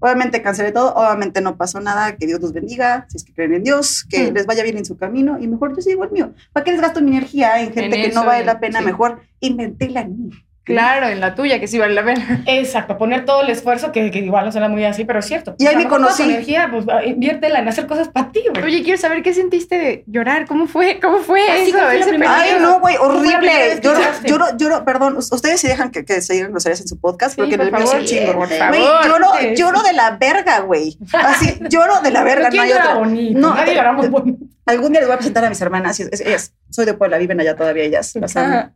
Obviamente 0.00 0.42
cancelé 0.42 0.70
todo, 0.72 0.94
obviamente 0.94 1.40
no 1.40 1.56
pasó 1.56 1.80
nada, 1.80 2.16
que 2.16 2.26
Dios 2.26 2.40
los 2.40 2.52
bendiga, 2.52 3.06
si 3.08 3.16
es 3.16 3.24
que 3.24 3.32
creen 3.34 3.54
en 3.54 3.64
Dios, 3.64 4.04
que 4.08 4.30
Mm. 4.30 4.34
les 4.34 4.46
vaya 4.46 4.62
bien 4.62 4.76
en 4.78 4.84
su 4.84 4.96
camino 4.96 5.38
y 5.40 5.46
mejor 5.48 5.74
yo 5.74 5.82
sigo 5.82 6.04
el 6.04 6.10
mío. 6.12 6.32
¿Para 6.52 6.64
qué 6.64 6.72
les 6.72 6.80
gasto 6.80 7.00
mi 7.00 7.10
energía 7.10 7.60
en 7.60 7.72
gente 7.72 7.96
En 7.96 8.02
que 8.08 8.14
no 8.14 8.24
vale 8.24 8.44
la 8.44 8.60
pena? 8.60 8.78
sí. 8.78 8.84
Mejor 8.84 9.20
inventé 9.40 9.90
la 9.90 10.04
mía. 10.04 10.36
Claro, 10.68 11.08
en 11.08 11.18
la 11.20 11.34
tuya, 11.34 11.58
que 11.58 11.66
sí 11.66 11.78
vale 11.78 11.94
la 11.94 12.04
pena. 12.04 12.42
Exacto, 12.46 12.96
poner 12.96 13.24
todo 13.24 13.42
el 13.42 13.50
esfuerzo, 13.50 13.90
que, 13.90 14.10
que 14.10 14.18
igual 14.20 14.44
no 14.44 14.52
suena 14.52 14.68
muy 14.68 14.84
así, 14.84 15.04
pero 15.04 15.18
es 15.18 15.26
cierto. 15.26 15.56
Y 15.58 15.66
ahí 15.66 15.74
me 15.76 15.84
toda 15.84 15.96
tu 15.96 16.02
conocí. 16.04 16.22
energía, 16.22 16.68
pues 16.70 16.84
inviértela 17.06 17.58
en 17.58 17.68
hacer 17.68 17.86
cosas 17.86 18.08
para 18.08 18.30
ti, 18.30 18.42
güey. 18.50 18.62
Oye, 18.64 18.82
quiero 18.82 18.98
saber 19.00 19.22
qué 19.22 19.34
sentiste 19.34 19.76
de 19.78 20.04
llorar. 20.06 20.46
¿Cómo 20.46 20.66
fue? 20.66 21.00
¿Cómo 21.00 21.18
fue 21.18 21.40
Así 21.48 21.70
eso? 21.70 21.78
fue 21.78 21.98
la 21.98 22.04
Ese? 22.06 22.16
Ay, 22.26 22.50
no, 22.60 22.80
güey, 22.80 22.96
horrible. 22.96 23.80
Lloro, 23.82 24.00
lloro, 24.24 24.46
lloro, 24.56 24.84
perdón, 24.84 25.16
us- 25.16 25.32
ustedes 25.32 25.60
se 25.60 25.68
dejan 25.68 25.90
que, 25.90 26.04
que 26.04 26.20
se 26.20 26.34
digan 26.34 26.50
groserías 26.52 26.80
en 26.82 26.88
su 26.88 27.00
podcast, 27.00 27.34
Sí, 27.34 27.40
porque 27.40 27.54
en 27.54 27.58
por 27.60 27.66
el 27.66 27.72
mío 27.72 27.80
es 27.82 27.86
favor, 27.90 28.00
un 28.00 28.06
chingo. 28.06 28.32
por 28.34 28.46
Güey, 28.48 28.58
favor. 28.58 29.06
lloro, 29.06 29.26
Sí. 29.40 29.54
lloro 29.56 29.82
de 29.82 29.92
la 29.94 30.10
verga, 30.18 30.60
güey. 30.60 30.98
Así, 31.12 31.58
lloro 31.68 32.00
de 32.02 32.10
la 32.10 32.22
verga, 32.22 32.44
no 32.44 32.50
¿quién 32.50 32.62
hay 32.64 32.72
otra. 32.72 32.94
bonito? 32.94 33.38
No, 33.38 33.54
Nadie 33.54 33.66
te- 33.66 33.74
lloramos 33.74 34.10
bonito. 34.10 34.44
Algún 34.66 34.90
día 34.92 35.00
les 35.00 35.08
voy 35.08 35.14
a 35.14 35.16
presentar 35.18 35.44
a 35.44 35.48
mis 35.48 35.60
hermanas. 35.62 35.98
ellas, 35.98 36.52
soy 36.68 36.84
de 36.84 36.92
Puebla, 36.94 37.16
viven 37.18 37.40
allá 37.40 37.56
todavía 37.56 37.84
ellas. 37.84 38.14
las 38.16 38.36
amo. 38.36 38.70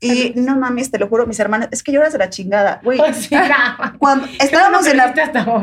Y 0.00 0.34
no 0.36 0.56
mames, 0.56 0.90
te 0.90 0.98
lo 0.98 1.08
juro, 1.08 1.26
mis 1.26 1.40
hermanas, 1.40 1.68
es 1.70 1.82
que 1.82 1.90
lloras 1.92 2.12
de 2.12 2.18
la 2.18 2.28
chingada, 2.28 2.80
güey. 2.84 2.98
Sí, 3.14 3.34
no. 3.34 3.98
Cuando 3.98 4.26
estábamos 4.38 4.86
en 4.86 4.96
la. 4.98 5.14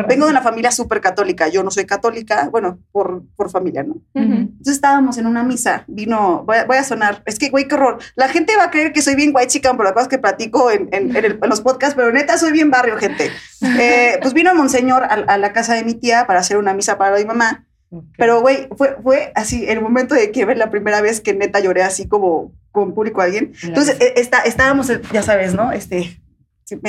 Vengo 0.07 0.25
de 0.25 0.31
una 0.31 0.41
familia 0.41 0.71
súper 0.71 0.99
católica. 0.99 1.47
Yo 1.49 1.61
no 1.63 1.69
soy 1.69 1.85
católica, 1.85 2.49
bueno, 2.49 2.79
por, 2.91 3.21
por 3.35 3.51
familia, 3.51 3.83
¿no? 3.83 3.95
Entonces 4.15 4.75
estábamos 4.75 5.17
en 5.17 5.27
una 5.27 5.43
misa, 5.43 5.83
vino, 5.87 6.43
voy 6.45 6.57
a, 6.57 6.65
voy 6.65 6.77
a 6.77 6.83
sonar, 6.83 7.21
es 7.25 7.37
que, 7.37 7.49
güey, 7.49 7.67
qué 7.67 7.75
horror. 7.75 7.99
La 8.15 8.29
gente 8.29 8.55
va 8.57 8.63
a 8.65 8.71
creer 8.71 8.93
que 8.93 9.01
soy 9.01 9.15
bien 9.15 9.31
white 9.35 9.47
chican 9.49 9.75
por 9.75 9.85
las 9.85 9.93
cosas 9.93 10.07
que 10.07 10.17
platico 10.17 10.71
en, 10.71 10.89
en- 10.91 11.15
en 11.15 11.25
el- 11.25 11.39
en 11.41 11.49
los 11.49 11.61
podcasts, 11.61 11.95
pero 11.95 12.11
neta 12.11 12.37
soy 12.37 12.51
bien 12.51 12.71
barrio, 12.71 12.97
gente. 12.97 13.29
Eh, 13.79 14.17
pues 14.23 14.33
vino 14.33 14.55
Monseñor 14.55 15.03
a, 15.03 15.07
a 15.13 15.37
la 15.37 15.53
casa 15.53 15.75
de 15.75 15.83
mi 15.83 15.93
tía 15.93 16.25
para 16.25 16.39
hacer 16.39 16.57
una 16.57 16.73
misa 16.73 16.97
para 16.97 17.15
mi 17.17 17.25
mamá. 17.25 17.63
Pero, 18.17 18.41
güey, 18.41 18.69
fue, 18.77 18.97
fue 19.03 19.31
así 19.35 19.65
el 19.67 19.81
momento 19.81 20.15
de 20.15 20.31
que 20.31 20.45
ver 20.45 20.57
la 20.57 20.69
primera 20.69 21.01
vez 21.01 21.19
que 21.19 21.33
neta 21.33 21.59
lloré 21.59 21.83
así 21.83 22.07
como 22.07 22.53
con 22.71 22.93
público 22.93 23.21
a 23.21 23.25
alguien. 23.25 23.53
Entonces, 23.63 23.97
eh, 23.99 24.13
está, 24.15 24.41
estábamos, 24.43 24.89
eh, 24.89 25.01
ya 25.11 25.21
sabes, 25.21 25.53
¿no? 25.53 25.71
Este, 25.71 26.21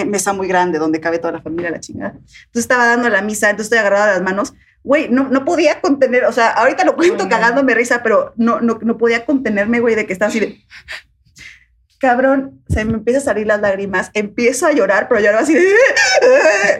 mesa 0.06 0.32
muy 0.32 0.46
grande 0.46 0.78
donde 0.78 1.00
cabe 1.00 1.18
toda 1.18 1.32
la 1.32 1.42
familia, 1.42 1.70
la 1.70 1.80
chingada. 1.80 2.12
Entonces 2.12 2.62
estaba 2.62 2.86
dando 2.86 3.08
la 3.08 3.22
misa, 3.22 3.50
entonces 3.50 3.66
estoy 3.66 3.78
agarrada 3.78 4.06
de 4.06 4.12
las 4.12 4.22
manos. 4.22 4.54
Güey, 4.84 5.08
no, 5.08 5.28
no 5.28 5.44
podía 5.44 5.80
contener, 5.80 6.24
o 6.24 6.32
sea, 6.32 6.50
ahorita 6.50 6.84
lo 6.84 6.96
cuento 6.96 7.24
no. 7.24 7.30
cagándome 7.30 7.74
risa, 7.74 8.02
pero 8.02 8.32
no, 8.36 8.60
no, 8.60 8.78
no 8.82 8.98
podía 8.98 9.24
contenerme, 9.24 9.80
güey, 9.80 9.94
de 9.94 10.06
que 10.06 10.12
estaba 10.12 10.28
así 10.28 10.40
de... 10.40 10.58
Cabrón, 11.98 12.61
se 12.72 12.84
me 12.84 12.94
empiezan 12.94 13.22
a 13.22 13.24
salir 13.24 13.46
las 13.46 13.60
lágrimas, 13.60 14.10
empiezo 14.14 14.66
a 14.66 14.72
llorar, 14.72 15.08
pero 15.08 15.20
lloro 15.20 15.38
así 15.38 15.54
de... 15.54 15.66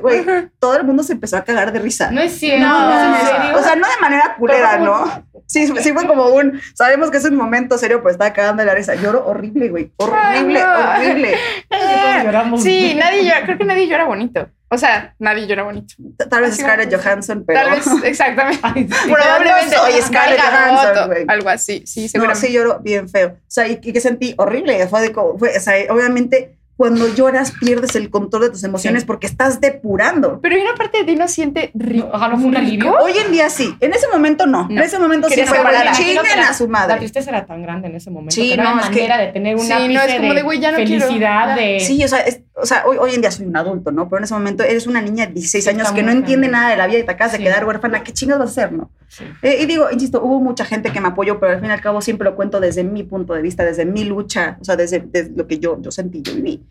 Güey, 0.01 0.25
todo 0.59 0.77
el 0.77 0.85
mundo 0.85 1.03
se 1.03 1.13
empezó 1.13 1.37
a 1.37 1.45
cagar 1.45 1.73
de 1.73 1.79
risa. 1.79 2.11
No 2.11 2.21
es 2.21 2.33
cierto. 2.33 2.67
No, 2.67 2.91
¿es 2.91 3.03
en 3.05 3.11
mames. 3.11 3.29
serio? 3.29 3.59
O 3.59 3.63
sea, 3.63 3.77
no 3.77 3.87
de 3.87 4.01
manera 4.01 4.35
culera, 4.39 4.79
¿no? 4.79 5.25
Sí, 5.47 5.67
sí 5.67 5.93
fue 5.93 6.07
como 6.07 6.27
un, 6.29 6.61
sabemos 6.75 7.11
que 7.11 7.19
es 7.19 7.25
un 7.25 7.37
momento 7.37 7.77
serio, 7.77 7.99
pero 7.99 8.11
estaba 8.13 8.33
cagando 8.33 8.63
de 8.63 8.67
la 8.67 8.75
risa. 8.75 8.95
Lloro 8.95 9.27
horrible, 9.27 9.69
güey. 9.69 9.93
Horrible, 9.97 10.61
Ay, 10.63 11.03
no. 11.03 11.11
horrible. 11.11 11.37
Sí, 12.63 12.95
nadie 12.99 13.25
llora, 13.25 13.45
creo 13.45 13.59
que 13.59 13.65
nadie 13.65 13.87
llora 13.89 14.05
bonito. 14.05 14.49
O 14.75 14.79
sea, 14.79 15.15
nadie 15.19 15.47
llora 15.47 15.65
bonito. 15.65 15.95
Tal 16.31 16.41
vez 16.43 16.53
Así 16.55 16.63
Scarlett. 16.63 16.95
Johansson, 16.95 17.45
pero... 17.47 17.61
Tal 17.61 17.71
vez, 17.73 17.87
exactamente. 18.05 18.61
Ay. 18.63 18.85
Probablemente 18.85 19.77
no 19.77 19.83
soy 19.83 20.01
Scarlett 20.03 20.41
Johansson, 20.41 21.07
güey. 21.09 21.25
Algo 21.29 21.49
así, 21.51 21.83
sí, 21.87 22.03
No, 22.05 22.09
seguramente. 22.09 22.47
sí 22.47 22.53
lloro 22.55 22.81
bien 22.83 23.09
feo. 23.09 23.29
O 23.29 23.37
sea, 23.47 23.69
y, 23.69 23.79
y 23.83 23.93
que 23.93 24.01
sentí 24.01 24.35
horrible. 24.39 24.87
Fue 24.89 25.03
de 25.03 25.13
como- 25.13 25.39
fue- 25.39 25.57
o 25.57 25.61
sea, 25.61 25.75
obviamente, 25.91 26.57
cuando 26.75 27.07
lloras 27.15 27.53
pierdes 27.61 27.95
el 27.97 28.09
control 28.11 28.43
de 28.45 28.51
tus 28.51 28.65
emociones 28.65 29.03
Sí. 29.03 29.07
porque 29.07 29.27
estás 29.27 29.61
depurando. 29.61 30.41
Pero 30.41 30.57
hay 30.57 30.63
una 30.63 30.75
parte 30.75 30.99
de 30.99 31.05
ti 31.05 31.15
no 31.17 31.29
siente 31.29 31.71
rico. 31.75 32.09
Ajá, 32.13 32.29
¿no 32.29 32.39
fue 32.39 32.47
un 32.47 32.57
alivio? 32.57 32.97
Hoy 32.99 33.13
en 33.25 33.31
día 33.31 33.51
sí. 33.51 33.73
En 33.79 33.93
ese 33.93 34.09
momento 34.09 34.47
no. 34.47 34.67
En 34.69 34.77
No. 34.77 34.83
ese 34.83 34.99
momento 34.99 35.29
sí 35.29 35.43
fue, 35.45 35.59
que 35.59 35.93
chinguen 35.93 36.23
la- 36.41 36.49
a 36.49 36.55
su 36.55 36.65
La 36.65 36.71
madre. 36.71 36.97
tristeza 36.99 37.31
era 37.31 37.45
tan 37.47 37.63
grande 37.63 37.89
en 37.89 37.95
ese 37.97 38.11
momento. 38.11 38.35
Sí, 38.35 38.51
que 38.51 38.57
no, 38.57 38.63
no, 38.65 38.69
había 38.71 38.83
es 38.83 38.89
que- 38.89 38.95
manera 39.03 39.19
de 39.19 39.27
tener 39.33 39.55
un 39.57 39.63
Sí, 39.63 39.69
no, 39.69 40.01
es 40.03 40.15
como 40.17 40.35
de, 40.35 40.43
güey, 40.43 40.59
ya 40.61 40.71
no 40.73 40.79
quiero, 40.79 41.07
felicidad, 41.07 41.49
ya. 41.49 41.57
de... 41.63 41.81
Sí, 41.81 42.03
o 42.03 42.09
sea, 42.09 42.21
es- 42.21 42.41
o 42.63 42.67
sea 42.67 42.85
hoy, 42.87 42.97
hoy 42.99 43.15
en 43.15 43.21
día 43.21 43.31
soy 43.31 43.47
un 43.47 43.57
adulto, 43.57 43.91
¿no? 43.93 44.09
Pero 44.09 44.19
en 44.19 44.25
ese 44.25 44.35
momento 44.35 44.63
eres 44.63 44.87
una 44.87 45.03
niña 45.03 45.27
de 45.27 45.33
16 45.35 45.65
Sí, 45.65 45.71
años 45.71 45.93
que 45.93 46.03
no 46.03 46.09
muy 46.13 46.19
entiende 46.21 46.49
nada 46.49 46.71
de 46.71 46.77
la 46.77 46.87
vida 46.87 46.99
y 47.01 47.05
te 47.05 47.11
acabas 47.13 47.33
de 47.33 47.39
Sí. 47.39 47.45
quedar 47.45 47.65
huérfana. 47.67 48.03
¿Qué 48.03 48.13
chingas 48.13 48.39
vas 48.39 48.49
a 48.49 48.51
hacer, 48.53 48.73
no? 48.73 48.91
Sí. 49.09 49.25
Eh, 49.43 49.59
y 49.63 49.67
digo, 49.67 49.91
insisto, 49.91 50.23
hubo 50.23 50.41
mucha 50.41 50.65
gente 50.65 50.93
que 50.93 51.01
me 51.01 51.09
apoyó, 51.09 51.39
pero 51.41 51.53
al 51.53 51.61
fin 51.61 51.69
y 51.69 51.73
al 51.73 51.81
cabo 51.81 52.01
siempre 52.01 52.25
lo 52.25 52.35
cuento 52.37 52.61
desde 52.61 52.85
mi 52.85 53.03
punto 53.03 53.35
de 53.35 53.43
vista, 53.43 53.65
desde 53.65 53.85
mi 53.85 54.05
lucha, 54.05 54.57
o 54.61 54.65
sea, 54.65 54.77
desde, 54.77 55.01
desde 55.01 55.33
lo 55.37 55.47
que 55.47 55.59
yo, 55.59 55.81
yo 55.83 55.91
sentí, 55.91 56.23
yo 56.23 56.35
viví. 56.35 56.65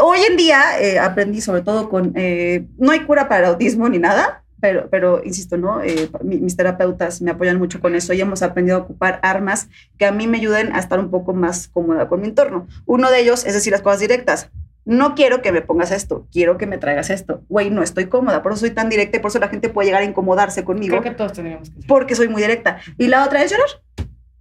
Hoy 0.00 0.20
en 0.28 0.36
día 0.36 0.80
eh, 0.80 0.98
aprendí 0.98 1.40
sobre 1.40 1.62
todo 1.62 1.88
con, 1.88 2.12
eh, 2.16 2.66
no 2.78 2.92
hay 2.92 3.00
cura 3.00 3.28
para 3.28 3.40
el 3.40 3.46
autismo 3.52 3.88
ni 3.88 3.98
nada, 3.98 4.42
pero, 4.60 4.88
pero 4.90 5.20
insisto, 5.24 5.56
¿no? 5.56 5.82
Eh, 5.82 6.08
mi- 6.22 6.38
mis 6.38 6.56
terapeutas 6.56 7.20
me 7.20 7.32
apoyan 7.32 7.58
mucho 7.58 7.80
con 7.80 7.96
eso 7.96 8.12
y 8.12 8.20
hemos 8.20 8.42
aprendido 8.42 8.76
a 8.76 8.80
ocupar 8.80 9.18
armas 9.22 9.68
que 9.98 10.06
a 10.06 10.12
mí 10.12 10.28
me 10.28 10.38
ayuden 10.38 10.72
a 10.74 10.78
estar 10.78 11.00
un 11.00 11.10
poco 11.10 11.34
más 11.34 11.66
cómoda 11.66 12.08
con 12.08 12.20
mi 12.20 12.28
entorno. 12.28 12.68
Uno 12.86 13.10
de 13.10 13.20
ellos 13.20 13.44
es 13.44 13.54
decir 13.54 13.72
las 13.72 13.82
cosas 13.82 13.98
directas. 13.98 14.50
No 14.84 15.14
quiero 15.14 15.42
que 15.42 15.52
me 15.52 15.62
pongas 15.62 15.92
esto, 15.92 16.26
quiero 16.32 16.58
que 16.58 16.66
me 16.66 16.76
traigas 16.78 17.08
esto. 17.10 17.42
Güey, 17.48 17.70
no 17.70 17.82
estoy 17.82 18.06
cómoda, 18.06 18.42
por 18.42 18.52
eso 18.52 18.60
soy 18.60 18.70
tan 18.70 18.88
directa 18.88 19.16
y 19.18 19.20
por 19.20 19.30
eso 19.30 19.38
la 19.38 19.48
gente 19.48 19.68
puede 19.68 19.86
llegar 19.86 20.02
a 20.02 20.04
incomodarse 20.04 20.64
conmigo 20.64 20.98
Creo 20.98 21.02
que 21.12 21.16
todos 21.16 21.32
tendríamos 21.32 21.70
que 21.70 21.76
ser. 21.76 21.86
porque 21.86 22.14
soy 22.16 22.28
muy 22.28 22.42
directa. 22.42 22.78
Y 22.98 23.06
la 23.06 23.24
otra 23.24 23.42
es 23.42 23.50
llorar. 23.52 23.68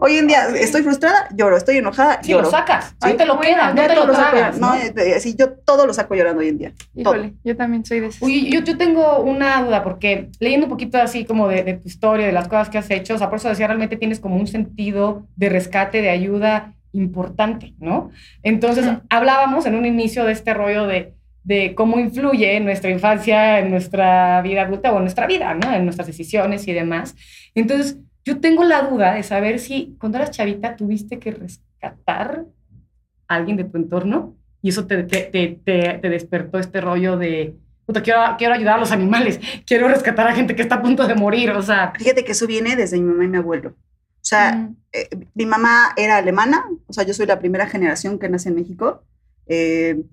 Hoy 0.04 0.18
en 0.18 0.26
día 0.26 0.48
estoy 0.56 0.82
frustrada, 0.82 1.28
lloro, 1.36 1.56
estoy 1.58 1.78
enojada, 1.78 2.24
Sí, 2.24 2.32
lloro. 2.32 2.46
lo 2.46 2.50
sacas. 2.50 2.96
Ahí 3.02 3.14
te 3.16 3.24
lo 3.28 3.40
quedas, 3.40 3.76
no 3.76 3.82
Ya 3.84 3.88
te 3.88 3.94
todo 3.94 4.08
lo 4.08 4.14
lo 4.14 4.18
tragas. 4.18 4.58
¿no? 4.60 4.70
No, 4.74 4.76
eh, 4.76 5.20
sí, 5.20 5.36
yo 5.38 5.52
todo 5.52 5.86
lo 5.86 5.94
saco 5.94 6.16
llorando 6.16 6.40
hoy 6.42 6.48
en 6.48 6.58
día. 6.58 6.74
Híjole, 6.96 7.36
yo 7.44 7.56
también 7.56 7.86
soy 7.86 8.00
de 8.00 8.08
esas. 8.08 8.20
Uy, 8.24 8.50
yo, 8.52 8.62
yo 8.62 8.76
tengo 8.80 9.20
una 9.20 9.62
duda, 9.64 9.84
porque 9.84 10.30
leyendo 10.40 10.66
un 10.66 10.72
poquito 10.72 10.98
así 10.98 11.24
como 11.24 11.48
de, 11.48 11.62
de 11.64 11.74
tu 11.76 11.88
historia, 11.88 12.26
de 12.26 12.32
las 12.32 12.48
cosas 12.48 12.70
que 12.70 12.80
has 12.80 12.90
hecho, 12.90 13.14
o 13.14 13.18
sea, 13.20 13.30
por 13.30 13.38
eso 13.38 13.48
decía, 13.50 13.68
realmente 13.68 13.96
tienes 13.96 14.20
como 14.20 14.38
un 14.38 14.48
sentido 14.48 15.28
de 15.36 15.50
rescate, 15.50 16.02
de 16.02 16.10
ayuda 16.10 16.74
importante, 16.94 17.74
¿no? 17.80 18.12
Entonces, 18.44 18.86
hablábamos 19.10 19.66
en 19.66 19.76
un 19.76 19.86
inicio 19.86 20.26
de 20.26 20.34
este 20.34 20.54
rollo 20.54 20.88
de 20.88 21.14
de 21.44 21.74
cómo 21.74 22.00
influye 22.00 22.60
nuestra 22.60 22.92
infancia 22.92 23.58
en 23.58 23.72
nuestra 23.72 24.44
vida 24.44 24.62
adulta 24.62 24.92
o 24.94 24.98
en 24.98 25.02
nuestra 25.06 25.26
vida, 25.26 25.56
¿no? 25.56 25.74
En 25.74 25.86
nuestras 25.86 26.06
decisiones 26.06 26.68
y 26.68 26.72
demás. 26.74 27.16
Entonces, 27.56 27.98
yo 28.24 28.40
tengo 28.40 28.64
la 28.64 28.84
duda 28.84 29.16
de 29.16 29.24
saber 29.24 29.58
si 29.58 29.96
cuando 30.00 30.20
eras 30.20 30.30
chavita 30.30 30.76
tuviste 30.76 31.18
que 31.18 31.32
rescatar 31.32 32.46
a 33.28 33.36
alguien 33.36 33.58
de 33.58 33.64
tu 33.64 33.76
entorno 33.78 34.36
y 34.62 34.70
eso 34.70 34.86
te, 34.86 35.02
te, 35.02 35.24
te, 35.32 35.60
te 36.00 36.10
despertó 36.10 36.60
este 36.60 36.80
rollo 36.80 37.18
de, 37.18 37.56
puta, 37.88 38.04
quiero, 38.04 38.20
quiero 38.38 38.54
ayudar 38.54 38.76
a 38.76 38.80
los 38.82 38.92
animales, 38.92 39.40
quiero 39.66 39.88
rescatar 39.88 40.28
a 40.28 40.36
gente 40.36 40.56
que 40.56 40.62
está 40.62 40.76
a 40.76 40.82
punto 40.84 41.08
de 41.08 41.16
morir, 41.16 41.50
o 41.50 41.62
sea. 41.64 41.92
Fíjate 41.98 42.24
que 42.24 42.34
eso 42.34 42.46
viene 42.46 42.76
desde 42.76 43.00
mi 43.00 43.06
mamá 43.06 43.24
y 43.24 43.28
mi 43.30 43.38
abuelo. 43.38 43.70
O 43.70 44.24
sea, 44.24 44.54
Mm. 44.54 44.76
eh, 44.94 45.10
mi 45.34 45.48
mamá 45.48 45.94
era 45.98 46.18
alemana, 46.18 46.64
o 46.92 46.94
sea, 46.94 47.04
yo 47.06 47.14
soy 47.14 47.26
la 47.26 47.40
primera 47.40 47.66
generación 47.68 48.20
que 48.20 48.30
nace 48.30 48.50
en 48.50 48.56
México. 48.56 49.04
eh, 49.48 50.04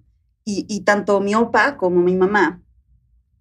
y, 0.44 0.64
y 0.66 0.80
tanto 0.80 1.20
mi 1.20 1.34
opa 1.34 1.76
como 1.76 2.00
mi 2.00 2.16
mamá 2.16 2.62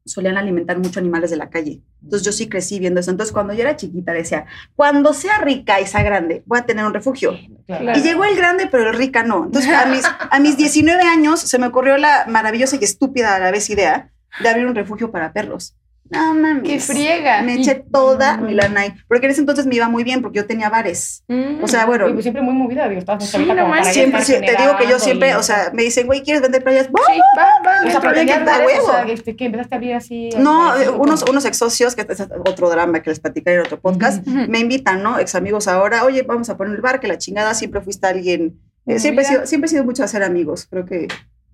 solían 0.03 0.35
alimentar 0.35 0.77
mucho 0.77 0.99
animales 0.99 1.29
de 1.29 1.37
la 1.37 1.49
calle. 1.49 1.81
Entonces 2.03 2.25
yo 2.25 2.33
sí 2.33 2.49
crecí 2.49 2.79
viendo 2.79 2.99
eso. 2.99 3.11
Entonces 3.11 3.31
cuando 3.31 3.53
yo 3.53 3.61
era 3.61 3.77
chiquita 3.77 4.11
decía, 4.11 4.45
cuando 4.75 5.13
sea 5.13 5.37
rica 5.39 5.79
y 5.79 5.87
sea 5.87 6.03
grande, 6.03 6.43
voy 6.45 6.59
a 6.59 6.65
tener 6.65 6.83
un 6.85 6.93
refugio. 6.93 7.33
Claro. 7.65 7.97
Y 7.97 8.01
llegó 8.01 8.25
el 8.25 8.35
grande, 8.35 8.67
pero 8.69 8.89
el 8.89 8.97
rica 8.97 9.23
no. 9.23 9.45
Entonces 9.45 9.71
a 9.71 9.85
mis, 9.85 10.03
a 10.05 10.39
mis 10.41 10.57
19 10.57 11.01
años 11.03 11.39
se 11.39 11.57
me 11.59 11.67
ocurrió 11.67 11.95
la 11.97 12.25
maravillosa 12.27 12.75
y 12.75 12.83
estúpida 12.83 13.35
a 13.35 13.39
la 13.39 13.51
vez 13.51 13.69
idea 13.69 14.11
de 14.41 14.49
abrir 14.49 14.65
un 14.67 14.75
refugio 14.75 15.09
para 15.09 15.31
perros. 15.31 15.76
No 16.09 16.33
mames. 16.33 16.63
¡Qué 16.63 16.79
friega! 16.79 17.41
Me 17.41 17.55
eché 17.55 17.75
toda 17.75 18.37
mi 18.37 18.53
lana 18.53 18.81
ahí. 18.81 18.93
Porque 19.07 19.25
en 19.25 19.31
ese 19.31 19.41
entonces 19.41 19.65
me 19.65 19.75
iba 19.75 19.87
muy 19.89 20.03
bien 20.03 20.21
porque 20.21 20.37
yo 20.37 20.45
tenía 20.45 20.69
bares. 20.69 21.23
Mm. 21.27 21.63
O 21.63 21.67
sea, 21.67 21.85
bueno, 21.85 22.05
Oye, 22.05 22.13
pues 22.13 22.23
siempre 22.23 22.41
muy 22.41 22.53
movida, 22.53 22.87
digo, 22.87 22.99
estabas 22.99 23.25
Sí, 23.25 23.37
no 23.45 23.55
ya 23.55 23.83
siempre, 23.83 24.21
te 24.23 24.55
digo 24.61 24.77
que 24.77 24.87
yo 24.87 24.99
siempre, 24.99 25.29
y- 25.29 25.33
o 25.33 25.43
sea, 25.43 25.71
me 25.73 25.83
dicen, 25.83 26.07
güey, 26.07 26.21
¿quieres 26.23 26.41
vender 26.41 26.63
playas? 26.63 26.87
¡Va! 26.87 27.01
Sí, 27.07 27.19
va, 27.37 27.45
va, 27.65 27.87
O 27.87 27.91
sea, 27.91 27.99
pero 27.99 28.13
tenías 28.13 28.45
da 28.45 28.57
bares, 28.59 28.79
o 28.79 28.85
sea, 28.91 29.03
este, 29.03 29.35
que 29.35 29.45
empezaste 29.45 29.75
a 29.75 29.77
abrir 29.77 29.93
así. 29.93 30.29
No, 30.37 30.71
así, 30.71 30.87
unos, 30.87 31.23
unos 31.29 31.45
ex 31.45 31.57
socios, 31.57 31.95
que 31.95 32.01
es 32.07 32.21
otro 32.21 32.69
drama 32.69 33.01
que 33.01 33.09
les 33.09 33.19
platicaré 33.19 33.57
en 33.57 33.61
otro 33.63 33.79
podcast, 33.79 34.25
me 34.25 34.59
invitan, 34.59 35.03
¿no? 35.03 35.19
Ex 35.19 35.35
amigos 35.35 35.67
ahora, 35.67 36.03
oye, 36.03 36.23
vamos 36.23 36.49
a 36.49 36.57
poner 36.57 36.75
el 36.75 36.81
bar, 36.81 36.99
que 36.99 37.07
la 37.07 37.17
chingada, 37.17 37.53
siempre 37.53 37.81
fuiste 37.81 38.07
alguien, 38.07 38.59
eh, 38.85 38.99
siempre, 38.99 39.23
he 39.25 39.27
sido, 39.27 39.45
siempre 39.45 39.65
he 39.67 39.69
sido 39.69 39.83
mucho 39.83 40.03
hacer 40.03 40.23
amigos, 40.23 40.65
creo 40.69 40.85
que 40.85 41.07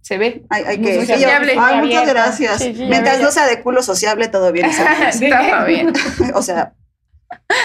Se 0.04 0.18
ve. 0.18 0.46
hay, 0.50 0.64
hay 0.66 0.78
Muy 0.78 0.88
que... 0.92 1.06
sociable. 1.06 1.56
Ay, 1.58 1.82
muchas 1.82 2.08
gracias. 2.08 2.58
Sí, 2.62 2.76
sí, 2.76 2.86
Mientras 2.88 3.20
no 3.22 3.32
sea 3.32 3.48
de 3.48 3.62
culo 3.64 3.82
sociable, 3.82 4.28
todo 4.28 4.52
bien. 4.52 4.66
Está 5.10 5.66
bien. 5.66 5.92
o 6.36 6.42
sea, 6.44 6.74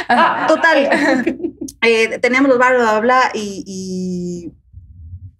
Ah, 0.09 0.47
Total. 0.49 0.89
eh, 1.83 2.19
teníamos 2.21 2.49
los 2.49 2.59
bares, 2.59 2.81
bla, 2.81 3.01
bla, 3.01 3.21
y, 3.35 3.63
y 3.67 4.53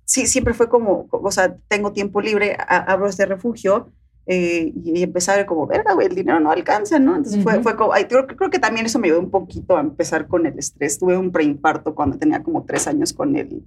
sí, 0.05 0.27
siempre 0.27 0.53
fue 0.55 0.69
como, 0.69 1.07
o 1.11 1.31
sea, 1.31 1.57
tengo 1.69 1.93
tiempo 1.93 2.21
libre, 2.21 2.57
a- 2.59 2.93
abro 2.93 3.09
este 3.09 3.25
refugio 3.27 3.91
eh, 4.27 4.71
y, 4.85 5.03
y 5.03 5.07
ver 5.07 5.47
como, 5.47 5.67
verga, 5.67 5.95
güey, 5.95 6.09
el 6.09 6.15
dinero 6.15 6.41
no 6.41 6.51
alcanza, 6.51 6.99
¿no? 6.99 7.17
Entonces 7.17 7.43
fue, 7.43 7.63
fue 7.63 7.77
como, 7.77 7.95
ay, 7.95 8.05
creo, 8.05 8.27
creo 8.27 8.51
que 8.51 8.59
también 8.59 8.85
eso 8.85 8.99
me 8.99 9.07
ayudó 9.09 9.21
un 9.21 9.31
poquito 9.31 9.77
a 9.77 9.81
empezar 9.81 10.27
con 10.29 10.45
el 10.45 10.59
estrés. 10.59 10.99
Tuve 10.99 11.17
un 11.17 11.33
preinfarto 11.33 11.95
cuando 11.95 12.19
tenía 12.19 12.43
como 12.43 12.65
tres 12.67 12.87
años 12.87 13.13
con 13.15 13.35
el. 13.37 13.63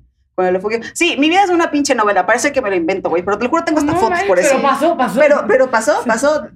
Sí, 0.93 1.15
mi 1.19 1.29
vida 1.29 1.43
es 1.43 1.49
una 1.49 1.69
pinche 1.71 1.93
novela, 1.93 2.25
parece 2.25 2.51
que 2.51 2.61
me 2.61 2.69
lo 2.69 2.75
invento, 2.75 3.09
güey, 3.09 3.21
pero 3.23 3.37
te 3.37 3.43
lo 3.43 3.49
juro, 3.49 3.63
tengo 3.63 3.79
hasta 3.79 3.91
No 3.91 3.97
fotos 3.99 4.19
por 4.23 4.39
eso. 4.39 4.49
Pero 4.51 4.61
pasó, 4.61 4.97
pasó. 4.97 5.19
Pero, 5.19 5.43
pero 5.47 5.69
pasó, 5.69 6.03
pasó. 6.05 6.47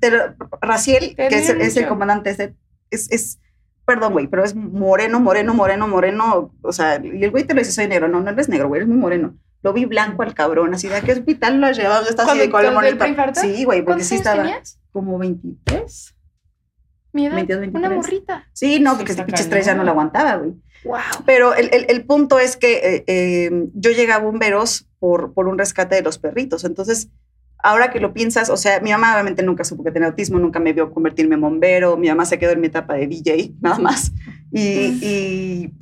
Raciel, 0.62 1.16
que 1.16 1.28
es, 1.28 1.78
el 1.78 1.88
comandante, 1.88 2.30
es, 2.32 2.40
es, 2.90 3.12
es- 3.12 3.40
perdón, 3.86 4.14
güey, 4.14 4.28
pero 4.28 4.44
es 4.44 4.56
moreno, 4.56 5.20
moreno, 5.20 5.54
moreno, 5.54 5.88
moreno. 5.88 6.52
O 6.62 6.72
sea, 6.72 7.00
y 7.04 7.24
el 7.24 7.32
güey 7.32 7.44
te 7.44 7.54
lo 7.54 7.60
dice, 7.60 7.72
soy 7.72 7.88
negro. 7.88 8.08
No, 8.08 8.20
no 8.22 8.30
eres 8.32 8.50
negro, 8.50 8.68
güey, 8.68 8.80
eres 8.80 8.88
muy 8.90 8.98
moreno. 8.98 9.36
Lo 9.62 9.74
vi 9.74 9.86
blanco 9.86 10.24
al 10.24 10.34
cabrón, 10.34 10.74
así 10.74 10.88
de 10.88 10.96
a 10.96 11.02
qué 11.02 11.12
hospital 11.14 11.60
lo 11.60 11.68
has 11.68 11.78
llevado, 11.78 12.08
está 12.08 12.24
así 12.24 12.30
¿Cuándo- 12.30 12.44
de 12.44 12.50
color 12.50 12.98
preinfarto? 12.98 13.42
Sí, 13.42 13.64
güey, 13.64 13.80
porque 13.82 13.86
¿Cuántos 13.86 14.08
sí 14.08 14.16
estaba 14.16 14.44
tenías? 14.44 14.80
como 14.92 15.18
23. 15.20 16.15
Mi 17.16 17.26
edad. 17.26 17.36
22, 17.36 17.60
Una 17.74 17.90
23. 17.90 17.96
morrita. 17.96 18.48
Sí, 18.54 18.80
no, 18.80 18.92
Sí, 18.92 18.98
porque 18.98 19.12
ese 19.14 19.22
está 19.22 19.26
pinche 19.26 19.42
estrés 19.44 19.66
ya 19.66 19.74
no 19.74 19.84
lo 19.84 19.92
aguantaba, 19.92 20.36
güey. 20.36 20.52
Wow. 20.84 20.98
Pero 21.26 21.56
el, 21.56 21.70
el- 21.74 21.86
el 21.90 22.06
punto 22.06 22.38
es 22.38 22.58
que 22.58 22.74
eh, 22.78 23.04
eh, 23.08 23.68
yo 23.74 23.90
llegué 23.92 24.12
a 24.12 24.20
bomberos 24.20 24.88
por, 25.00 25.34
por 25.34 25.48
un 25.48 25.58
rescate 25.58 25.96
de 25.96 26.02
los 26.04 26.20
perritos. 26.20 26.64
Entonces, 26.64 27.10
ahora 27.58 27.90
que 27.90 28.00
lo 28.00 28.14
piensas, 28.14 28.50
o 28.52 28.58
sea, 28.58 28.80
mi 28.82 28.92
mamá 28.92 29.14
obviamente 29.14 29.42
nunca 29.42 29.64
supo 29.64 29.84
que 29.84 29.92
tenía 29.92 30.10
autismo, 30.10 30.38
nunca 30.38 30.60
me 30.60 30.74
vio 30.74 30.92
convertirme 30.92 31.36
en 31.36 31.42
bombero. 31.42 31.98
Mi 31.98 32.10
mamá 32.10 32.26
se 32.26 32.38
quedó 32.38 32.52
en 32.52 32.62
mi 32.62 32.68
etapa 32.68 32.94
de 32.94 33.08
DJ, 33.08 33.54
nada 33.62 33.80
más. 33.80 34.12
Y, 34.52 34.62
y 35.02 35.74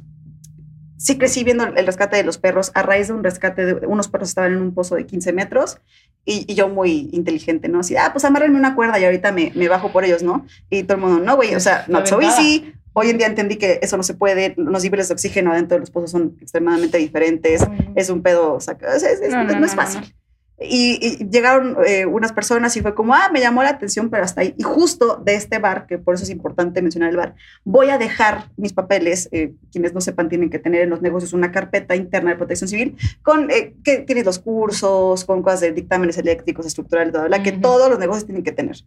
sí 1.04 1.18
crecí 1.18 1.44
viendo 1.44 1.66
el 1.66 1.86
rescate 1.86 2.16
de 2.18 2.24
los 2.24 2.38
perros 2.38 2.72
a 2.76 2.82
raíz 2.82 3.08
de 3.08 3.14
un 3.14 3.24
rescate 3.24 3.66
de 3.66 3.86
unos 3.88 4.08
perros 4.08 4.30
estaban 4.30 4.54
en 4.54 4.62
un 4.62 4.74
pozo 4.74 4.96
de 4.96 5.06
15 5.06 5.34
metros. 5.34 5.78
Y, 6.26 6.46
y 6.50 6.56
yo 6.56 6.70
muy 6.70 7.10
inteligente, 7.12 7.68
¿no? 7.68 7.82
Así, 7.82 7.98
ah, 7.98 8.10
pues 8.14 8.24
amárrenme 8.24 8.58
una 8.58 8.76
cuerda 8.76 8.98
y 8.98 9.04
ahorita 9.04 9.34
me, 9.34 9.52
me 9.56 9.68
bajo 9.68 9.92
por 9.92 10.06
ellos, 10.06 10.24
¿no? 10.24 10.46
Y 10.70 10.84
todo 10.84 10.96
el 10.96 11.04
mundo, 11.04 11.20
no, 11.20 11.36
güey, 11.36 11.54
o 11.56 11.60
sea, 11.60 11.84
not 11.90 12.08
so 12.08 12.20
easy. 12.30 12.74
Hoy 12.94 13.10
en 13.10 13.18
día 13.18 13.28
entendí 13.28 13.58
que 13.58 13.80
eso 13.82 13.98
no 13.98 14.04
se 14.04 14.14
puede, 14.14 14.54
los 14.56 14.84
niveles 14.84 15.10
de 15.10 15.16
oxígeno 15.16 15.52
adentro 15.52 15.76
de 15.76 15.80
los 15.82 15.90
pozos 15.92 16.12
son 16.12 16.38
extremadamente 16.40 16.98
diferentes, 17.00 17.62
es 17.96 18.10
un 18.10 18.22
pedo, 18.22 18.54
o 18.54 18.60
sea, 18.62 18.78
es, 18.96 19.04
es- 19.04 19.32
No, 19.32 19.44
no, 19.44 19.44
no 19.56 19.60
no, 19.60 19.66
es 19.66 19.76
fácil. 19.76 20.16
Y, 20.60 21.00
y 21.02 21.30
llegaron 21.30 21.78
eh, 21.86 22.06
unas 22.06 22.32
personas 22.32 22.78
y 22.78 22.82
fue 22.82 22.94
como, 22.94 23.16
ah, 23.16 23.30
me 23.34 23.40
llamó 23.40 23.64
la 23.64 23.70
atención, 23.70 24.10
pero 24.10 24.24
hasta 24.24 24.42
ahí. 24.42 24.54
Y 24.58 24.64
justo 24.64 25.22
de 25.24 25.36
este 25.36 25.58
bar, 25.60 25.88
que 25.88 25.98
por 25.98 26.16
eso 26.16 26.24
es 26.24 26.30
importante 26.30 26.82
mencionar 26.82 27.10
el 27.10 27.18
bar, 27.18 27.36
voy 27.64 27.90
a 27.90 27.98
dejar 27.98 28.46
mis 28.56 28.72
papeles, 28.72 29.28
eh, 29.32 29.54
quienes 29.72 29.94
no 29.94 30.00
sepan 30.00 30.30
tienen 30.30 30.50
que 30.50 30.60
tener 30.60 30.82
en 30.82 30.92
los 30.92 31.02
negocios 31.02 31.34
una 31.34 31.52
carpeta 31.52 31.96
interna 31.96 32.32
de 32.32 32.38
protección 32.38 32.70
civil, 32.70 32.96
con 33.24 33.50
eh, 33.50 33.76
que 33.84 34.00
tienes 34.00 34.26
los 34.26 34.40
cursos, 34.40 35.26
con 35.26 35.42
cosas 35.42 35.62
de 35.62 35.72
dictámenes 35.72 36.18
eléctricos, 36.18 36.66
estructurales, 36.66 37.12
bla, 37.12 37.22
bla, 37.22 37.38
bla, 37.38 37.44
que 37.44 37.52
todos 37.52 37.90
los 37.90 38.00
negocios 38.00 38.26
tienen 38.26 38.44
que 38.44 38.52
tener. 38.52 38.78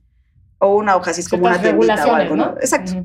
O 0.58 0.76
una 0.76 0.96
hoja 0.96 1.10
así 1.10 1.20
es 1.20 1.28
como 1.28 1.46
una 1.46 1.60
tiendita 1.60 2.06
o 2.06 2.14
algo, 2.14 2.36
¿no? 2.36 2.52
¿no? 2.52 2.58
Exacto. 2.58 3.04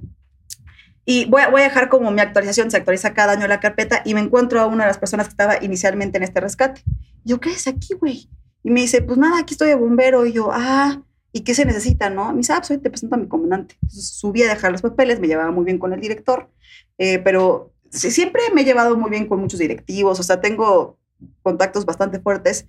Y 1.04 1.26
voy 1.26 1.41
a, 1.41 1.50
voy 1.50 1.62
a 1.62 1.65
dejar 1.65 1.89
como 1.89 2.12
mi 2.12 2.21
actualización, 2.21 2.69
se 2.69 2.78
actualiza 2.78 3.13
cada 3.13 3.34
año 3.34 3.47
la 3.47 3.60
carpeta 3.60 4.02
y 4.06 4.13
me 4.13 4.21
encuentro 4.21 4.62
a 4.62 4.67
una 4.67 4.84
de 4.84 4.89
las 4.89 5.00
personas 5.00 5.28
que 5.28 5.32
estaba 5.32 5.63
inicialmente 5.63 6.17
en 6.17 6.24
este 6.24 6.39
rescate. 6.39 6.84
Yo, 7.24 7.39
¿qué 7.39 7.50
es 7.50 7.67
aquí, 7.67 7.95
güey? 7.95 8.30
Y 8.63 8.71
me 8.71 8.82
dice, 8.82 9.02
pues 9.02 9.17
nada, 9.17 9.39
aquí 9.39 9.54
estoy 9.54 9.69
de 9.69 9.76
bombero. 9.76 10.26
Y 10.26 10.34
yo, 10.34 10.50
ah, 10.52 11.02
¿y 11.32 11.41
qué 11.41 11.54
se 11.56 11.65
necesita, 11.65 12.10
no? 12.10 12.32
Me 12.32 12.38
dice, 12.39 12.54
ah, 12.54 12.58
pues 12.60 12.71
hoy 12.71 12.78
te 12.78 12.89
presento 12.89 13.15
a 13.15 13.19
mi 13.19 13.28
comandante. 13.28 13.76
Entonces 13.82 14.08
subí 14.10 14.43
a 14.43 14.47
dejar 14.50 14.71
los 14.71 14.82
papeles, 14.82 15.19
me 15.19 15.28
llevaba 15.28 15.52
muy 15.52 15.65
bien 15.65 15.78
con 15.80 15.93
el 15.93 16.00
director, 16.02 16.50
eh, 16.97 17.19
pero 17.19 17.74
siempre 17.89 18.41
me 18.54 18.62
he 18.62 18.65
llevado 18.65 18.95
muy 18.97 19.10
bien 19.10 19.28
con 19.28 19.39
muchos 19.39 19.60
directivos, 19.60 20.19
o 20.19 20.24
sea, 20.24 20.39
tengo 20.41 20.97
contactos 21.41 21.86
bastante 21.86 22.19
fuertes. 22.19 22.65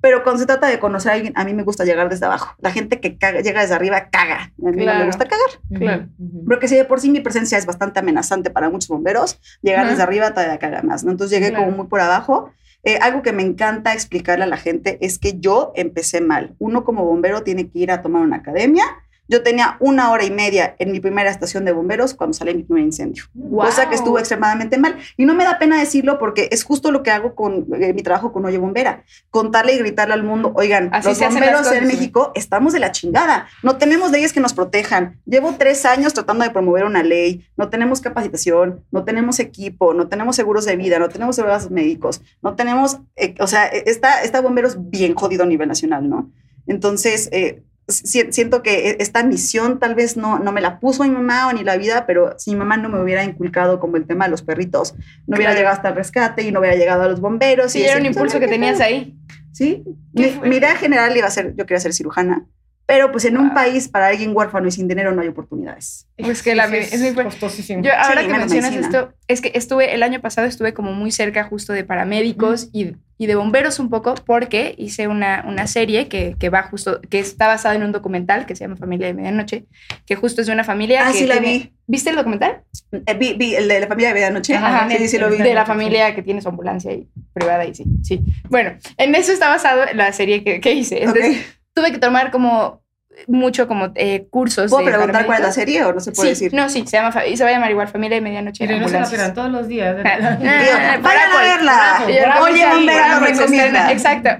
Pero 0.00 0.24
cuando 0.24 0.40
se 0.40 0.46
trata 0.46 0.66
de 0.66 0.80
conocer 0.80 1.12
a 1.12 1.14
alguien, 1.14 1.32
a 1.36 1.44
mí 1.44 1.54
me 1.54 1.62
gusta 1.62 1.84
llegar 1.84 2.08
desde 2.08 2.26
abajo. 2.26 2.56
La 2.58 2.72
gente 2.72 2.98
que 2.98 3.18
caga- 3.18 3.40
llega 3.40 3.60
desde 3.60 3.74
arriba 3.74 4.10
caga. 4.10 4.40
A 4.40 4.50
mí 4.56 4.70
no 4.70 4.70
me 4.72 4.82
Claro. 4.82 5.06
gusta 5.06 5.26
cagar. 5.26 5.48
Claro. 5.72 6.08
Ujú. 6.18 6.44
Porque 6.44 6.66
si 6.66 6.74
de 6.74 6.84
por 6.84 6.98
sí 7.00 7.08
mi 7.08 7.20
presencia 7.20 7.56
es 7.56 7.66
bastante 7.66 8.00
amenazante 8.00 8.50
para 8.50 8.68
muchos 8.68 8.88
bomberos, 8.88 9.38
llegar 9.62 9.88
desde 9.88 10.02
arriba 10.02 10.30
todavía 10.34 10.58
caga 10.58 10.82
más, 10.82 11.04
¿no? 11.04 11.12
Entonces 11.12 11.38
llegué 11.38 11.50
Claro. 11.50 11.66
como 11.66 11.76
muy 11.76 11.86
por 11.86 12.00
abajo. 12.00 12.50
Eh, 12.84 12.98
algo 13.00 13.22
que 13.22 13.32
me 13.32 13.42
encanta 13.42 13.92
explicarle 13.92 14.44
a 14.44 14.48
la 14.48 14.56
gente 14.56 14.98
es 15.00 15.18
que 15.18 15.38
yo 15.38 15.72
empecé 15.76 16.20
mal. 16.20 16.56
Uno 16.58 16.84
como 16.84 17.04
bombero 17.04 17.42
tiene 17.42 17.70
que 17.70 17.78
ir 17.78 17.90
a 17.92 18.02
tomar 18.02 18.22
una 18.22 18.36
academia. 18.36 18.84
Yo 19.28 19.42
tenía 19.42 19.76
una 19.80 20.10
hora 20.10 20.24
y 20.24 20.30
media 20.30 20.74
en 20.78 20.92
mi 20.92 21.00
primera 21.00 21.30
estación 21.30 21.64
de 21.64 21.72
bomberos 21.72 22.12
cuando 22.12 22.34
salió 22.34 22.54
mi 22.54 22.64
primer 22.64 22.84
incendio. 22.84 23.24
Cosa 23.50 23.88
que 23.88 23.94
estuvo 23.94 24.18
extremadamente 24.18 24.78
mal. 24.78 24.96
Y 25.16 25.24
no 25.24 25.34
me 25.34 25.44
da 25.44 25.58
pena 25.58 25.78
decirlo 25.78 26.18
porque 26.18 26.48
es 26.50 26.64
justo 26.64 26.90
lo 26.90 27.02
que 27.02 27.10
hago 27.10 27.34
con 27.34 27.66
eh, 27.80 27.94
mi 27.94 28.02
trabajo 28.02 28.32
con 28.32 28.44
Oye 28.44 28.58
Bombera. 28.58 29.04
Contarle 29.30 29.74
y 29.74 29.78
gritarle 29.78 30.14
al 30.14 30.24
mundo, 30.24 30.52
oigan, 30.54 30.90
Así 30.92 31.08
los 31.08 31.18
bomberos 31.18 31.70
en. 31.72 31.86
México 31.86 32.32
estamos 32.34 32.72
de 32.72 32.80
la 32.80 32.92
chingada. 32.92 33.46
No 33.62 33.76
tenemos 33.76 34.10
leyes 34.10 34.32
que 34.32 34.40
nos 34.40 34.54
protejan. 34.54 35.20
Llevo 35.24 35.54
tres 35.58 35.84
años 35.84 36.14
tratando 36.14 36.44
de 36.44 36.50
promover 36.50 36.84
una 36.84 37.02
ley. 37.02 37.46
No 37.56 37.68
tenemos 37.68 38.00
capacitación, 38.00 38.84
no 38.90 39.04
tenemos 39.04 39.38
equipo, 39.38 39.94
no 39.94 40.08
tenemos 40.08 40.36
seguros 40.36 40.64
de 40.64 40.76
vida, 40.76 40.98
no 40.98 41.08
tenemos 41.08 41.36
seguros 41.36 41.70
médicos, 41.70 42.22
no 42.42 42.54
tenemos, 42.54 42.98
eh, 43.16 43.34
o 43.40 43.46
sea, 43.46 43.66
está, 43.66 44.22
está 44.22 44.40
bomberos 44.40 44.90
bien 44.90 45.14
jodido 45.14 45.44
a 45.44 45.46
nivel 45.46 45.68
nacional, 45.68 46.08
¿no? 46.08 46.30
Entonces, 46.66 47.28
eh, 47.32 47.62
siento 47.88 48.62
que 48.62 48.90
e- 48.90 48.96
esta 49.00 49.22
misión 49.24 49.78
tal 49.78 49.94
vez 49.94 50.16
no, 50.16 50.38
no 50.38 50.52
me 50.52 50.60
la 50.60 50.78
puso 50.80 51.02
mi 51.04 51.10
mamá 51.10 51.48
o 51.48 51.52
ni 51.52 51.64
la 51.64 51.76
vida, 51.76 52.06
pero 52.06 52.34
si 52.38 52.50
mi 52.52 52.56
mamá 52.56 52.76
no 52.76 52.88
me 52.88 53.00
hubiera 53.02 53.24
inculcado 53.24 53.80
como 53.80 53.96
el 53.96 54.06
tema 54.06 54.24
de 54.26 54.30
los 54.30 54.42
perritos, 54.42 54.94
no 55.26 55.36
hubiera 55.36 55.52
Claro. 55.52 55.56
llegado 55.58 55.76
hasta 55.76 55.88
el 55.90 55.94
rescate 55.96 56.42
y 56.42 56.52
no 56.52 56.60
hubiera 56.60 56.76
llegado 56.76 57.02
a 57.02 57.08
los 57.08 57.20
bomberos. 57.20 57.72
Sí, 57.72 57.80
y 57.80 57.84
era 57.84 57.98
un 57.98 58.06
impulso 58.06 58.38
"Pues, 58.38 58.40
que 58.40 58.46
¿qué 58.46 58.52
tenías 58.52 58.76
pedo?". 58.78 58.86
ahí. 58.86 59.16
Sí, 59.52 59.84
mi, 60.14 60.32
mi 60.48 60.56
idea 60.56 60.76
general 60.76 61.14
iba 61.16 61.26
a 61.26 61.30
ser, 61.30 61.54
yo 61.56 61.66
quería 61.66 61.80
ser 61.80 61.92
cirujana, 61.92 62.46
pero 62.86 63.12
pues 63.12 63.24
en 63.26 63.36
un 63.36 63.46
Wow. 63.48 63.54
país 63.54 63.88
para 63.88 64.06
alguien 64.08 64.34
huérfano 64.34 64.66
y 64.66 64.70
sin 64.70 64.88
dinero 64.88 65.12
no 65.12 65.20
hay 65.20 65.28
oportunidades. 65.28 66.08
Pues 66.16 66.42
que 66.42 66.54
la 66.54 66.68
me- 66.68 66.78
es 66.78 66.98
muy 67.00 67.12
fuerte. 67.12 67.24
costosísimo. 67.32 67.82
Yo 67.82 67.90
ahora 67.96 68.22
Sí, 68.22 68.26
que 68.28 68.32
mencionas 68.32 68.70
medicina. 68.72 68.98
esto, 69.00 69.14
es 69.28 69.40
que 69.42 69.52
estuve, 69.54 69.94
el 69.94 70.02
año 70.02 70.20
pasado 70.22 70.46
estuve 70.46 70.72
como 70.72 70.92
muy 70.92 71.10
cerca 71.12 71.44
justo 71.44 71.72
de 71.74 71.84
paramédicos 71.84 72.70
y, 72.72 72.96
y 73.22 73.26
de 73.26 73.36
bomberos 73.36 73.78
un 73.78 73.88
poco 73.88 74.16
porque 74.26 74.74
hice 74.78 75.06
una, 75.06 75.44
una 75.46 75.68
serie 75.68 76.08
que, 76.08 76.34
que 76.40 76.48
va 76.50 76.64
justo, 76.64 77.00
que 77.08 77.20
está 77.20 77.46
basada 77.46 77.76
en 77.76 77.84
un 77.84 77.92
documental 77.92 78.46
que 78.46 78.56
se 78.56 78.64
llama 78.64 78.74
Familia 78.74 79.06
de 79.06 79.14
Medianoche, 79.14 79.66
que 80.06 80.16
justo 80.16 80.40
es 80.40 80.48
de 80.48 80.52
una 80.52 80.64
familia 80.64 81.06
Ah, 81.06 81.12
que 81.12 81.18
sí 81.18 81.26
la 81.26 81.34
tiene- 81.38 81.58
vi. 81.58 81.72
¿Viste 81.86 82.10
el 82.10 82.16
documental? 82.16 82.62
Eh, 83.06 83.14
vi, 83.14 83.34
vi 83.34 83.54
el 83.54 83.68
de 83.68 83.78
la 83.78 83.86
familia 83.86 84.08
de 84.08 84.14
medianoche. 84.14 84.56
Ajá, 84.56 84.88
sí, 84.90 84.96
sí, 84.98 85.06
sí 85.08 85.18
lo 85.18 85.30
vi. 85.30 85.36
De 85.38 85.54
la 85.54 85.64
familia 85.64 86.16
que 86.16 86.22
tiene 86.24 86.42
su 86.42 86.48
ambulancia 86.48 86.92
y 86.92 87.06
privada 87.32 87.64
y 87.64 87.74
sí, 87.76 87.84
sí. 88.02 88.20
Bueno, 88.50 88.72
en 88.96 89.14
eso 89.14 89.30
está 89.30 89.48
basado 89.48 89.82
la 89.94 90.12
serie 90.12 90.42
que, 90.42 90.60
que 90.60 90.72
hice. 90.72 91.04
Entonces, 91.04 91.44
tuve 91.74 91.92
que 91.92 91.98
tomar 91.98 92.32
como 92.32 92.81
mucho 93.26 93.68
como 93.68 93.92
eh, 93.94 94.26
cursos. 94.30 94.70
¿Puedo 94.70 94.84
de 94.84 94.92
preguntar 94.92 95.26
cuál 95.26 95.38
es 95.38 95.46
la 95.46 95.52
serie 95.52 95.84
o 95.84 95.92
no 95.92 96.00
se 96.00 96.12
puede 96.12 96.34
sí, 96.34 96.44
decir? 96.44 96.58
No, 96.58 96.68
sí, 96.68 96.84
se, 96.86 96.96
llama, 96.96 97.26
y 97.26 97.36
se 97.36 97.44
va 97.44 97.50
a 97.50 97.52
llamar 97.52 97.70
igual 97.70 97.88
Familia 97.88 98.16
de 98.16 98.20
Medianoche. 98.20 98.64
Pero 98.66 98.76
en 98.76 98.92
no 98.92 99.06
se 99.06 99.16
la 99.16 99.34
todos 99.34 99.50
los 99.50 99.68
días. 99.68 99.96
Ah, 100.04 100.18
ah, 100.22 100.98
vayan 101.02 101.30
a 101.30 101.42
verla. 101.42 102.04
Y 102.06 102.42
Oye, 102.42 102.56
sí, 102.56 102.68
Bombera 102.70 103.20
lo 103.20 103.26
recomienda. 103.26 103.92
Exacto. 103.92 104.30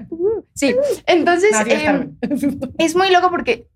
Sí. 0.53 0.75
Entonces, 1.05 1.51
em, 1.67 2.15
es 2.77 2.95
muy 2.95 3.09
loco 3.11 3.29
porque 3.29 3.67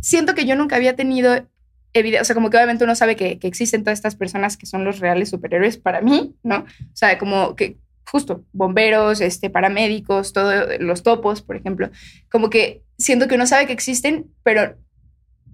siento 0.00 0.34
que 0.34 0.46
yo 0.46 0.56
nunca 0.56 0.76
había 0.76 0.96
tenido 0.96 1.46
evidencia, 1.92 2.22
o 2.22 2.24
sea, 2.24 2.34
como 2.34 2.50
que 2.50 2.56
obviamente 2.56 2.84
uno 2.84 2.94
sabe 2.94 3.16
que, 3.16 3.38
que 3.38 3.48
existen 3.48 3.82
todas 3.82 3.98
estas 3.98 4.16
personas 4.16 4.56
que 4.56 4.66
son 4.66 4.84
los 4.84 4.98
reales 4.98 5.30
superhéroes 5.30 5.78
para 5.78 6.00
mí, 6.00 6.34
¿no? 6.42 6.58
O 6.58 6.96
sea, 6.96 7.18
como 7.18 7.56
que 7.56 7.78
justo 8.10 8.44
bomberos, 8.52 9.20
este, 9.20 9.50
paramédicos, 9.50 10.32
todos 10.32 10.66
los 10.80 11.02
topos, 11.02 11.42
por 11.42 11.56
ejemplo, 11.56 11.90
como 12.30 12.50
que 12.50 12.82
siento 12.98 13.28
que 13.28 13.36
uno 13.36 13.46
sabe 13.46 13.66
que 13.66 13.72
existen, 13.72 14.30
pero 14.42 14.76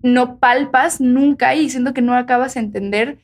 no 0.02 0.38
palpas 0.38 1.00
nunca 1.00 1.54
y 1.54 1.70
siento 1.70 1.94
que 1.94 2.02
no 2.02 2.14
acabas 2.14 2.54
de 2.54 2.60
entender 2.60 3.18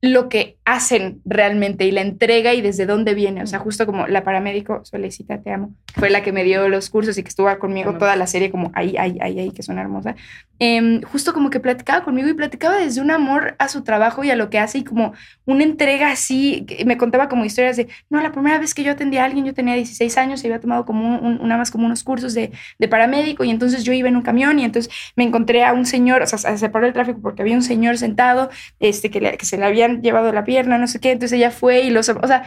lo 0.00 0.28
que 0.28 0.58
hacen 0.72 1.20
realmente 1.24 1.84
y 1.84 1.90
la 1.90 2.00
entrega 2.00 2.54
y 2.54 2.60
desde 2.60 2.86
dónde 2.86 3.14
viene. 3.14 3.42
O 3.42 3.46
sea, 3.46 3.58
justo 3.58 3.86
como 3.86 4.06
la 4.06 4.22
paramédico, 4.24 4.84
Solecita, 4.84 5.40
te 5.42 5.50
amo, 5.52 5.74
fue 5.94 6.10
la 6.10 6.22
que 6.22 6.32
me 6.32 6.44
dio 6.44 6.68
los 6.68 6.90
cursos 6.90 7.18
y 7.18 7.22
que 7.22 7.28
estuvo 7.28 7.50
conmigo 7.58 7.96
toda 7.98 8.14
la 8.16 8.26
serie, 8.26 8.50
como 8.50 8.70
ahí, 8.74 8.96
ahí, 8.96 9.18
ahí, 9.20 9.38
ahí, 9.40 9.50
que 9.50 9.62
suena 9.62 9.80
hermosa. 9.82 10.14
Em, 10.62 11.00
justo 11.02 11.32
como 11.32 11.48
que 11.48 11.58
platicaba 11.58 12.04
conmigo 12.04 12.28
y 12.28 12.34
platicaba 12.34 12.76
desde 12.76 13.00
un 13.00 13.10
amor 13.10 13.54
a 13.58 13.68
su 13.68 13.82
trabajo 13.82 14.22
y 14.24 14.30
a 14.30 14.36
lo 14.36 14.50
que 14.50 14.58
hace 14.58 14.78
y 14.78 14.84
como 14.84 15.14
una 15.46 15.64
entrega 15.64 16.10
así. 16.12 16.64
que 16.66 16.84
Me 16.84 16.98
contaba 16.98 17.28
como 17.28 17.44
historias 17.46 17.76
de, 17.78 17.88
no, 18.10 18.20
la 18.20 18.30
primera 18.30 18.58
vez 18.58 18.74
que 18.74 18.82
yo 18.84 18.92
atendí 18.92 19.16
a 19.16 19.24
alguien, 19.24 19.44
yo 19.46 19.54
tenía 19.54 19.74
16 19.74 20.18
años 20.18 20.44
y 20.44 20.46
había 20.48 20.60
tomado 20.60 20.84
como 20.84 21.06
un, 21.18 21.24
un- 21.26 21.40
una 21.40 21.56
más 21.56 21.70
como 21.70 21.86
unos 21.86 22.04
cursos 22.04 22.34
de, 22.34 22.52
de 22.78 22.88
paramédico 22.88 23.42
y 23.44 23.50
entonces 23.50 23.84
yo 23.84 23.92
iba 23.94 24.08
en 24.08 24.16
un 24.16 24.22
camión 24.22 24.58
y 24.58 24.64
entonces 24.64 24.92
me 25.16 25.24
encontré 25.24 25.64
a 25.64 25.72
un 25.72 25.86
señor, 25.86 26.20
o 26.22 26.26
sea, 26.26 26.38
se 26.38 26.58
separó 26.58 26.86
el 26.86 26.92
tráfico 26.92 27.20
porque 27.22 27.40
había 27.42 27.56
un 27.56 27.62
señor 27.62 27.96
sentado 27.96 28.50
este, 28.80 29.10
que, 29.10 29.20
le- 29.22 29.36
que 29.38 29.46
se 29.46 29.56
le 29.56 29.64
habían 29.64 30.02
llevado 30.02 30.30
la 30.32 30.44
pierna, 30.60 30.78
no 30.78 30.86
sé 30.86 31.00
qué, 31.00 31.12
entonces 31.12 31.36
ella 31.36 31.50
fue 31.50 31.80
y 31.82 31.90
los, 31.90 32.08
o 32.08 32.26
sea, 32.26 32.44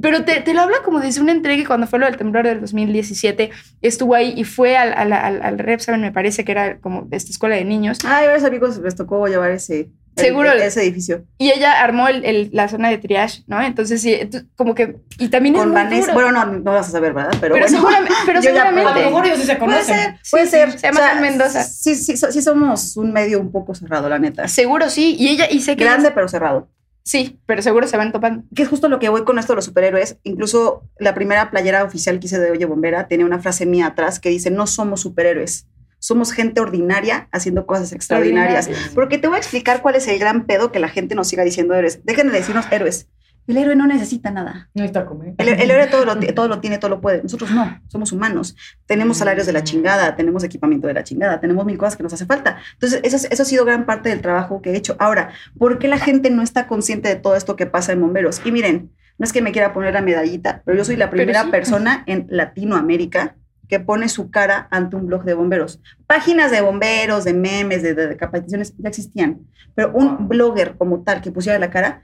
pero 0.00 0.24
te, 0.24 0.40
te 0.40 0.54
lo 0.54 0.62
habla 0.62 0.78
como 0.84 1.00
desde 1.00 1.20
una 1.20 1.32
entrega 1.32 1.62
y 1.62 1.66
cuando 1.66 1.86
fue 1.86 1.98
lo 1.98 2.06
del 2.06 2.16
temblor 2.16 2.46
del 2.46 2.60
2017, 2.60 3.50
estuvo 3.82 4.14
ahí 4.14 4.32
y 4.36 4.44
fue 4.44 4.76
al, 4.76 4.92
al, 4.94 5.12
al, 5.12 5.42
al 5.42 5.58
Repsamen, 5.58 6.00
me 6.00 6.12
parece 6.12 6.44
que 6.44 6.52
era 6.52 6.78
como 6.78 7.02
de 7.02 7.16
esta 7.16 7.30
escuela 7.32 7.56
de 7.56 7.64
niños, 7.64 7.98
Ay, 8.04 8.24
a 8.24 8.28
varios 8.28 8.44
amigos 8.44 8.78
les 8.78 8.94
tocó 8.96 9.26
llevar 9.26 9.50
ese, 9.50 9.90
el- 10.16 10.24
Seguro. 10.24 10.52
ese 10.52 10.82
edificio. 10.82 11.24
y 11.38 11.50
ella 11.50 11.82
armó 11.82 12.06
el, 12.08 12.24
el- 12.24 12.50
la 12.52 12.68
zona 12.68 12.88
de 12.88 12.98
triage, 12.98 13.42
¿no? 13.48 13.60
Entonces, 13.62 14.00
sí, 14.00 14.16
como 14.56 14.74
que, 14.74 14.96
y 15.18 15.28
también 15.28 15.54
es 15.56 15.60
Con 15.60 15.70
muy 15.70 15.76
Vanessa. 15.82 16.12
duro. 16.12 16.26
Bueno, 16.30 16.46
no, 16.46 16.52
no 16.60 16.72
vas 16.72 16.88
a 16.88 16.92
saber, 16.92 17.12
¿verdad? 17.12 17.32
Pero, 17.40 17.54
pero 17.54 17.66
bueno. 17.66 17.76
seguramente, 17.78 18.14
pero 18.26 18.40
ya- 18.40 18.50
A 18.50 18.52
lo 18.52 18.76
seguramente. 18.76 19.04
mejor 19.06 19.26
ellos 19.26 19.38
sí 19.40 19.46
se 19.46 19.56
Puede 19.56 19.70
conocen. 19.72 19.96
ser, 19.96 20.14
puede 20.30 20.44
sí, 20.46 20.50
ser. 20.52 20.72
se 20.78 20.86
llama 20.86 21.10
Sol 21.12 21.20
Mendoza. 21.20 21.62
Sí, 21.64 21.94
sí, 21.96 22.16
sí 22.16 22.42
somos 22.42 22.96
un 22.96 23.12
medio 23.12 23.40
un 23.40 23.50
poco 23.50 23.74
cerrado, 23.74 24.08
la 24.08 24.18
neta. 24.18 24.46
Seguro 24.48 24.88
sí, 24.88 25.16
y 25.18 25.28
ella, 25.28 25.46
y 25.50 25.60
sé 25.60 25.76
que 25.76 25.84
Grande, 25.84 26.06
ellas- 26.08 26.12
pero 26.14 26.28
cerrado. 26.28 26.68
Sí, 27.02 27.40
pero 27.46 27.62
seguro 27.62 27.86
se 27.86 27.96
van 27.96 28.12
topando. 28.12 28.44
Que 28.54 28.62
es 28.62 28.68
justo 28.68 28.88
lo 28.88 28.98
que 28.98 29.08
voy 29.08 29.24
con 29.24 29.38
esto 29.38 29.52
de 29.52 29.56
los 29.56 29.64
superhéroes. 29.64 30.18
Incluso 30.22 30.88
la 30.98 31.14
primera 31.14 31.50
playera 31.50 31.84
oficial 31.84 32.18
que 32.18 32.26
hice 32.26 32.38
de 32.38 32.50
Oye 32.50 32.64
Bombera 32.64 33.08
tiene 33.08 33.24
una 33.24 33.38
frase 33.38 33.66
mía 33.66 33.86
atrás 33.86 34.20
que 34.20 34.30
dice, 34.30 34.50
no 34.50 34.66
somos 34.66 35.00
superhéroes, 35.00 35.66
somos 35.98 36.32
gente 36.32 36.60
ordinaria 36.60 37.28
haciendo 37.30 37.66
cosas 37.66 37.92
extraordinarias. 37.92 38.70
Porque 38.94 39.18
te 39.18 39.28
voy 39.28 39.36
a 39.36 39.38
explicar 39.38 39.82
cuál 39.82 39.96
es 39.96 40.08
el 40.08 40.18
gran 40.18 40.46
pedo 40.46 40.72
que 40.72 40.80
la 40.80 40.88
gente 40.88 41.14
nos 41.14 41.28
siga 41.28 41.44
diciendo 41.44 41.74
héroes. 41.74 42.00
Dejen 42.04 42.28
de 42.28 42.32
decirnos 42.32 42.64
héroes. 42.70 43.08
El 43.50 43.56
héroe 43.56 43.76
no 43.76 43.86
necesita 43.86 44.30
nada. 44.30 44.68
No 44.74 44.84
está 44.84 45.06
comer. 45.06 45.34
El, 45.38 45.48
el 45.48 45.70
héroe 45.70 45.86
todo 45.88 46.04
lo, 46.04 46.18
todo 46.34 46.48
lo 46.48 46.60
tiene, 46.60 46.78
todo 46.78 46.90
lo 46.90 47.00
puede. 47.00 47.22
Nosotros 47.22 47.50
no, 47.50 47.80
somos 47.88 48.12
humanos. 48.12 48.56
Tenemos 48.86 49.18
salarios 49.18 49.46
de 49.46 49.52
la 49.52 49.62
chingada, 49.64 50.16
tenemos 50.16 50.44
equipamiento 50.44 50.86
de 50.86 50.94
la 50.94 51.04
chingada, 51.04 51.40
tenemos 51.40 51.64
mil 51.66 51.76
cosas 51.78 51.96
que 51.96 52.02
nos 52.02 52.12
hace 52.12 52.26
falta. 52.26 52.58
Entonces, 52.74 53.00
eso, 53.02 53.16
es- 53.16 53.28
eso 53.30 53.42
ha 53.42 53.46
sido 53.46 53.64
gran 53.64 53.86
parte 53.86 54.08
del 54.08 54.20
trabajo 54.20 54.62
que 54.62 54.70
he 54.72 54.76
hecho. 54.76 54.96
Ahora, 54.98 55.30
¿por 55.58 55.78
qué 55.78 55.88
la 55.88 55.98
gente 55.98 56.30
no 56.30 56.42
está 56.42 56.66
consciente 56.66 57.08
de 57.08 57.16
todo 57.16 57.36
esto 57.36 57.56
que 57.56 57.66
pasa 57.66 57.92
en 57.92 58.00
bomberos? 58.00 58.40
Y 58.44 58.52
miren, 58.52 58.90
no 59.18 59.24
es 59.24 59.32
que 59.32 59.42
me 59.42 59.52
quiera 59.52 59.72
poner 59.72 59.92
la 59.94 60.00
medallita, 60.00 60.62
pero 60.64 60.78
yo 60.78 60.84
soy 60.84 60.96
la 60.96 61.10
primera 61.10 61.42
sí. 61.44 61.50
persona 61.50 62.04
en 62.06 62.26
Latinoamérica 62.30 63.36
que 63.68 63.78
pone 63.80 64.08
su 64.08 64.30
cara 64.30 64.66
ante 64.70 64.96
un 64.96 65.06
blog 65.06 65.24
de 65.24 65.34
bomberos. 65.34 65.80
Páginas 66.06 66.50
de 66.50 66.60
bomberos, 66.60 67.24
de 67.24 67.34
memes, 67.34 67.82
de, 67.82 67.94
de, 67.94 68.08
de 68.08 68.16
capacitaciones 68.16 68.74
ya 68.78 68.88
existían, 68.88 69.40
pero 69.76 69.92
un 69.94 70.26
blogger 70.28 70.76
como 70.76 71.02
tal 71.02 71.20
que 71.20 71.30
pusiera 71.30 71.58
la 71.58 71.70
cara 71.70 72.02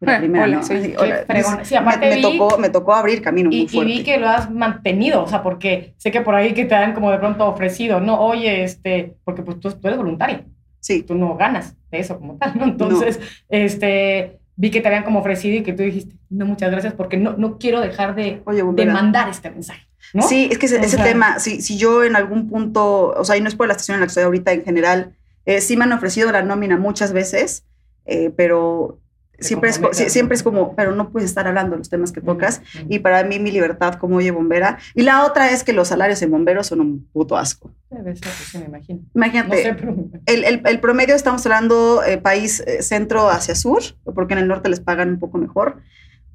la 0.00 0.18
primera, 0.18 0.44
hola, 0.44 0.56
¿no? 0.56 0.62
soy- 0.62 0.94
hola. 0.98 1.24
Sí, 1.64 1.74
Me- 1.74 1.78
aparte 1.80 2.08
me, 2.10 2.16
vi- 2.16 2.22
tocó, 2.22 2.58
me 2.58 2.68
tocó 2.68 2.94
abrir 2.94 3.22
camino 3.22 3.48
muy 3.50 3.58
Y, 3.60 3.62
y 3.62 3.68
fuerte. 3.68 3.92
vi 3.92 4.02
que 4.04 4.18
lo 4.18 4.28
has 4.28 4.50
mantenido, 4.50 5.22
o 5.22 5.26
sea, 5.26 5.42
porque 5.42 5.94
sé 5.96 6.10
que 6.10 6.20
por 6.20 6.34
ahí 6.34 6.52
que 6.54 6.64
te 6.66 6.74
han 6.74 6.92
como 6.92 7.10
de 7.10 7.18
pronto 7.18 7.46
ofrecido, 7.46 8.00
no, 8.00 8.20
oye, 8.20 8.62
este, 8.64 9.16
porque 9.24 9.42
pues 9.42 9.58
tú, 9.60 9.70
tú 9.72 9.86
eres 9.88 9.98
voluntario, 9.98 10.44
Sí, 10.80 11.02
tú 11.02 11.14
no 11.16 11.36
ganas 11.36 11.74
de 11.90 11.98
eso 11.98 12.18
como 12.18 12.36
tal, 12.36 12.56
¿no? 12.58 12.64
Entonces, 12.64 13.18
este, 13.48 14.38
vi 14.54 14.70
que 14.70 14.80
te 14.80 14.88
habían 14.88 15.02
como 15.04 15.18
ofrecido 15.20 15.56
y 15.56 15.62
que 15.62 15.72
tú 15.72 15.82
dijiste, 15.82 16.14
no, 16.30 16.46
muchas 16.46 16.70
gracias, 16.70 16.92
porque 16.94 17.16
no, 17.16 17.32
no 17.36 17.58
quiero 17.58 17.80
dejar 17.80 18.14
de, 18.14 18.42
oye, 18.44 18.62
de 18.62 18.86
mandar 18.86 19.28
este 19.28 19.50
mensaje, 19.50 19.86
¿no? 20.14 20.22
Sí, 20.22 20.48
es 20.50 20.58
que 20.58 20.66
ese, 20.66 20.78
ese 20.80 20.96
tema, 20.98 21.38
si, 21.40 21.60
si 21.60 21.76
yo 21.78 22.04
en 22.04 22.14
algún 22.16 22.48
punto, 22.48 23.14
o 23.16 23.24
sea, 23.24 23.36
y 23.36 23.40
no 23.40 23.48
es 23.48 23.54
por 23.56 23.66
la 23.66 23.72
estación 23.72 23.96
en 23.96 24.00
la 24.02 24.06
que 24.06 24.10
estoy 24.10 24.24
ahorita 24.24 24.52
en 24.52 24.62
general, 24.64 25.14
eh, 25.44 25.60
sí 25.60 25.76
me 25.76 25.84
han 25.84 25.92
ofrecido 25.92 26.30
la 26.32 26.42
nómina 26.42 26.76
muchas 26.76 27.12
veces, 27.12 27.64
eh, 28.04 28.30
pero 28.36 28.98
siempre 29.38 29.70
es, 29.70 29.80
siempre 30.12 30.34
es 30.36 30.42
como, 30.42 30.74
pero 30.76 30.94
no 30.94 31.10
puedes 31.10 31.28
estar 31.28 31.46
hablando 31.46 31.72
de 31.72 31.78
los 31.78 31.88
temas 31.90 32.12
que 32.12 32.20
tocas. 32.20 32.62
Y 32.88 32.98
para 33.00 33.22
mí, 33.24 33.38
mi 33.38 33.50
libertad 33.50 33.94
como 33.94 34.16
oye 34.16 34.30
bombera. 34.30 34.78
Y 34.94 35.02
la 35.02 35.24
otra 35.24 35.50
es 35.50 35.64
que 35.64 35.72
los 35.72 35.88
salarios 35.88 36.20
en 36.22 36.30
bomberos 36.30 36.66
son 36.68 36.80
un 36.80 37.06
puto 37.12 37.36
asco. 37.36 37.72
Debe 37.90 38.14
ser, 38.16 38.24
pues, 38.24 38.48
sí, 38.50 38.58
me 38.58 38.64
imagino. 38.66 39.00
No 39.14 39.24
Imagínate, 39.26 39.62
sé, 39.62 39.74
pero... 39.74 39.94
el, 40.26 40.44
el- 40.44 40.62
el 40.64 40.80
promedio 40.80 41.14
estamos 41.14 41.44
hablando 41.46 42.02
eh, 42.04 42.18
país 42.18 42.60
eh, 42.66 42.82
centro 42.82 43.28
hacia 43.30 43.54
sur, 43.54 43.82
porque 44.14 44.34
en 44.34 44.40
el 44.40 44.48
norte 44.48 44.68
les 44.68 44.80
pagan 44.80 45.10
un 45.10 45.18
poco 45.18 45.38
mejor. 45.38 45.76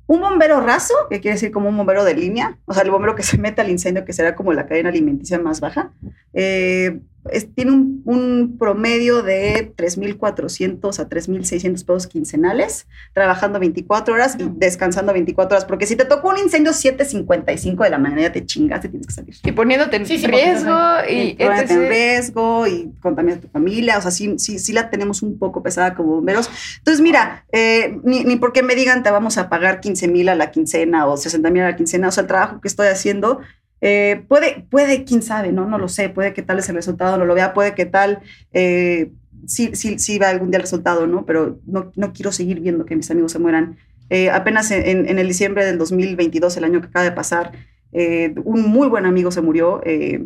Un 0.08 0.20
bombero 0.20 0.60
raso, 0.60 0.94
que 1.10 1.22
quiere 1.22 1.36
decir 1.36 1.52
como 1.52 1.70
un 1.70 1.78
bombero 1.78 2.04
de 2.04 2.14
línea, 2.16 2.58
o 2.66 2.74
sea, 2.74 2.84
el 2.84 2.92
bombero 2.92 3.16
que 3.16 3.24
se 3.24 3.38
mete 3.38 3.62
al 3.62 3.70
incendio, 3.70 4.04
que 4.04 4.12
será 4.12 4.36
como 4.36 4.52
la 4.52 4.66
cadena 4.66 4.90
alimenticia 4.90 5.40
más 5.40 5.62
baja, 5.62 5.94
eh, 6.34 7.00
es- 7.30 7.54
tiene 7.54 7.72
un, 7.72 8.02
un 8.06 8.58
promedio 8.58 9.22
de 9.22 9.74
3.400 9.76 11.00
a 11.00 11.10
3.600 11.10 11.84
pesos 11.86 12.08
quincenales, 12.08 12.88
trabajando 13.14 13.60
24 13.60 14.14
horas 14.14 14.36
y 14.40 14.50
descansando 14.56 15.14
24 15.14 15.56
horas, 15.58 15.66
porque 15.66 15.86
si 15.86 15.96
te 15.96 16.06
tocó 16.06 16.30
un 16.30 16.38
incendio 16.38 16.72
7.55 16.74 17.84
de 17.84 17.90
la 17.90 17.98
mañana, 17.98 18.22
ya 18.22 18.32
te 18.32 18.46
chingaste, 18.46 18.90
tienes 18.90 19.08
que 19.08 19.14
salir. 19.14 19.36
Y 19.44 19.52
poniéndote 19.52 19.96
en 19.98 20.06
Sí, 20.06 20.18
sí, 20.18 20.28
riesgo 20.28 20.72
y 21.10 21.14
Y 21.22 21.34
ponerte 21.36 21.74
en 21.74 21.90
riesgo 21.90 22.68
y 22.68 22.92
contaminar 23.02 23.38
a 23.38 23.42
tu 23.42 23.48
familia. 23.50 23.98
O 23.98 24.02
sea, 24.02 24.12
sí, 24.12 24.36
sí, 24.38 24.60
sí 24.60 24.74
la 24.74 24.90
tenemos 24.90 25.22
un 25.22 25.38
poco 25.38 25.62
pesada 25.64 25.94
como 25.96 26.16
bomberos. 26.16 26.50
Entonces, 26.80 27.02
mira, 27.02 27.46
eh, 27.52 27.98
ni, 28.04 28.24
ni 28.24 28.36
porque 28.38 28.64
me 28.64 28.76
digan 28.76 29.04
te 29.04 29.12
vamos 29.12 29.38
a 29.38 29.50
pagar 29.50 29.80
15 29.80 30.08
mil 30.08 30.30
a 30.30 30.36
la 30.36 30.52
quincena 30.52 31.08
o 31.08 31.18
60 31.18 31.50
mil 31.50 31.62
a 31.64 31.70
la 31.72 31.76
quincena. 31.76 32.08
O 32.08 32.12
sea, 32.12 32.22
el 32.22 32.28
trabajo 32.28 32.62
que 32.62 32.68
estoy 32.68 32.88
haciendo 32.88 33.40
eh, 33.82 34.24
puede, 34.28 34.66
puede, 34.70 35.04
quién 35.04 35.22
sabe, 35.22 35.52
¿no? 35.52 35.66
No 35.68 35.78
lo 35.78 35.88
sé. 35.88 36.10
Puede 36.10 36.34
que 36.34 36.42
tal 36.44 36.60
es 36.60 36.70
el 36.70 36.76
resultado, 36.76 37.18
no 37.18 37.26
lo 37.26 37.34
vea. 37.36 37.54
Puede 37.54 37.74
que 37.76 37.86
tal 37.86 38.20
eh, 38.54 39.12
sí, 39.48 39.72
sí, 39.74 39.98
sí 40.00 40.20
va 40.20 40.30
algún 40.30 40.52
día 40.52 40.58
el 40.58 40.64
resultado, 40.64 41.08
¿no? 41.08 41.26
Pero 41.26 41.60
no, 41.66 41.92
no 41.96 42.14
quiero 42.14 42.32
seguir 42.32 42.60
viendo 42.60 42.86
que 42.86 42.96
mis 42.96 43.10
amigos 43.12 43.32
se 43.32 43.40
mueran. 43.40 43.78
Eh, 44.10 44.30
apenas 44.30 44.70
en, 44.72 45.08
en 45.10 45.20
el 45.20 45.28
diciembre 45.28 45.66
del 45.66 45.78
2022, 45.78 46.56
el 46.58 46.64
año 46.66 46.82
que 46.82 46.88
acaba 46.88 47.06
de 47.06 47.12
pasar, 47.14 47.52
eh, 47.94 48.34
un 48.44 48.68
muy 48.70 48.88
buen 48.90 49.06
amigo 49.06 49.32
se 49.32 49.42
murió. 49.42 49.82
eh, 49.86 50.26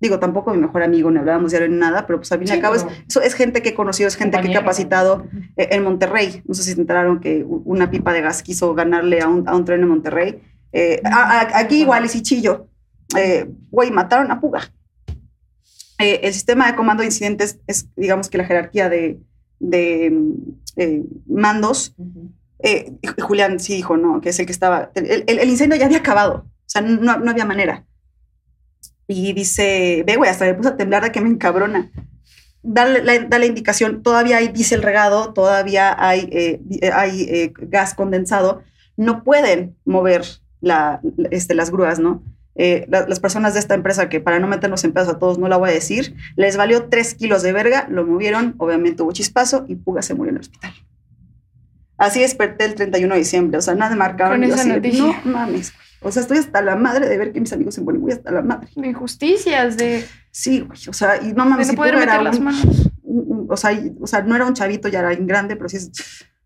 digo, 0.00 0.18
tampoco 0.18 0.50
mi 0.54 0.58
mejor 0.58 0.82
amigo, 0.82 1.10
no 1.10 1.20
hablábamos 1.20 1.50
diario 1.50 1.68
ni 1.68 1.76
nada, 1.76 2.06
pero 2.06 2.18
pues 2.18 2.32
al 2.32 2.38
fin 2.38 2.46
y 2.46 2.48
Sí, 2.48 2.54
al 2.54 2.62
cabo 2.62 2.74
es, 2.76 2.86
es 3.22 3.34
gente 3.34 3.60
que 3.60 3.68
he 3.68 3.74
conocido, 3.74 4.08
es 4.08 4.16
gente 4.16 4.32
que 4.38 4.38
he 4.38 4.40
compañero. 4.44 4.60
capacitado 4.62 5.26
eh, 5.58 5.68
en 5.72 5.84
Monterrey. 5.84 6.42
No 6.46 6.54
sé 6.54 6.62
si 6.62 6.72
se 6.72 6.80
enteraron 6.80 7.20
que 7.20 7.44
una 7.46 7.90
pipa 7.90 8.14
de 8.14 8.22
gas 8.22 8.42
quiso 8.42 8.74
ganarle 8.74 9.20
a 9.20 9.28
un, 9.28 9.46
a 9.46 9.54
un 9.54 9.66
tren 9.66 9.82
en 9.82 9.88
Monterrey. 9.88 10.40
Eh, 10.72 11.02
a- 11.04 11.40
a- 11.40 11.58
aquí 11.58 11.82
igual, 11.82 12.06
y 12.06 12.22
Chillo. 12.22 12.68
Eh, 13.16 13.48
Güey, 13.70 13.90
mataron 13.90 14.30
a 14.30 14.40
Puga. 14.40 14.72
Eh, 15.98 16.20
el 16.22 16.32
sistema 16.32 16.66
de 16.66 16.76
comando 16.76 17.02
de 17.02 17.08
incidentes 17.08 17.58
es, 17.66 17.88
digamos 17.96 18.28
que 18.30 18.38
la 18.38 18.44
jerarquía 18.44 18.88
de, 18.88 19.20
de 19.58 20.06
eh, 20.76 21.02
mandos 21.26 21.94
Ujú. 21.98 22.32
eh, 22.60 22.92
y 23.02 23.20
Julián 23.20 23.60
sí 23.60 23.74
dijo, 23.74 23.96
no, 23.96 24.20
que 24.20 24.30
es 24.30 24.38
el 24.38 24.46
que 24.46 24.52
estaba. 24.52 24.90
El, 24.94 25.24
el- 25.26 25.38
el 25.38 25.48
incendio 25.50 25.76
ya 25.78 25.86
había 25.86 25.98
acabado. 25.98 26.46
O 26.46 26.68
sea, 26.72 26.80
no, 26.82 27.18
no 27.18 27.30
había 27.30 27.44
manera. 27.44 27.84
Y 29.06 29.32
dice, 29.32 30.04
ve, 30.06 30.16
güey, 30.16 30.30
hasta 30.30 30.44
me 30.46 30.54
puse 30.54 30.68
a 30.70 30.76
temblar 30.76 31.02
de 31.02 31.12
que 31.12 31.20
me 31.20 31.28
encabrona. 31.28 31.90
Dale 32.62 33.02
la, 33.02 33.18
da 33.18 33.38
la 33.38 33.46
indicación, 33.46 34.02
todavía 34.02 34.36
hay 34.36 34.48
diésel 34.48 34.82
regado, 34.82 35.32
todavía 35.32 35.94
hay, 35.98 36.28
eh, 36.30 36.60
eh, 36.80 36.90
hay 36.92 37.22
eh, 37.22 37.52
gas 37.56 37.94
condensado. 37.94 38.62
No 38.96 39.24
pueden 39.24 39.76
mover 39.84 40.24
la- 40.60 41.00
este, 41.30 41.54
las 41.54 41.70
grúas, 41.70 41.98
¿no? 41.98 42.22
Eh, 42.56 42.84
la- 42.88 43.06
las 43.06 43.20
personas 43.20 43.54
de 43.54 43.60
esta 43.60 43.74
empresa, 43.74 44.08
que 44.08 44.20
para 44.20 44.38
no 44.40 44.46
meternos 44.48 44.82
en 44.84 44.92
pedos 44.92 45.08
a 45.08 45.18
todos 45.18 45.38
no 45.38 45.48
la 45.48 45.56
voy 45.56 45.70
a 45.70 45.72
decir, 45.72 46.14
les 46.36 46.56
valió 46.56 46.84
tres 46.88 47.14
kilos 47.14 47.42
de 47.42 47.52
verga, 47.52 47.86
lo 47.88 48.04
movieron, 48.04 48.54
obviamente 48.58 49.02
hubo 49.02 49.12
chispazo 49.12 49.64
y 49.68 49.76
Puga 49.76 50.02
se 50.02 50.14
murió 50.14 50.30
en 50.30 50.36
el 50.36 50.40
hospital. 50.40 50.72
Así 51.96 52.20
desperté 52.20 52.64
el 52.64 52.74
31 52.74 53.14
de 53.14 53.20
diciembre, 53.20 53.58
o 53.58 53.60
sea, 53.62 53.74
nada 53.74 53.94
marcado. 53.94 54.30
Con 54.32 54.40
yo 54.42 54.54
esa 54.54 54.74
así. 54.74 55.00
No 55.00 55.14
mames. 55.24 55.72
O 56.02 56.10
sea, 56.10 56.22
estoy 56.22 56.38
hasta 56.38 56.62
la 56.62 56.76
madre 56.76 57.06
de 57.08 57.18
ver 57.18 57.30
que 57.32 57.40
mis 57.42 57.52
amigos 57.52 57.74
se 57.74 57.82
mueren, 57.82 58.00
güey, 58.00 58.14
hasta 58.14 58.30
la 58.30 58.40
madre. 58.40 58.68
De 58.74 58.86
injusticias, 58.88 59.76
de, 59.76 60.04
Sí, 60.30 60.60
güey, 60.60 60.78
o 60.88 60.92
sea, 60.94 61.16
y 61.18 61.32
no 61.34 61.44
de 61.44 61.50
mames, 61.50 61.66
no 61.66 61.70
si 61.72 61.76
poder 61.76 61.96
meter 61.96 62.22
las 62.22 62.40
manos. 62.40 62.64
un- 63.02 63.24
un- 63.28 63.46
o, 63.50 63.56
sea, 63.56 63.72
y- 63.72 63.94
o 64.00 64.06
sea, 64.06 64.22
no 64.22 64.34
era 64.34 64.46
un 64.46 64.54
chavito, 64.54 64.88
ya 64.88 65.00
era 65.00 65.14
grande, 65.14 65.56
pero 65.56 65.68
sí 65.68 65.76
es... 65.76 65.90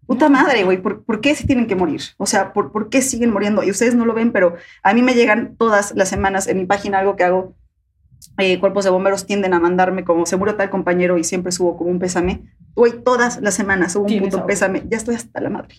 Puta 0.06 0.28
madre, 0.28 0.64
güey, 0.64 0.78
¿por, 0.82 1.02
por 1.04 1.20
qué 1.20 1.34
se 1.34 1.46
tienen 1.46 1.66
que 1.66 1.76
morir? 1.76 2.00
O 2.18 2.26
sea, 2.26 2.52
¿por, 2.52 2.72
¿por 2.72 2.90
qué 2.90 3.00
siguen 3.02 3.32
muriendo? 3.32 3.62
Y 3.62 3.70
ustedes 3.70 3.94
no 3.94 4.04
lo 4.04 4.12
ven, 4.14 4.32
pero 4.32 4.54
a 4.82 4.92
mí 4.92 5.02
me 5.02 5.14
llegan 5.14 5.56
todas 5.56 5.94
las 5.96 6.08
semanas 6.08 6.46
en 6.46 6.58
mi 6.58 6.66
página 6.66 6.98
algo 6.98 7.16
que 7.16 7.24
hago. 7.24 7.54
eh, 8.38 8.58
cuerpos 8.60 8.84
de 8.84 8.90
bomberos 8.90 9.26
tienden 9.26 9.54
a 9.54 9.60
mandarme 9.60 10.04
como 10.04 10.26
se 10.26 10.36
murió 10.36 10.56
tal 10.56 10.68
compañero 10.70 11.16
y 11.18 11.24
siempre 11.24 11.52
subo 11.52 11.76
como 11.76 11.90
un 11.90 11.98
pésame. 11.98 12.42
Güey, 12.74 13.02
todas 13.02 13.40
las 13.40 13.54
semanas 13.54 13.92
subo 13.92 14.04
un 14.06 14.18
puto 14.18 14.36
algo. 14.38 14.46
pésame. 14.46 14.82
Ya 14.90 14.96
estoy 14.96 15.14
hasta 15.14 15.40
la 15.40 15.50
madre. 15.50 15.76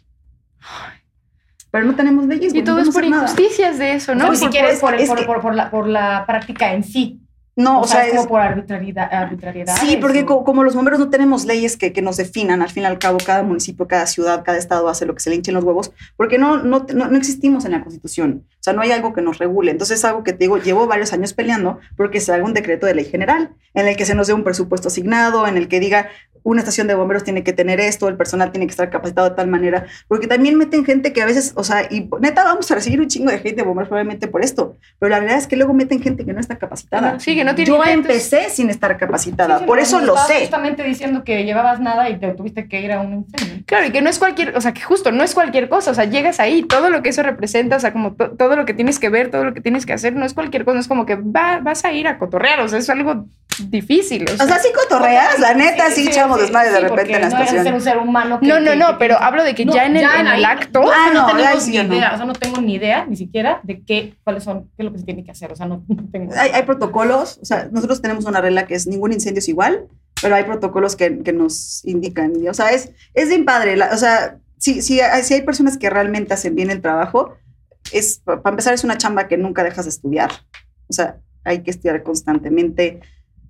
Pero 1.71 1.85
no 1.85 1.95
tenemos 1.95 2.25
leyes. 2.25 2.53
Y 2.53 2.63
todo 2.63 2.77
no 2.77 2.81
es 2.83 2.89
por 2.89 3.07
nada. 3.07 3.23
injusticias 3.23 3.77
de 3.77 3.93
eso, 3.95 4.15
¿no? 4.15 4.25
No, 4.25 4.31
ni 4.31 4.37
Por- 4.37 4.47
siquiera 4.47 4.69
es 4.69 4.79
por, 4.79 4.93
es 4.95 5.09
por, 5.09 5.19
que- 5.19 5.25
por- 5.25 5.41
por 5.41 5.55
la, 5.55 5.69
por 5.69 5.87
la 5.87 6.25
práctica 6.25 6.73
en 6.73 6.83
sí. 6.83 7.21
No, 7.57 7.79
o, 7.81 7.87
sea, 7.87 8.03
es 8.03 8.09
como 8.09 8.21
es- 8.23 8.27
por 8.27 8.41
arbitrariedad. 8.41 9.13
arbitrariedad 9.13 9.77
Sí, 9.77 9.97
porque 10.01 10.25
co- 10.25 10.43
como, 10.43 10.63
los 10.63 10.75
bomberos 10.75 10.99
no 10.99 11.09
tenemos 11.09 11.45
leyes 11.45 11.77
que, 11.77 11.93
que 11.93 12.01
nos 12.01 12.17
definan, 12.17 12.61
al 12.61 12.69
fin 12.69 12.83
y 12.83 12.85
al 12.85 12.99
cabo, 12.99 13.17
cada 13.25 13.43
municipio, 13.43 13.87
cada 13.87 14.07
ciudad, 14.07 14.43
cada 14.43 14.57
estado 14.57 14.89
hace 14.89 15.05
lo 15.05 15.13
que 15.13 15.21
se 15.21 15.29
le 15.29 15.37
hinchen 15.37 15.53
los 15.53 15.63
huevos, 15.63 15.93
porque 16.17 16.37
no, 16.37 16.57
no, 16.57 16.85
no, 16.93 17.07
no 17.07 17.17
existimos 17.17 17.63
en 17.63 17.71
la 17.71 17.81
Constitución. 17.81 18.43
O 18.51 18.57
sea, 18.65 18.73
no 18.73 18.81
hay 18.81 18.91
algo 18.91 19.13
que 19.13 19.21
nos 19.21 19.37
regule. 19.37 19.71
Entonces, 19.71 19.99
es 19.99 20.05
algo 20.05 20.23
que 20.23 20.33
te 20.33 20.39
digo, 20.39 20.57
llevo 20.57 20.85
varios 20.87 21.13
años 21.13 21.33
peleando 21.33 21.79
porque 21.95 22.19
se 22.19 22.33
haga 22.33 22.43
un 22.43 22.53
decreto 22.53 22.87
de 22.87 22.95
ley 22.95 23.05
general 23.05 23.51
en 23.73 23.87
el 23.87 23.95
que 23.95 24.05
se 24.05 24.15
nos 24.15 24.27
dé 24.27 24.33
un 24.33 24.43
presupuesto 24.43 24.89
asignado, 24.89 25.47
en 25.47 25.55
el 25.55 25.67
que 25.69 25.79
diga 25.79 26.09
una 26.45 26.61
estación 26.61 26.85
de 26.87 26.93
bomberos 26.95 27.23
tiene 27.23 27.43
que 27.43 27.53
tener 27.53 27.79
esto, 27.79 28.07
el 28.07 28.15
personal 28.17 28.51
tiene 28.51 28.67
que 28.67 28.71
estar 28.71 28.89
capacitado 28.91 29.29
de 29.29 29.35
tal 29.35 29.47
manera, 29.47 29.85
porque 30.07 30.27
también 30.27 30.57
meten 30.57 30.85
gente 30.85 31.11
que 31.11 31.21
a 31.21 31.25
veces, 31.25 31.53
o 31.55 31.63
sea, 31.63 31.87
y 31.89 32.07
neta, 32.21 32.43
vamos 32.43 32.69
a 32.69 32.75
recibir 32.75 33.01
un 33.01 33.07
chingo 33.07 33.31
de 33.31 33.39
gente 33.39 33.55
de 33.57 33.63
bomberos 33.63 33.89
probablemente 33.89 34.27
por 34.27 34.43
esto, 34.43 34.77
pero 34.99 35.09
la 35.09 35.19
verdad 35.19 35.37
es 35.39 35.47
que 35.47 35.55
luego 35.57 35.73
meten 35.73 36.01
gente 36.01 36.23
que 36.23 36.33
no 36.33 36.39
está 36.39 36.57
capacitada. 36.57 37.19
Sí, 37.19 37.35
que 37.35 37.43
no 37.43 37.55
tiene 37.55 37.69
Yo 37.71 37.83
empecé 37.83 38.49
sin 38.51 38.69
estar 38.69 38.95
capacitada, 38.97 39.55
Sí, 39.57 39.63
sí, 39.63 39.67
por 39.67 39.79
eso 39.79 39.99
lo 40.01 40.15
sé. 40.17 40.41
justamente 40.41 40.83
diciendo 40.83 41.23
que 41.23 41.43
llevabas 41.45 41.79
nada 41.79 42.09
y 42.09 42.19
te 42.19 42.31
tuviste 42.33 42.67
que 42.69 42.79
ir 42.79 42.91
a 42.91 43.01
un 43.01 43.13
incendio. 43.25 43.63
Claro, 43.65 43.87
y 43.87 43.91
que 43.91 44.01
no 44.03 44.09
es 44.11 44.19
cualquier, 44.19 44.55
o 44.55 44.61
sea, 44.61 44.71
que 44.73 44.81
justo 44.81 45.11
no 45.11 45.23
es 45.23 45.33
cualquier 45.33 45.67
cosa, 45.67 45.89
o 45.89 45.93
sea, 45.95 46.05
llegas 46.05 46.39
ahí, 46.39 46.61
todo 46.63 46.91
lo 46.91 47.01
que 47.01 47.09
eso 47.09 47.23
representa, 47.23 47.77
o 47.77 47.79
sea, 47.79 47.91
como 47.91 48.13
to- 48.13 48.31
todo 48.37 48.55
lo 48.55 48.65
que 48.65 48.75
tienes 48.75 48.99
que 48.99 49.09
ver, 49.09 49.31
todo 49.31 49.43
lo 49.45 49.53
que 49.55 49.61
tienes 49.61 49.85
que 49.87 49.93
hacer, 49.93 50.13
no 50.15 50.25
es 50.25 50.35
cualquier 50.35 50.63
cosa, 50.63 50.77
es 50.77 50.87
como 50.87 51.07
que 51.07 51.15
va- 51.15 51.59
vas 51.59 51.83
a 51.85 51.91
ir 51.91 52.07
a 52.07 52.19
cotorrear, 52.19 52.59
o 52.61 52.67
sea, 52.67 52.77
es 52.77 52.89
algo 52.91 53.25
difícil. 53.69 54.25
O 54.29 54.35
sea. 54.35 54.45
O 54.45 54.47
sea, 54.47 54.59
sí 54.59 54.67
cotorreas, 54.75 55.39
la 55.39 55.53
neta, 55.53 55.89
sí, 55.89 56.07
echamos 56.07 56.34
desmadre 56.37 56.69
de 56.71 56.77
sí, 56.77 56.81
repente 56.83 57.13
en 57.15 57.21
la 57.21 57.29
no 57.29 57.37
estación. 57.37 57.63
ser 57.63 57.73
un 57.73 57.81
ser 57.81 57.97
humano. 57.97 58.39
que- 58.39 58.47
no, 58.47 58.59
no, 58.59 58.71
que- 58.71 58.77
no, 58.77 58.87
que- 58.89 58.95
pero 58.99 59.17
hablo 59.21 59.43
de 59.43 59.55
que 59.55 59.65
No, 59.65 59.73
ya 59.73 59.85
en 59.85 59.97
el, 59.97 60.03
en 60.03 60.27
ahí- 60.27 60.39
el 60.39 60.45
acto, 60.45 60.81
No, 60.81 60.91
Ah, 60.91 61.09
no, 61.13 61.21
no, 61.27 61.35
tenemos 61.35 61.67
ni 61.67 61.77
no. 61.77 61.83
idea, 61.95 62.11
o 62.13 62.17
sea, 62.17 62.25
no 62.25 62.33
tengo 62.33 62.61
ni 62.61 62.75
idea 62.75 63.05
ni 63.05 63.15
siquiera 63.15 63.59
de 63.63 63.81
qué, 63.83 64.15
cuáles 64.23 64.43
son, 64.43 64.63
qué 64.75 64.83
es 64.83 64.85
lo 64.85 64.91
que 64.93 64.99
se 64.99 65.05
tiene 65.05 65.23
que 65.23 65.31
hacer, 65.31 65.51
o 65.51 65.55
sea, 65.55 65.65
no, 65.65 65.83
no 65.87 66.03
tengo. 66.11 66.33
Hay, 66.35 66.51
hay 66.51 66.63
protocolos, 66.63 67.39
o 67.41 67.45
sea, 67.45 67.67
nosotros 67.71 68.01
tenemos 68.01 68.25
una 68.25 68.41
regla 68.41 68.65
que 68.67 68.75
es 68.75 68.87
ningún 68.87 69.11
incendio 69.13 69.39
es 69.39 69.49
igual, 69.49 69.87
pero 70.21 70.35
hay 70.35 70.43
protocolos 70.43 70.95
que, 70.95 71.19
que 71.23 71.33
nos 71.33 71.83
indican. 71.85 72.33
o 72.49 72.53
sea, 72.53 72.71
es, 72.71 72.91
es 73.13 73.29
bien 73.29 73.45
padre. 73.45 73.75
la- 73.77 73.89
o 73.93 73.97
sea, 73.97 74.37
si, 74.57 74.81
si, 74.81 74.99
hay- 75.01 75.23
si 75.23 75.33
hay 75.35 75.41
personas 75.41 75.77
que 75.77 75.89
realmente 75.89 76.33
hacen 76.33 76.55
bien 76.55 76.69
el 76.71 76.81
trabajo, 76.81 77.35
es, 77.91 78.19
pa- 78.23 78.41
para 78.41 78.53
empezar, 78.53 78.73
es 78.73 78.83
una 78.83 78.97
chamba 78.97 79.27
que 79.27 79.37
nunca 79.37 79.63
dejas 79.63 79.85
de 79.85 79.89
estudiar. 79.89 80.31
O 80.87 80.93
sea, 80.93 81.17
hay 81.43 81.61
que 81.61 81.69
estudiar 81.71 82.01
constantemente. 82.03 83.01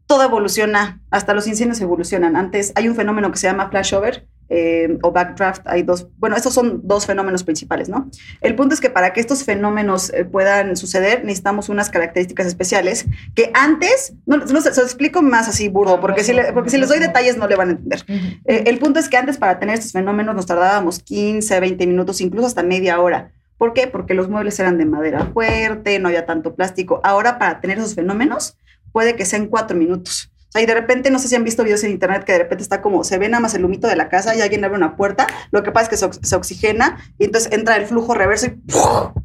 Todo 0.08 0.24
evoluciona, 0.24 1.02
hasta 1.10 1.34
los 1.34 1.48
incendios 1.48 1.82
evolucionan. 1.82 2.36
Antes 2.36 2.72
hay 2.76 2.88
un 2.88 2.96
fenómeno 2.96 3.32
que 3.32 3.38
se 3.40 3.48
llama 3.48 3.70
flashover 3.70 4.28
eh, 4.50 5.00
o 5.02 5.12
backdraft. 5.12 5.64
Hay 5.66 5.82
dos, 5.82 6.08
bueno, 6.18 6.36
estos 6.36 6.54
son 6.54 6.82
dos 6.84 7.08
fenómenos 7.08 7.44
principales, 7.44 7.90
¿no? 7.90 8.12
El 8.42 8.54
punto 8.56 8.76
es 8.76 8.82
que 8.82 8.92
para 8.92 9.14
que 9.14 9.20
estos 9.20 9.44
fenómenos 9.44 10.14
eh, 10.14 10.24
puedan 10.24 10.78
suceder, 10.78 11.24
necesitamos 11.26 11.70
unas 11.70 11.90
características 11.90 12.46
especiales 12.46 13.08
que 13.34 13.50
antes, 13.56 14.14
no, 14.28 14.38
no 14.38 14.62
se, 14.62 14.72
se 14.74 14.80
lo 14.82 14.86
explico 14.86 15.24
más 15.24 15.48
así 15.48 15.70
burdo, 15.70 16.00
porque 16.00 16.24
si, 16.24 16.34
le- 16.34 16.54
porque 16.54 16.70
si 16.70 16.78
les 16.78 16.90
doy 16.90 17.00
detalles 17.00 17.38
no 17.38 17.48
le 17.48 17.56
van 17.56 17.70
a 17.70 17.72
entender. 17.72 18.06
Eh, 18.46 18.66
el 18.68 18.78
punto 18.78 19.00
es 19.00 19.10
que 19.10 19.18
antes 19.18 19.40
para 19.40 19.58
tener 19.58 19.74
estos 19.80 19.94
fenómenos 19.94 20.36
nos 20.36 20.46
tardábamos 20.46 21.00
15, 21.00 21.60
20 21.60 21.88
minutos, 21.88 22.22
incluso 22.22 22.46
hasta 22.46 22.62
media 22.62 23.00
hora. 23.02 23.32
¿Por 23.58 23.74
qué? 23.74 23.88
Porque 23.88 24.14
los 24.14 24.30
muebles 24.30 24.60
eran 24.60 24.78
de 24.78 24.86
madera 24.86 25.32
fuerte, 25.34 25.98
no 25.98 26.10
había 26.10 26.26
tanto 26.28 26.54
plástico. 26.56 27.00
Ahora 27.04 27.40
para 27.40 27.62
tener 27.62 27.78
esos 27.80 27.96
fenómenos 27.96 28.58
puede 28.96 29.18
que 29.18 29.26
sean 29.26 29.48
cuatro 29.48 29.76
minutos. 29.76 30.32
O 30.48 30.52
sea, 30.54 30.62
y 30.62 30.66
de 30.66 30.74
repente, 30.74 31.12
no 31.12 31.20
sé 31.20 31.28
si 31.28 31.36
han 31.36 31.44
visto 31.44 31.66
videos 31.66 31.84
en 31.84 31.92
internet 31.92 32.24
que 32.24 32.32
de 32.32 32.38
repente 32.38 32.64
está 32.64 32.82
como, 32.82 33.04
se 33.04 33.18
ve 33.18 33.28
nada 33.28 33.42
más 33.42 33.54
el 33.54 33.66
humito 33.66 33.90
de 33.90 33.98
la 33.98 34.08
casa 34.08 34.34
y 34.38 34.40
alguien 34.40 34.64
abre 34.64 34.78
una 34.78 34.96
puerta, 34.96 35.28
lo 35.52 35.64
que 35.64 35.74
pasa 35.74 35.84
es 35.84 35.90
que 35.90 35.98
se, 35.98 36.26
se 36.26 36.34
oxigena 36.34 36.98
y 37.20 37.26
entonces 37.26 37.52
entra 37.52 37.76
el 37.76 37.88
flujo 37.88 38.14
reverso 38.14 38.46
y 38.46 38.58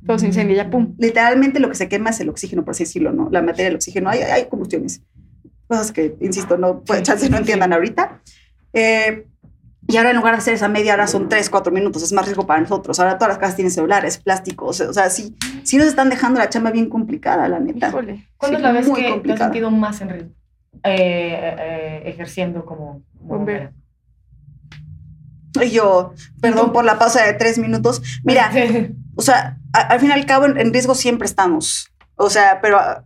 todo 0.05 0.19
se 0.19 0.27
incendia, 0.27 0.57
ya 0.57 0.71
pum. 0.71 0.97
literalmente 0.99 1.61
lo 1.61 1.69
que 1.69 1.77
se 1.77 1.89
quema 1.89 2.11
es 2.11 2.19
el 2.19 2.31
oxígeno, 2.31 2.65
por 2.65 2.73
así 2.73 2.83
decirlo, 2.83 3.13
¿no? 3.13 3.29
La 3.31 3.43
materia 3.43 3.67
del 3.67 3.77
oxígeno. 3.77 4.11
Hay, 4.11 4.23
hay 4.23 4.49
combustiones. 4.49 5.03
Cosas 5.69 5.93
que, 5.93 6.17
insisto, 6.21 6.59
no, 6.59 6.83
pues, 6.83 7.09
sí, 7.17 7.31
no 7.31 7.37
entiendan 7.37 7.73
ahorita. 7.73 8.21
Eh, 8.73 9.25
y 9.91 9.97
ahora 9.97 10.11
en 10.11 10.17
lugar 10.17 10.35
de 10.35 10.39
hacer 10.39 10.55
esa 10.55 10.69
media 10.69 10.95
hora 10.95 11.07
son 11.07 11.29
tres, 11.29 11.51
cuatro 11.51 11.73
minutos. 11.73 12.03
Es 12.03 12.13
más 12.13 12.25
riesgo 12.25 12.47
para 12.47 12.61
nosotros. 12.61 12.99
Ahora 13.01 13.19
todas 13.19 13.29
las 13.31 13.39
casas 13.39 13.57
tienen 13.57 13.71
celulares, 13.73 14.19
plásticos. 14.19 14.81
O 14.81 14.93
sea, 14.93 15.11
sí, 15.11 15.37
sí 15.65 15.77
nos 15.77 15.87
están 15.87 16.09
dejando 16.11 16.39
la 16.39 16.49
chamba 16.49 16.71
bien 16.71 16.89
complicada, 16.89 17.49
la 17.49 17.59
neta. 17.61 17.89
Híjole. 17.89 18.29
¿Cuándo 18.37 18.59
Sí, 18.59 18.63
es 18.63 18.63
la 18.63 18.73
vez 18.73 18.89
que 18.91 19.21
te 19.25 19.33
has 19.33 19.39
sentido 19.39 19.71
más 19.71 20.01
en 20.01 20.09
riesgo? 20.11 20.31
Eh, 20.85 21.57
eh, 21.59 22.03
ejerciendo 22.07 22.65
como 22.65 23.03
Bombero. 23.15 23.71
Y 25.63 25.71
yo, 25.71 26.15
perdón 26.41 26.73
por 26.73 26.85
la 26.85 26.99
pausa 26.99 27.25
de 27.25 27.33
tres 27.35 27.59
minutos. 27.59 28.03
Mira, 28.25 28.51
o 29.17 29.23
sea, 29.23 29.59
a- 29.73 29.81
al 29.81 30.01
fin 30.01 30.11
y 30.11 30.13
al 30.13 30.25
cabo 30.27 30.47
en, 30.47 30.59
en 30.59 30.73
riesgo 30.73 30.95
siempre 30.95 31.27
estamos. 31.27 31.91
O 32.17 32.31
sea, 32.31 32.61
pero 32.61 32.79
ah, 32.79 33.05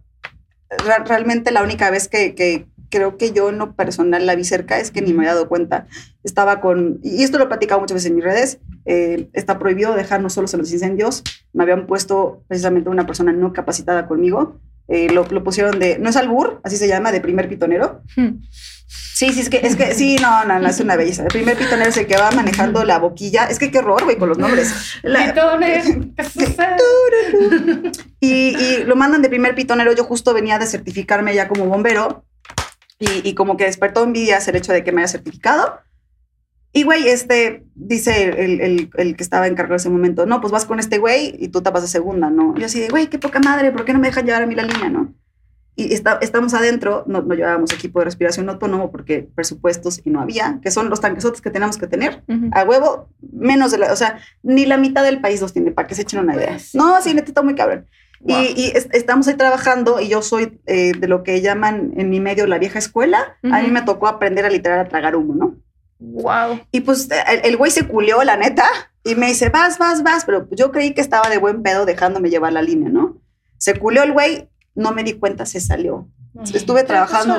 ra- 0.87 1.05
realmente 1.07 1.51
la 1.53 1.63
única 1.63 1.91
vez 1.91 2.09
que, 2.09 2.35
que 2.35 2.67
creo 2.95 3.17
que 3.19 3.33
yo 3.33 3.49
en 3.51 3.59
lo 3.59 3.75
personal 3.75 4.25
la 4.25 4.37
vi 4.37 4.45
cerca 4.45 4.79
es 4.79 4.91
que 4.93 5.03
ni 5.03 5.13
me 5.13 5.25
había 5.25 5.35
dado 5.35 5.49
cuenta. 5.49 5.87
Estaba 6.23 6.61
con, 6.61 7.01
y 7.03 7.23
esto 7.25 7.39
lo 7.39 7.45
he 7.45 7.49
platicado 7.49 7.81
muchas 7.81 7.97
veces 7.97 8.11
en 8.11 8.15
mis 8.17 8.25
redes, 8.25 8.59
eh, 8.87 9.29
está 9.33 9.59
prohibido 9.59 9.95
dejarnos 9.95 10.33
solos 10.35 10.55
en 10.55 10.61
los 10.61 10.73
incendios. 10.73 11.23
Me 11.53 11.65
habían 11.65 11.87
puesto 11.87 12.45
precisamente 12.49 12.89
una 12.91 13.07
persona 13.07 13.33
no 13.33 13.53
capacitada 13.53 14.07
conmigo. 14.07 14.61
Eh, 14.87 15.09
lo, 15.11 15.25
lo 15.27 15.43
pusieron 15.43 15.79
de, 15.79 15.99
no 15.99 16.11
es 16.11 16.17
albur, 16.17 16.61
así 16.63 16.77
se 16.77 16.87
llama, 16.89 17.11
de 17.11 17.21
primer 17.21 17.49
pitonero. 17.49 18.03
Hmm. 18.17 18.41
Sí, 18.87 19.33
sí, 19.33 19.41
es 19.41 19.49
que, 19.49 19.59
es 19.67 19.77
que, 19.77 19.95
sí, 19.95 20.17
no, 20.21 20.45
no, 20.45 20.59
no, 20.59 20.69
es 20.69 20.79
una 20.81 20.97
belleza. 20.97 21.23
El 21.23 21.29
primer 21.29 21.57
pitonero 21.57 21.89
es 21.89 21.97
el 21.97 22.07
que 22.07 22.17
va 22.17 22.31
manejando 22.33 22.85
la 22.85 22.99
boquilla. 22.99 23.47
Es 23.47 23.59
que 23.59 23.71
qué 23.71 23.79
horror, 23.79 24.05
güey, 24.05 24.19
con 24.19 24.29
los 24.29 24.39
nombres. 24.39 24.73
La- 25.03 25.21
y, 28.21 28.57
y 28.57 28.85
lo 28.85 28.97
mandan 28.97 29.23
de 29.23 29.29
primer 29.29 29.55
pitonero. 29.55 29.93
Yo 29.93 30.05
justo 30.05 30.35
venía 30.35 30.59
de 30.59 30.67
certificarme 30.67 31.35
ya 31.35 31.49
como 31.49 31.67
bombero 31.67 32.25
y, 33.05 33.29
y 33.29 33.35
como 33.35 33.57
que 33.57 33.65
despertó 33.65 34.03
envidias 34.05 34.47
el 34.49 34.57
hecho 34.57 34.73
de 34.73 34.83
que 34.85 34.93
me 34.93 35.01
haya 35.03 35.09
certificado. 35.09 35.81
Y 36.73 36.83
güey, 36.83 37.07
este, 37.09 37.65
dice 37.77 38.25
el, 38.45 38.61
el- 38.61 38.91
el 38.97 39.17
que 39.17 39.23
estaba 39.23 39.47
encargado 39.47 39.75
en 39.75 39.81
ese 39.81 39.91
momento, 39.91 40.27
no, 40.27 40.41
pues 40.41 40.53
vas 40.53 40.65
con 40.67 40.81
este 40.81 40.99
güey 40.99 41.37
y 41.39 41.49
tú 41.49 41.63
tapas 41.63 41.83
de 41.83 41.89
segunda, 41.89 42.31
¿no? 42.31 42.57
Yo 42.57 42.67
así 42.67 42.81
de, 42.81 42.89
güey, 42.89 43.07
qué 43.09 43.19
poca 43.19 43.39
madre, 43.39 43.71
¿por 43.71 43.85
qué 43.85 43.93
no 43.93 44.01
me 44.01 44.09
dejan 44.09 44.27
llevar 44.27 44.43
a 44.43 44.47
mí 44.47 44.55
la 44.57 44.65
línea, 44.65 44.89
no? 44.89 45.15
Y 45.77 45.93
está, 45.93 46.19
estamos 46.21 46.55
adentro, 46.55 47.03
no, 47.07 47.23
no 47.23 47.35
llevábamos 47.35 47.73
equipo 47.73 47.99
de 47.99 48.05
respiración 48.07 48.49
autónomo 48.49 48.91
porque 48.93 49.29
presupuestos 49.35 50.01
y 50.05 50.11
no 50.11 50.21
había, 50.21 50.61
que 50.63 50.71
son 50.71 50.89
los 50.89 51.01
tanquesotes 51.01 51.41
que 51.41 51.51
tenemos 51.51 51.79
que 51.79 51.87
tener 51.89 52.23
a 52.53 52.63
huevo, 52.65 53.09
menos 53.33 53.71
de 53.73 53.79
la, 53.79 53.93
o 53.93 53.97
sea, 53.97 54.19
ni 54.45 54.67
la 54.67 54.77
mitad 54.77 55.03
del 55.05 55.21
país 55.21 55.41
los 55.41 55.53
tiene, 55.53 55.71
para 55.73 55.87
que 55.89 55.95
se 55.97 56.03
echen 56.03 56.21
una 56.21 56.35
idea. 56.37 56.49
Pues. 56.51 56.75
No, 56.77 57.01
sí, 57.03 57.13
neta, 57.15 57.29
está 57.29 57.43
muy 57.43 57.55
cabrón. 57.57 57.87
Wow. 58.25 58.41
Y, 58.43 58.55
y 58.61 58.67
es- 58.75 58.89
estamos 58.93 59.29
ahí 59.29 59.35
trabajando 59.35 60.01
y 60.01 60.09
yo 60.09 60.23
soy 60.23 60.59
eh, 60.67 60.93
de 60.99 61.09
lo 61.09 61.23
que 61.23 61.41
llaman 61.43 61.93
en 61.97 62.09
mi 62.11 62.21
medio 62.21 62.47
la 62.47 62.59
vieja 62.59 62.79
escuela. 62.79 63.37
A 63.53 63.61
mí 63.63 63.71
me 63.71 63.83
tocó 63.83 64.09
aprender 64.09 64.45
a 64.47 64.51
literal 64.51 64.81
a 64.81 64.89
tragar 64.89 65.15
humo, 65.15 65.35
¿no? 65.35 65.57
Wow. 65.99 66.61
Y 66.73 66.81
pues 66.81 67.09
el, 67.29 67.41
el 67.45 67.57
güey 67.57 67.71
se 67.71 67.87
culió, 67.87 68.23
la 68.25 68.37
neta, 68.37 68.65
y 69.05 69.15
me 69.15 69.27
dice, 69.27 69.49
vas, 69.51 69.79
vas, 69.79 70.03
vas, 70.03 70.25
pero 70.25 70.49
yo 70.51 70.73
creí 70.73 70.93
que 70.95 71.01
estaba 71.01 71.29
de 71.29 71.39
buen 71.39 71.63
pedo 71.63 71.85
dejándome 71.87 72.31
llevar 72.31 72.53
la 72.53 72.63
línea, 72.63 72.89
¿no? 72.89 73.19
Se 73.59 73.79
culió 73.79 74.03
el 74.03 74.13
güey, 74.13 74.49
no 74.75 74.93
me 74.93 75.05
di 75.05 75.15
cuenta, 75.15 75.47
se 75.47 75.61
salió. 75.61 76.09
Estuve 76.53 76.83
trabajando 76.83 77.35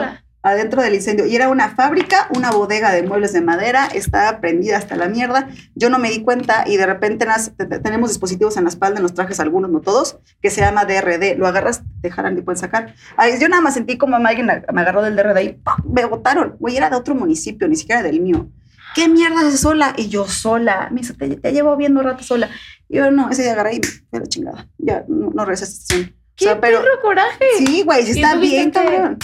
adentro 0.45 0.81
del 0.81 0.93
incendio 0.95 1.25
y 1.25 1.35
era 1.35 1.49
una 1.49 1.69
fábrica, 1.75 2.27
una 2.35 2.51
bodega 2.51 2.91
de 2.91 3.03
muebles 3.03 3.33
de 3.33 3.41
madera, 3.41 3.87
estaba 3.87 4.39
prendida 4.39 4.77
hasta 4.77 4.95
la 4.95 5.07
mierda. 5.07 5.49
Yo 5.75 5.89
no 5.89 5.99
me 5.99 6.09
di 6.09 6.21
cuenta 6.23 6.63
y 6.67 6.77
de 6.77 6.85
repente 6.85 7.27
nas- 7.27 7.55
te- 7.57 7.65
te- 7.65 7.79
tenemos 7.79 8.09
dispositivos 8.09 8.55
en 8.57 8.63
la 8.63 8.69
espalda, 8.69 8.97
en 8.97 9.03
los 9.03 9.13
trajes 9.13 9.39
algunos, 9.39 9.71
no 9.71 9.81
todos, 9.81 10.17
que 10.41 10.49
se 10.49 10.61
llama 10.61 10.85
DRD. 10.85 11.35
Lo 11.37 11.47
agarras, 11.47 11.81
te 12.01 12.09
jalan 12.11 12.37
y 12.37 12.41
pueden 12.41 12.59
sacar. 12.59 12.93
Ay, 13.17 13.33
yo 13.39 13.49
nada 13.49 13.61
más 13.61 13.73
sentí 13.73 13.97
como 13.97 14.15
alguien 14.17 14.45
me 14.45 14.81
agarró 14.81 15.01
del 15.01 15.15
DRD 15.15 15.41
y 15.43 15.49
¡pum! 15.53 15.91
me 15.93 16.05
botaron. 16.05 16.55
Güey, 16.59 16.77
era 16.77 16.89
de 16.89 16.95
otro 16.95 17.15
municipio, 17.15 17.67
ni 17.67 17.75
siquiera 17.75 18.03
del 18.03 18.21
mío. 18.21 18.47
¿Qué 18.93 19.09
mierda 19.09 19.47
es 19.47 19.59
sola? 19.59 19.93
Y 19.97 20.07
yo 20.07 20.25
sola. 20.27 20.87
Me 20.91 21.01
dice, 21.01 21.13
te, 21.15 21.35
te 21.35 21.51
llevo 21.51 21.75
viendo 21.75 22.01
rato 22.01 22.23
sola. 22.23 22.49
Y 22.87 22.95
yo 22.97 23.11
no, 23.11 23.29
ese 23.29 23.41
día 23.41 23.51
agarré 23.53 23.75
y 23.75 23.81
me 24.11 24.19
la 24.19 24.25
chingada. 24.27 24.67
Ya 24.77 25.03
no, 25.09 25.31
no 25.33 25.43
regresé 25.43 25.65
a 25.65 25.67
esta 25.67 25.81
estación. 25.95 26.15
O 26.15 26.37
¡Qué 26.37 26.45
sea, 26.45 26.61
pero 26.61 26.79
perro 26.81 27.01
coraje! 27.01 27.45
sí, 27.57 27.83
güey, 27.83 28.03
sí 28.03 28.09
¿Y 28.19 28.21
está 28.21 28.35
bien, 28.35 28.69
cabrón. 28.71 29.17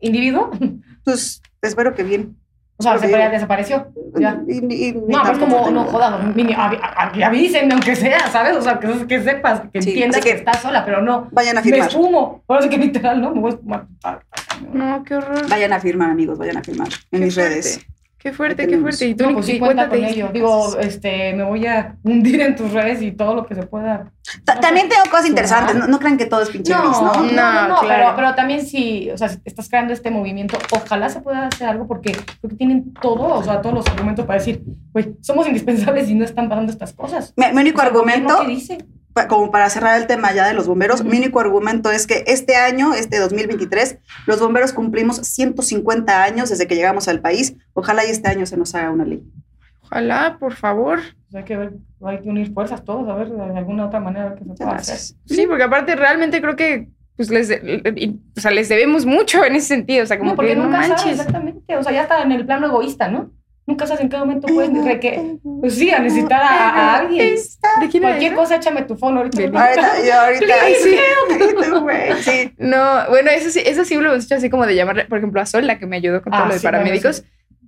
¿Individuo? 0.00 0.50
Pues 1.04 1.40
espero 1.62 1.94
que 1.94 2.02
bien. 2.02 2.36
O 2.78 2.82
sea, 2.82 2.94
Lo 2.94 2.98
se 3.00 3.10
ya 3.10 3.30
desapareció. 3.30 3.86
Ya. 4.18 4.42
Y- 4.46 4.58
y- 4.74 4.88
y- 4.88 4.92
No, 4.92 5.22
pero 5.22 5.32
es 5.32 5.38
como, 5.38 5.70
no 5.70 5.84
jodas, 5.84 6.12
avísenme 7.24 7.72
aunque 7.72 7.96
sea, 7.96 8.26
¿sabes? 8.30 8.54
O 8.56 8.60
sea, 8.60 8.78
que, 8.78 9.06
que 9.06 9.22
sepas, 9.22 9.62
que 9.72 9.80
Sí, 9.80 9.90
entiendas 9.90 10.20
que, 10.20 10.30
que- 10.30 10.36
estás 10.36 10.60
sola, 10.60 10.84
pero 10.84 11.00
no. 11.00 11.28
Vayan 11.32 11.56
a 11.56 11.60
Me 11.62 11.64
firmar. 11.70 11.88
esfumo. 11.88 12.42
Ahora 12.46 12.62
sí 12.62 12.68
que 12.68 12.76
literal, 12.76 13.20
¿no? 13.22 13.34
Me 13.34 13.40
voy 13.40 13.52
a 13.52 13.54
espumar. 13.54 13.86
No, 14.74 15.02
qué 15.04 15.14
horror. 15.14 15.48
Vayan 15.48 15.72
a 15.72 15.80
firmar, 15.80 16.10
amigos, 16.10 16.36
vayan 16.38 16.58
a 16.58 16.62
firmar 16.62 16.88
en 17.12 17.18
Qué 17.20 17.24
mis 17.24 17.34
fuerte. 17.34 17.50
redes. 17.54 17.86
Qué 18.18 18.32
fuerte, 18.32 18.66
qué 18.66 18.78
fuerte. 18.78 19.06
Y 19.06 19.14
tú, 19.14 19.24
No, 19.26 19.34
pues 19.34 19.46
sí, 19.46 19.58
cuenta 19.58 19.88
con 19.88 19.90
cuéntate 19.90 20.12
ello. 20.14 20.26
esto. 20.26 20.32
Digo, 20.32 20.78
este, 20.80 21.32
me 21.34 21.44
voy 21.44 21.64
a 21.66 21.96
hundir 22.02 22.40
en 22.40 22.56
tus 22.56 22.72
redes 22.72 23.00
y 23.02 23.12
todo 23.12 23.34
lo 23.34 23.46
que 23.46 23.54
se 23.54 23.62
pueda. 23.64 24.10
Ta- 24.44 24.54
No 24.56 24.60
También 24.60 24.88
tengo 24.88 25.02
cosas 25.10 25.26
interesantes, 25.26 25.76
no, 25.76 25.86
no 25.86 25.98
crean 26.00 26.16
que 26.16 26.26
todo 26.26 26.42
es 26.42 26.48
pinche 26.50 26.72
gris, 26.72 26.82
No, 26.82 27.00
¿no? 27.02 27.14
no, 27.14 27.22
no, 27.22 27.68
no, 27.68 27.78
claro. 27.80 27.84
pero, 27.86 28.16
pero 28.16 28.34
también 28.34 28.66
si, 28.66 29.10
o 29.10 29.16
sea, 29.18 29.28
si 29.28 29.38
estás 29.44 29.68
creando 29.68 29.92
este 29.92 30.10
movimiento, 30.10 30.58
ojalá 30.72 31.08
se 31.08 31.20
pueda 31.20 31.46
hacer 31.46 31.68
algo 31.68 31.86
porque 31.86 32.12
creo 32.12 32.50
que 32.50 32.56
tienen 32.56 32.92
todo, 32.94 33.34
o 33.34 33.42
sea, 33.44 33.60
todos 33.60 33.74
los 33.76 33.86
argumentos 33.86 34.24
para 34.26 34.38
decir, 34.40 34.62
güey, 34.92 35.14
somos 35.20 35.46
indispensables 35.46 36.08
y 36.08 36.14
no 36.14 36.24
están 36.24 36.48
pasando 36.48 36.72
estas 36.72 36.92
cosas. 36.94 37.32
Mi, 37.36 37.46
mi 37.52 37.60
único 37.60 37.78
O 37.78 37.80
sea, 37.82 37.90
¿el 37.90 37.94
gobierno 37.96 38.28
argumento, 38.30 38.46
qué 38.48 38.54
dice? 38.54 38.78
Como 39.28 39.50
para 39.50 39.68
cerrar 39.70 40.00
el 40.00 40.06
tema 40.06 40.32
ya 40.34 40.46
de 40.46 40.54
los 40.54 40.66
bomberos, 40.66 41.02
mi 41.04 41.16
único 41.18 41.40
argumento 41.40 41.90
es 41.90 42.06
que 42.06 42.24
este 42.26 42.56
año, 42.56 42.92
este 42.94 43.18
2023, 43.18 43.98
los 44.26 44.38
bomberos 44.40 44.72
cumplimos 44.72 45.16
150 45.16 46.22
años 46.22 46.50
desde 46.50 46.66
que 46.66 46.74
llegamos 46.76 47.08
al 47.08 47.20
país. 47.20 47.54
Ojalá 47.72 48.04
y 48.04 48.10
este 48.10 48.28
año 48.28 48.46
se 48.46 48.56
nos 48.56 48.74
haga 48.74 48.90
una 48.90 49.04
ley. 49.04 49.22
Ojalá, 49.82 50.36
por 50.38 50.54
favor. 50.54 51.00
Sea, 51.30 51.40
hay 51.40 51.44
que 51.44 51.56
ver, 51.56 51.72
hay 52.04 52.20
que 52.20 52.28
unir 52.28 52.52
fuerzas 52.52 52.84
todos, 52.84 53.08
a 53.08 53.14
ver 53.14 53.30
de 53.30 53.58
alguna 53.58 53.86
otra 53.86 54.00
manera 54.00 54.34
que 54.34 54.44
se 54.44 54.54
pueda 54.54 54.76
hacer. 54.76 54.98
Sí, 55.24 55.46
porque 55.46 55.62
aparte 55.62 55.96
realmente 55.96 56.40
creo 56.40 56.56
que 56.56 56.88
pues 57.16 57.30
les, 57.30 57.50
y- 57.50 58.20
o 58.36 58.40
sea, 58.40 58.50
les 58.50 58.68
debemos 58.68 59.06
mucho 59.06 59.42
en 59.44 59.54
ese 59.56 59.68
sentido. 59.68 60.02
O 60.04 60.06
sea, 60.06 60.18
como 60.18 60.32
no, 60.32 60.36
porque 60.36 60.50
que 60.50 60.56
no 60.56 60.64
nunca 60.64 60.82
sabes 60.82 60.90
manches. 60.90 61.12
exactamente, 61.18 61.76
o 61.76 61.82
sea, 61.82 61.92
ya 61.92 62.02
está 62.02 62.20
en 62.22 62.32
el 62.32 62.44
plano 62.44 62.66
egoísta, 62.66 63.08
¿no? 63.08 63.30
Nunca 63.68 63.84
sabes 63.86 64.02
en 64.02 64.08
qué 64.08 64.16
momento 64.16 64.46
puedes 64.46 64.70
reque- 64.70 65.40
pues 65.60 65.74
sí, 65.74 65.90
a 65.90 65.98
necesitar 65.98 66.40
a, 66.40 66.68
a 66.70 66.96
alguien. 66.98 67.34
¿De 67.80 67.88
quién 67.88 68.02
Cualquier 68.04 68.34
cosa, 68.34 68.56
échame 68.56 68.82
tu 68.82 68.96
phone 68.96 69.16
ahorita. 69.16 69.38
Ahorita, 69.42 70.04
yo 70.06 70.14
ahorita. 70.20 70.54
Sí. 70.82 70.96
Sí. 72.22 72.52
No, 72.58 73.08
bueno, 73.08 73.30
eso 73.30 73.50
sí, 73.50 73.60
eso 73.64 73.84
sí 73.84 73.94
lo 73.96 74.12
hemos 74.12 74.24
hecho 74.24 74.36
así 74.36 74.48
como 74.50 74.66
de 74.66 74.74
llamarle, 74.74 75.04
por 75.06 75.18
ejemplo, 75.18 75.40
a 75.40 75.46
Sol, 75.46 75.66
la 75.66 75.78
que 75.78 75.86
me 75.86 75.96
ayudó 75.96 76.22
con 76.22 76.32
todo 76.32 76.42
Ah, 76.42 76.46
lo 76.46 76.52
de 76.54 76.60
sí, 76.60 76.66
bueno, 76.66 76.78
paramédicos. 76.78 77.24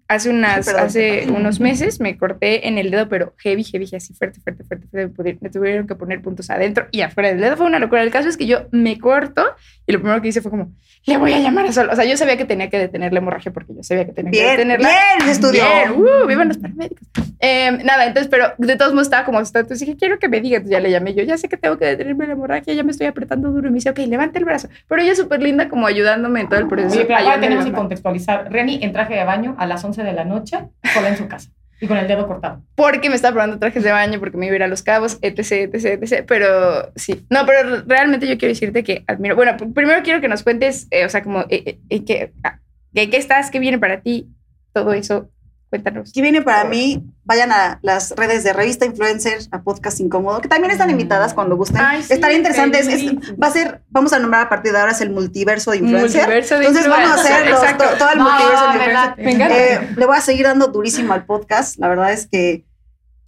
Hace 0.08 0.30
unas, 0.30 0.64
Perdón. 0.64 0.82
hace 0.84 1.26
unos 1.28 1.60
meses 1.60 2.00
me 2.00 2.16
corté 2.16 2.66
en 2.66 2.78
el 2.78 2.90
dedo, 2.90 3.08
pero 3.10 3.34
heavy, 3.38 3.62
heavy, 3.62 3.84
así 3.94 4.14
fuerte, 4.14 4.40
fuerte, 4.40 4.64
fuerte, 4.64 4.86
fuerte. 4.88 5.38
Me 5.42 5.50
tuvieron 5.50 5.86
que 5.86 5.94
poner 5.94 6.22
puntos 6.22 6.48
adentro 6.48 6.86
y 6.90 7.02
afuera 7.02 7.28
del 7.28 7.40
dedo. 7.40 7.58
Fue 7.58 7.66
una 7.66 7.78
locura. 7.78 8.02
El 8.02 8.10
caso 8.10 8.28
es 8.28 8.38
que 8.38 8.46
yo 8.46 8.68
me 8.70 8.98
corto 8.98 9.44
y 9.86 9.92
lo 9.92 10.00
primero 10.00 10.22
que 10.22 10.28
hice 10.28 10.40
fue 10.40 10.50
como, 10.50 10.72
le 11.04 11.16
voy 11.18 11.32
a 11.34 11.40
llamar 11.40 11.66
a 11.66 11.72
Sol. 11.72 11.88
O 11.92 11.96
sea, 11.96 12.06
yo 12.06 12.16
sabía 12.16 12.36
que 12.38 12.44
tenía 12.46 12.70
que 12.70 12.78
detener 12.78 13.12
la 13.12 13.18
hemorragia 13.18 13.52
porque 13.52 13.74
yo 13.74 13.82
sabía 13.82 14.06
que 14.06 14.12
tenía 14.12 14.30
que 14.32 14.38
Bien, 14.38 14.50
detenerla. 14.52 14.88
bien, 14.88 15.30
estudió. 15.30 15.62
Bien, 15.62 15.92
uh, 15.92 16.26
vivan 16.26 16.48
los 16.48 16.56
paramédicos. 16.58 17.06
Eh, 17.40 17.70
nada, 17.84 18.06
entonces, 18.06 18.28
pero 18.28 18.52
de 18.58 18.76
todos 18.76 18.92
modos 18.92 19.06
estaba 19.06 19.24
como 19.24 19.38
asustado. 19.38 19.62
Entonces 19.62 19.86
dije, 19.86 19.98
quiero 19.98 20.18
que 20.18 20.28
me 20.28 20.40
diga. 20.40 20.56
Entonces 20.56 20.72
ya 20.72 20.80
le 20.80 20.90
llamé 20.90 21.14
yo, 21.14 21.22
ya 21.22 21.38
sé 21.38 21.48
que 21.48 21.56
tengo 21.56 21.78
que 21.78 21.84
detenerme 21.84 22.26
la 22.26 22.32
hemorragia, 22.32 22.74
ya 22.74 22.82
me 22.82 22.90
estoy 22.90 23.06
apretando 23.06 23.50
duro. 23.50 23.68
Y 23.68 23.70
me 23.70 23.76
dice, 23.76 23.90
ok, 23.90 23.98
levanta 24.00 24.38
el 24.38 24.44
brazo. 24.44 24.68
Pero 24.88 25.02
ella 25.02 25.12
es 25.12 25.18
súper 25.18 25.40
linda 25.42 25.68
como 25.68 25.86
ayudándome 25.86 26.40
en 26.40 26.48
todo 26.48 26.58
el 26.60 26.66
proceso. 26.66 26.96
Oye, 26.96 27.04
pero 27.04 27.18
ahora 27.20 27.40
tenemos 27.40 27.64
que 27.64 27.72
contextualizar. 27.72 28.50
Reni 28.50 28.80
en 28.82 28.92
traje 28.92 29.14
de 29.14 29.24
baño 29.24 29.54
a 29.58 29.66
las 29.66 29.84
11 29.84 29.97
de 30.04 30.12
la 30.12 30.24
noche, 30.24 30.58
sola 30.94 31.08
en 31.08 31.16
su 31.16 31.28
casa 31.28 31.50
y 31.80 31.86
con 31.86 31.96
el 31.96 32.08
dedo 32.08 32.26
cortado. 32.26 32.62
porque 32.74 33.08
me 33.08 33.16
estaba 33.16 33.34
probando 33.34 33.58
trajes 33.58 33.82
de 33.82 33.92
baño, 33.92 34.18
porque 34.18 34.36
me 34.36 34.46
iba 34.46 34.54
a 34.54 34.56
ir 34.56 34.62
a 34.62 34.68
los 34.68 34.82
cabos, 34.82 35.18
etc, 35.22 35.74
etc, 35.74 36.02
etc. 36.02 36.24
Pero 36.26 36.92
sí, 36.96 37.24
no, 37.30 37.46
pero 37.46 37.82
realmente 37.86 38.26
yo 38.26 38.36
quiero 38.38 38.52
decirte 38.52 38.82
que 38.82 39.04
admiro. 39.06 39.36
Bueno, 39.36 39.56
primero 39.74 40.02
quiero 40.02 40.20
que 40.20 40.28
nos 40.28 40.42
cuentes, 40.42 40.88
eh, 40.90 41.04
o 41.04 41.08
sea, 41.08 41.22
como, 41.22 41.42
eh, 41.48 41.78
eh, 41.88 42.02
eh, 42.08 42.32
ah, 42.42 42.58
¿qué 42.94 43.16
estás? 43.16 43.50
¿Qué 43.50 43.58
viene 43.58 43.78
para 43.78 44.00
ti? 44.00 44.28
Todo 44.72 44.92
eso, 44.92 45.30
cuéntanos. 45.70 46.12
¿Qué 46.12 46.22
viene 46.22 46.42
para 46.42 46.64
mí? 46.64 47.02
Vayan 47.24 47.52
a 47.52 47.78
las 47.82 48.12
redes 48.16 48.42
de 48.44 48.52
Revista 48.54 48.86
Influencer, 48.86 49.38
a 49.50 49.60
Podcast 49.62 50.00
Incómodo, 50.00 50.40
que 50.40 50.48
también 50.48 50.70
están 50.70 50.88
invitadas 50.90 51.34
cuando 51.34 51.56
gusten. 51.56 51.80
Ay, 51.80 52.02
sí, 52.02 52.14
Estaría 52.14 52.36
interesante. 52.38 52.78
es- 52.78 52.88
es- 52.88 52.94
feliz. 53.04 53.34
va 53.42 53.48
a 53.48 53.50
ser, 53.50 53.82
vamos 53.90 54.12
a 54.12 54.18
nombrar 54.18 54.46
a 54.46 54.48
partir 54.48 54.72
de 54.72 54.78
ahora 54.78 54.92
es 54.92 55.00
el 55.00 55.10
multiverso 55.10 55.70
de 55.72 55.78
influencer. 55.78 56.22
Multiverso 56.22 56.54
de 56.58 56.66
Entonces 56.66 56.88
vamos 56.90 57.10
a 57.10 57.14
hacer 57.14 57.50
los- 57.50 57.62
exacto. 57.62 57.84
to- 57.84 57.96
todo 57.98 58.10
el 58.12 58.18
No, 58.18 58.24
multiverso 58.24 58.64
de 58.66 59.30
influencer. 59.30 59.50
Eh, 59.52 59.94
le 59.96 60.06
voy 60.06 60.16
a 60.16 60.20
seguir 60.20 60.46
dando 60.46 60.68
durísimo 60.68 61.12
al 61.12 61.24
podcast. 61.26 61.78
La 61.78 61.88
verdad 61.88 62.12
es 62.12 62.26
que, 62.26 62.64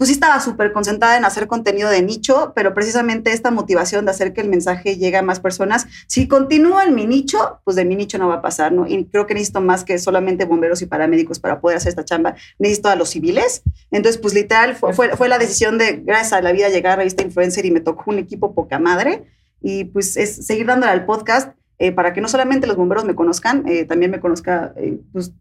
pues 0.00 0.08
sí 0.08 0.14
estaba 0.14 0.40
súper 0.40 0.72
concentrada 0.72 1.18
en 1.18 1.26
hacer 1.26 1.46
contenido 1.46 1.90
de 1.90 2.00
nicho, 2.00 2.54
pero 2.56 2.72
precisamente 2.72 3.32
esta 3.32 3.50
motivación 3.50 4.06
de 4.06 4.12
hacer 4.12 4.32
que 4.32 4.40
el 4.40 4.48
mensaje 4.48 4.96
llegue 4.96 5.18
a 5.18 5.22
más 5.22 5.40
personas, 5.40 5.86
si 6.06 6.26
continúo 6.26 6.80
en 6.80 6.94
mi 6.94 7.06
nicho, 7.06 7.60
pues 7.64 7.76
de 7.76 7.84
mi 7.84 7.96
nicho 7.96 8.16
no 8.16 8.26
va 8.26 8.36
a 8.36 8.40
pasar, 8.40 8.72
¿no? 8.72 8.86
Y 8.86 9.04
creo 9.04 9.26
que 9.26 9.34
necesito 9.34 9.60
más 9.60 9.84
que 9.84 9.98
solamente 9.98 10.46
bomberos 10.46 10.80
y 10.80 10.86
paramédicos 10.86 11.38
para 11.38 11.60
poder 11.60 11.76
hacer 11.76 11.90
esta 11.90 12.06
chamba. 12.06 12.34
Necesito 12.58 12.88
a 12.88 12.96
los 12.96 13.10
civiles. 13.10 13.62
Entonces, 13.90 14.18
pues 14.18 14.32
literal, 14.32 14.74
fue, 14.74 14.94
fue, 14.94 15.14
fue 15.18 15.28
la 15.28 15.36
decisión 15.36 15.76
de, 15.76 16.00
gracias 16.02 16.32
a 16.32 16.40
la 16.40 16.52
vida, 16.52 16.70
llegar 16.70 16.94
a 16.94 16.96
Revista 16.96 17.22
Influencer 17.22 17.66
y 17.66 17.70
me 17.70 17.80
tocó 17.80 18.04
un 18.06 18.20
equipo 18.20 18.54
poca 18.54 18.78
madre. 18.78 19.26
Y 19.60 19.84
pues 19.84 20.16
es 20.16 20.46
seguir 20.46 20.64
dándole 20.64 20.92
al 20.92 21.04
podcast 21.04 21.52
eh, 21.78 21.92
para 21.92 22.14
que 22.14 22.22
no 22.22 22.28
solamente 22.28 22.66
los 22.66 22.78
bomberos 22.78 23.04
me 23.04 23.14
conozcan, 23.14 23.68
eh, 23.68 23.84
también 23.84 24.10
me 24.10 24.20
conozca, 24.20 24.72
eh, 24.76 24.98
pues 25.12 25.34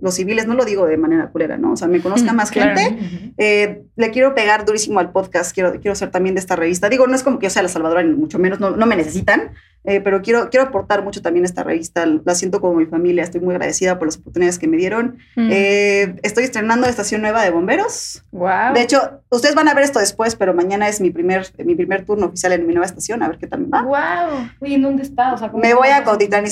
los 0.00 0.14
civiles, 0.14 0.46
no 0.46 0.54
lo 0.54 0.64
digo 0.64 0.86
de 0.86 0.96
manera 0.96 1.28
culera, 1.30 1.56
¿no? 1.56 1.72
O 1.72 1.76
sea, 1.76 1.88
me 1.88 2.00
conozca 2.00 2.32
más 2.32 2.50
Claro. 2.50 2.76
gente. 2.78 3.32
Eh, 3.38 3.82
le 3.96 4.10
quiero 4.10 4.34
pegar 4.34 4.64
durísimo 4.64 5.00
al 5.00 5.12
podcast, 5.12 5.54
quiero, 5.54 5.72
quiero 5.80 5.94
ser 5.94 6.10
también 6.10 6.34
de 6.34 6.40
esta 6.40 6.56
revista. 6.56 6.88
Digo, 6.88 7.06
no 7.06 7.14
es 7.14 7.22
como 7.22 7.38
que 7.38 7.46
yo 7.46 7.50
sea 7.50 7.62
la 7.62 7.68
salvadora, 7.68 8.02
ni 8.02 8.14
mucho 8.14 8.38
menos, 8.38 8.60
no, 8.60 8.70
no 8.70 8.86
me 8.86 8.96
necesitan, 8.96 9.52
eh, 9.84 10.00
pero 10.00 10.20
quiero, 10.22 10.50
quiero 10.50 10.66
aportar 10.66 11.04
mucho 11.04 11.22
también 11.22 11.44
a 11.44 11.48
esta 11.48 11.62
revista. 11.62 12.04
La 12.24 12.34
siento 12.34 12.60
como 12.60 12.74
mi 12.74 12.86
familia, 12.86 13.22
estoy 13.22 13.40
muy 13.40 13.54
agradecida 13.54 13.98
por 13.98 14.08
las 14.08 14.16
oportunidades 14.16 14.58
que 14.58 14.66
me 14.66 14.76
dieron. 14.76 15.18
Mm. 15.36 15.48
Eh, 15.52 16.16
estoy 16.22 16.44
estrenando 16.44 16.86
estación 16.88 17.20
nueva 17.22 17.42
de 17.44 17.50
bomberos. 17.50 18.24
wow. 18.32 18.72
De 18.74 18.82
hecho, 18.82 19.20
ustedes 19.30 19.54
van 19.54 19.68
a 19.68 19.74
ver 19.74 19.84
esto 19.84 19.98
después, 20.00 20.34
pero 20.36 20.54
mañana 20.54 20.88
es 20.88 21.00
mi 21.00 21.10
primer, 21.10 21.46
mi 21.64 21.74
primer 21.74 22.04
turno 22.04 22.26
oficial 22.26 22.52
en 22.52 22.66
mi 22.66 22.72
nueva 22.74 22.86
estación, 22.86 23.22
a 23.22 23.28
ver 23.28 23.38
qué 23.38 23.46
tal 23.46 23.60
me 23.60 23.68
va. 23.68 23.82
wow. 23.82 24.48
Oye, 24.60 24.74
¿en 24.74 24.82
dónde 24.82 25.02
está? 25.04 25.32
O 25.34 25.38
sea, 25.38 25.50
¿cómo- 25.50 25.62
Me 25.62 25.74
voy 25.74 25.88
a 25.88 25.96
cómo- 25.98 26.04
Cuautitlán 26.06 26.46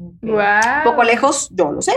Izcalli. 0.00 0.32
Ok. 0.32 0.36
Wow. 0.36 0.78
Un 0.78 0.84
poco 0.84 1.04
lejos, 1.04 1.50
yo 1.52 1.72
lo 1.72 1.82
sé, 1.82 1.92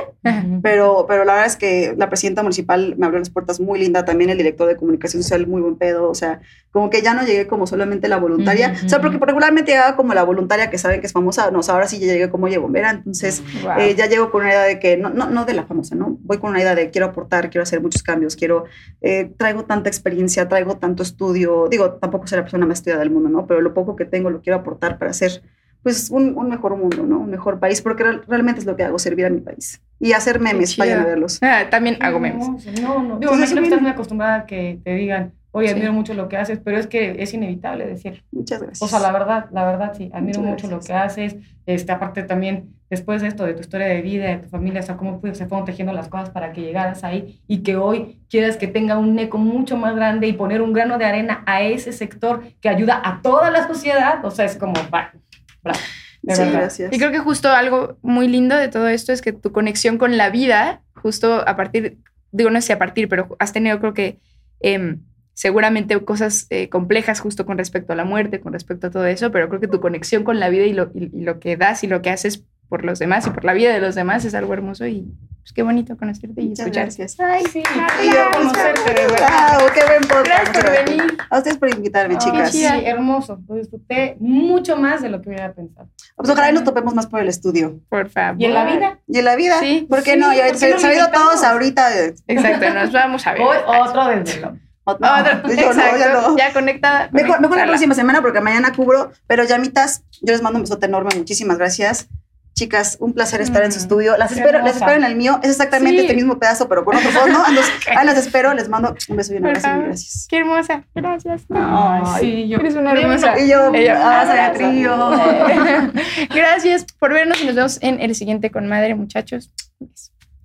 pero, 0.62 1.06
pero 1.08 1.26
la 1.26 1.34
verdad 1.34 1.47
es 1.47 1.56
que 1.56 1.93
la 1.97 2.10
presidenta 2.10 2.43
municipal 2.43 2.95
me 2.97 3.06
abrió 3.06 3.20
las 3.20 3.30
puertas 3.30 3.60
muy 3.60 3.80
linda, 3.80 4.06
también 4.06 4.30
el 4.30 4.38
director 4.38 4.68
de 4.68 4.76
comunicación 4.76 5.24
social 5.24 5.47
muy 5.47 5.62
buen 5.62 5.78
pedo, 5.78 6.10
o 6.10 6.16
sea, 6.16 6.41
como 6.72 6.89
que 6.89 7.01
ya 7.01 7.14
no 7.14 7.24
llegué 7.24 7.47
como 7.47 7.68
solamente 7.68 8.08
la 8.08 8.18
voluntaria, 8.18 8.74
Ujú, 8.76 8.86
o 8.86 8.89
sea, 8.89 8.99
porque 9.01 9.18
regularmente 9.18 9.72
llegaba 9.72 9.95
como 9.95 10.14
la 10.14 10.24
voluntaria 10.24 10.70
que 10.70 10.78
saben 10.78 10.99
que 10.99 11.08
es 11.08 11.14
famosa, 11.14 11.49
no, 11.51 11.60
o 11.60 11.64
sea, 11.64 11.76
ahora 11.76 11.88
sí 11.88 11.99
ya 11.99 12.08
llegué 12.08 12.30
como 12.30 12.47
bombera, 12.60 12.89
entonces 12.91 13.41
Wow. 13.64 13.74
eh, 13.80 13.95
ya 13.95 14.08
llego 14.08 14.32
con 14.32 14.41
una 14.41 14.51
idea 14.51 14.64
de 14.64 14.80
que, 14.80 14.97
no, 14.97 15.10
no, 15.10 15.30
no 15.30 15.45
de 15.45 15.54
la 15.54 15.66
famosa, 15.66 15.95
¿no? 15.95 16.18
Voy 16.22 16.38
con 16.39 16.49
una 16.51 16.62
idea 16.62 16.76
de 16.76 16.89
quiero 16.89 17.08
aportar, 17.08 17.49
quiero 17.49 17.64
hacer 17.64 17.82
muchos 17.82 18.04
cambios, 18.04 18.36
quiero, 18.36 18.66
eh, 19.01 19.32
traigo 19.38 19.66
tanta 19.66 19.89
experiencia, 19.89 20.47
traigo 20.49 20.78
tanto 20.78 21.04
estudio, 21.04 21.68
digo, 21.70 21.93
tampoco 21.93 22.28
soy 22.28 22.38
la 22.38 22.43
persona 22.43 22.66
más 22.66 22.80
estudiada 22.80 22.99
del 23.01 23.12
mundo, 23.12 23.30
¿no? 23.30 23.47
Pero 23.47 23.62
lo 23.62 23.74
poco 23.74 23.95
que 23.95 24.06
tengo 24.06 24.30
lo 24.30 24.41
quiero 24.41 24.60
aportar 24.60 24.97
para 24.97 25.12
hacer, 25.12 25.41
pues, 25.84 26.09
un, 26.09 26.36
un 26.38 26.49
mejor 26.49 26.75
mundo, 26.77 27.03
¿no? 27.05 27.19
Un 27.19 27.29
mejor 27.29 27.59
país, 27.59 27.81
porque 27.81 28.03
real- 28.03 28.23
realmente 28.27 28.59
es 28.61 28.65
lo 28.65 28.75
que 28.75 28.84
hago, 28.84 28.97
servir 28.97 29.25
a 29.25 29.29
mi 29.29 29.41
país. 29.41 29.81
Y 29.99 30.13
hacer 30.13 30.39
memes, 30.39 30.75
vayan 30.77 31.01
a 31.01 31.05
verlos. 31.05 31.39
Ah, 31.41 31.65
también 31.69 31.97
hago 32.01 32.19
memes. 32.19 32.47
No, 32.47 32.55
no, 32.55 33.03
no. 33.03 33.19
Digo, 33.19 33.34
Entonces, 33.34 33.51
imagino 33.51 33.55
que 33.55 33.59
bien. 33.61 33.63
estás 33.65 33.81
muy 33.81 33.91
acostumbrada 33.91 34.36
a 34.36 34.45
que 34.45 34.79
te 34.84 34.95
digan, 34.95 35.34
oye, 35.51 35.67
Sí. 35.67 35.73
admiro 35.75 35.93
mucho 35.93 36.13
lo 36.13 36.27
que 36.29 36.38
haces, 36.38 36.59
pero 36.63 36.77
es 36.77 36.88
que 36.88 37.21
es 37.21 37.34
inevitable 37.34 37.86
decir. 37.86 38.23
Muchas 38.31 38.59
gracias. 38.61 38.81
O 38.81 38.88
sea, 38.88 38.99
la 38.99 39.11
verdad, 39.11 39.45
la 39.51 39.65
verdad, 39.65 39.93
sí, 39.95 40.09
admiro 40.13 40.39
Muchas 40.41 40.63
mucho 40.63 40.75
lo 40.75 40.81
que 40.81 40.93
haces. 40.93 41.36
Este, 41.65 41.91
aparte 41.93 42.23
también, 42.23 42.73
después 42.89 43.21
de 43.21 43.29
esto, 43.29 43.45
de 43.45 43.53
tu 43.53 43.61
historia 43.61 43.88
de 43.88 44.01
vida, 44.01 44.25
de 44.27 44.38
tu 44.39 44.49
familia, 44.49 44.81
o 44.81 44.84
sea, 44.84 44.97
cómo 44.97 45.19
fue- 45.21 45.34
se 45.36 45.45
fueron 45.45 45.65
tejiendo 45.65 45.93
las 45.93 46.09
cosas 46.09 46.29
para 46.31 46.51
que 46.51 46.61
llegaras 46.61 47.03
ahí 47.05 47.39
y 47.47 47.59
que 47.59 47.77
hoy 47.77 48.19
quieras 48.29 48.57
que 48.57 48.67
tenga 48.67 48.97
un 48.97 49.17
eco 49.19 49.38
mucho 49.38 49.77
más 49.77 49.95
grande 49.95 50.27
y 50.27 50.34
poner 50.34 50.61
un 50.61 50.73
grano 50.73 50.97
de 50.97 51.05
arena 51.05 51.43
a 51.45 51.61
ese 51.61 51.93
sector 51.93 52.43
que 52.59 52.67
ayuda 52.67 53.01
a 53.03 53.21
toda 53.21 53.49
la 53.51 53.65
sociedad. 53.67 54.23
O 54.25 54.31
sea, 54.31 54.43
es 54.45 54.57
como, 54.57 54.73
bravo, 54.91 55.19
bravo, 55.64 55.80
de 56.22 56.36
Sí, 56.36 56.41
verdad. 56.41 56.59
gracias. 56.59 56.93
Y 56.93 56.97
creo 56.97 57.11
que 57.11 57.20
justo 57.20 57.49
algo 57.49 57.97
muy 58.01 58.28
lindo 58.28 58.55
de 58.55 58.68
todo 58.68 58.88
esto 58.88 59.11
es 59.11 59.22
que 59.22 59.34
tu 59.34 59.51
conexión 59.51 59.97
con 59.97 60.18
la 60.18 60.30
vida, 60.30 60.82
justo 60.95 61.47
a 61.47 61.55
partir, 61.55 61.97
digo, 62.32 62.49
no 62.49 62.61
sé 62.61 62.74
a 62.74 62.80
partir, 62.80 63.07
pero 63.09 63.36
has 63.39 63.51
tenido 63.53 63.80
creo 63.80 63.93
que 63.93 64.20
em, 64.59 65.01
seguramente 65.34 65.99
cosas 66.05 66.47
eh, 66.49 66.70
complejas 66.70 67.20
justo 67.20 67.45
con 67.45 67.57
respecto 67.57 67.93
a 67.93 67.95
la 67.95 68.05
muerte, 68.05 68.39
con 68.39 68.53
respecto 68.53 68.88
a 68.88 68.91
todo 68.91 69.05
eso, 69.05 69.32
pero 69.32 69.49
creo 69.49 69.59
que 69.59 69.68
tu 69.68 69.82
conexión 69.82 70.24
con 70.24 70.39
la 70.39 70.49
vida 70.49 70.66
y 70.66 70.74
lo, 70.74 70.91
y, 70.93 71.09
y 71.14 71.24
lo 71.24 71.39
que 71.39 71.57
das 71.57 71.84
y 71.84 71.88
lo 71.88 72.01
que 72.01 72.09
haces 72.11 72.43
por 72.70 72.86
los 72.86 72.99
demás 72.99 73.28
y 73.28 73.32
por 73.32 73.43
la 73.43 73.53
vida 73.53 73.74
de 73.74 73.80
los 73.82 73.95
demás 73.95 74.26
es 74.26 74.34
algo 74.36 74.53
hermoso 74.53 74.88
y 74.88 75.07
pues, 75.44 75.52
qué 75.54 75.62
bonito 75.62 75.98
conocerte 75.98 76.41
y 76.41 76.48
Muchas 76.48 76.72
gracias. 76.72 77.20
Ay, 77.20 77.44
sí, 77.52 77.62
Y 78.02 78.06
yo, 78.06 78.12
claro, 78.12 78.32
conocerte, 78.32 78.94
de 78.94 79.08
verdad. 79.08 79.60
Wow, 79.60 79.70
qué 79.74 79.82
buen 79.86 80.02
podcast. 80.02 80.26
Gracias 80.26 80.64
por 80.64 80.86
venir. 80.86 81.18
A 81.30 81.38
ustedes 81.38 81.58
por 81.58 81.70
invitarme, 81.70 82.14
Ay, 82.14 82.20
chicas. 82.20 82.52
Sí, 82.52 82.66
hermoso. 82.66 83.39
Lo 83.48 83.56
disfruté 83.56 84.16
mucho 84.22 84.78
más 84.78 85.02
de 85.02 85.10
lo 85.10 85.22
que 85.22 85.30
hubiera 85.30 85.52
pensado. 85.54 85.89
Pues 86.16 86.30
ojalá 86.30 86.50
y 86.50 86.54
nos 86.54 86.64
topemos 86.64 86.96
más 86.96 87.08
por 87.08 87.20
el 87.20 87.28
estudio. 87.28 87.80
Por 87.89 88.10
favor. 88.10 88.41
Y 88.41 88.46
en 88.46 88.54
la 88.54 88.64
vida, 88.64 89.00
Y 89.06 89.20
en 89.20 89.26
la 89.26 89.36
vida, 89.36 89.60
Sí, 89.60 89.86
¿por 89.89 90.02
qué 90.02 90.14
sí, 90.14 90.20
no? 90.20 90.34
Ya 90.34 90.44
¿por 90.46 90.54
qué 90.54 90.58
se, 90.60 90.70
no 90.72 90.80
se 90.80 90.88
han 90.88 90.94
ido 90.94 91.02
limitamos? 91.04 91.32
todos 91.32 91.44
ahorita. 91.44 91.89
Exacto, 92.28 92.70
nos 92.74 92.91
vamos 92.94 93.28
a 93.28 93.34
ver. 93.34 93.41
hoy 93.41 93.58
otro 93.68 94.06
desvelo. 94.08 94.58
No, 94.86 94.96
no, 95.00 95.30
exacto, 95.50 95.98
ya 95.98 96.14
no. 96.14 96.38
ya 96.38 96.52
conectada. 96.52 97.08
Mejor, 97.14 97.39
mejor 97.39 97.58
la 97.58 97.66
próxima 97.68 97.96
semana 97.96 98.22
porque 98.22 98.41
mañana 98.41 98.74
cubro. 98.74 99.14
Pero 99.28 99.46
llamitas, 99.46 100.04
yo 100.22 100.34
les 100.34 100.41
mando 100.41 100.58
un 100.58 100.64
besote 100.64 100.88
enorme. 100.88 101.12
Muchísimas 101.16 101.58
gracias. 101.58 102.10
Chicas, 102.56 102.97
un 102.99 103.14
placer 103.14 103.41
estar 103.41 103.64
en 103.64 103.72
su 103.72 103.80
Mm, 103.80 103.82
estudio. 103.82 104.18
Las 104.18 104.32
espero, 104.32 104.58
hermosa. 104.60 104.74
espero 104.76 104.91
en 104.93 105.04
el 105.04 105.16
mío. 105.16 105.39
Es 105.41 105.49
exactamente 105.49 105.97
Sí. 105.97 106.06
este 106.06 106.14
mismo 106.16 106.38
pedazo, 106.38 106.70
pero 106.70 106.86
con 106.86 106.95
otro 106.95 107.10
fondo. 107.10 107.39
Ahí 107.97 108.06
las 108.06 108.18
espero. 108.18 108.54
Les 108.54 108.70
mando 108.70 108.95
un 109.10 109.16
beso 109.18 109.34
y 109.34 109.38
un 109.38 109.45
abrazo. 109.47 109.68
Gracias. 109.80 110.28
Qué 110.30 110.38
hermosa. 110.38 110.84
Gracias. 110.93 111.41
Ay, 111.51 112.01
sí, 112.20 112.47
yo. 112.49 112.60
Eres 112.60 112.76
una 112.76 112.91
hermosa. 112.93 113.39
Y 113.39 113.49
yo, 113.49 113.74
Ella- 113.74 114.22
abrazo 114.22 114.34
de 114.60 114.60
trío. 114.72 115.12
Gracias 116.36 116.86
por 116.99 117.12
vernos 117.14 117.41
y 117.41 117.45
nos 117.47 117.56
vemos 117.56 117.78
en 117.82 117.99
el 117.99 118.14
siguiente 118.14 118.51
con 118.51 118.68
madre, 118.68 118.93
muchachos. 118.95 119.51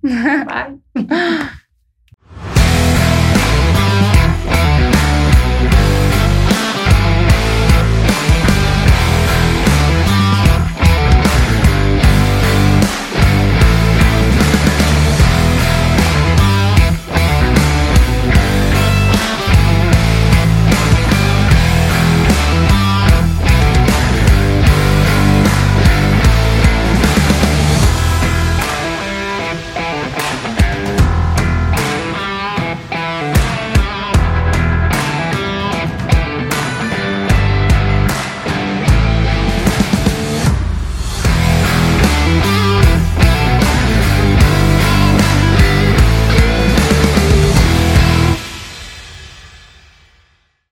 Bye. 0.01 0.79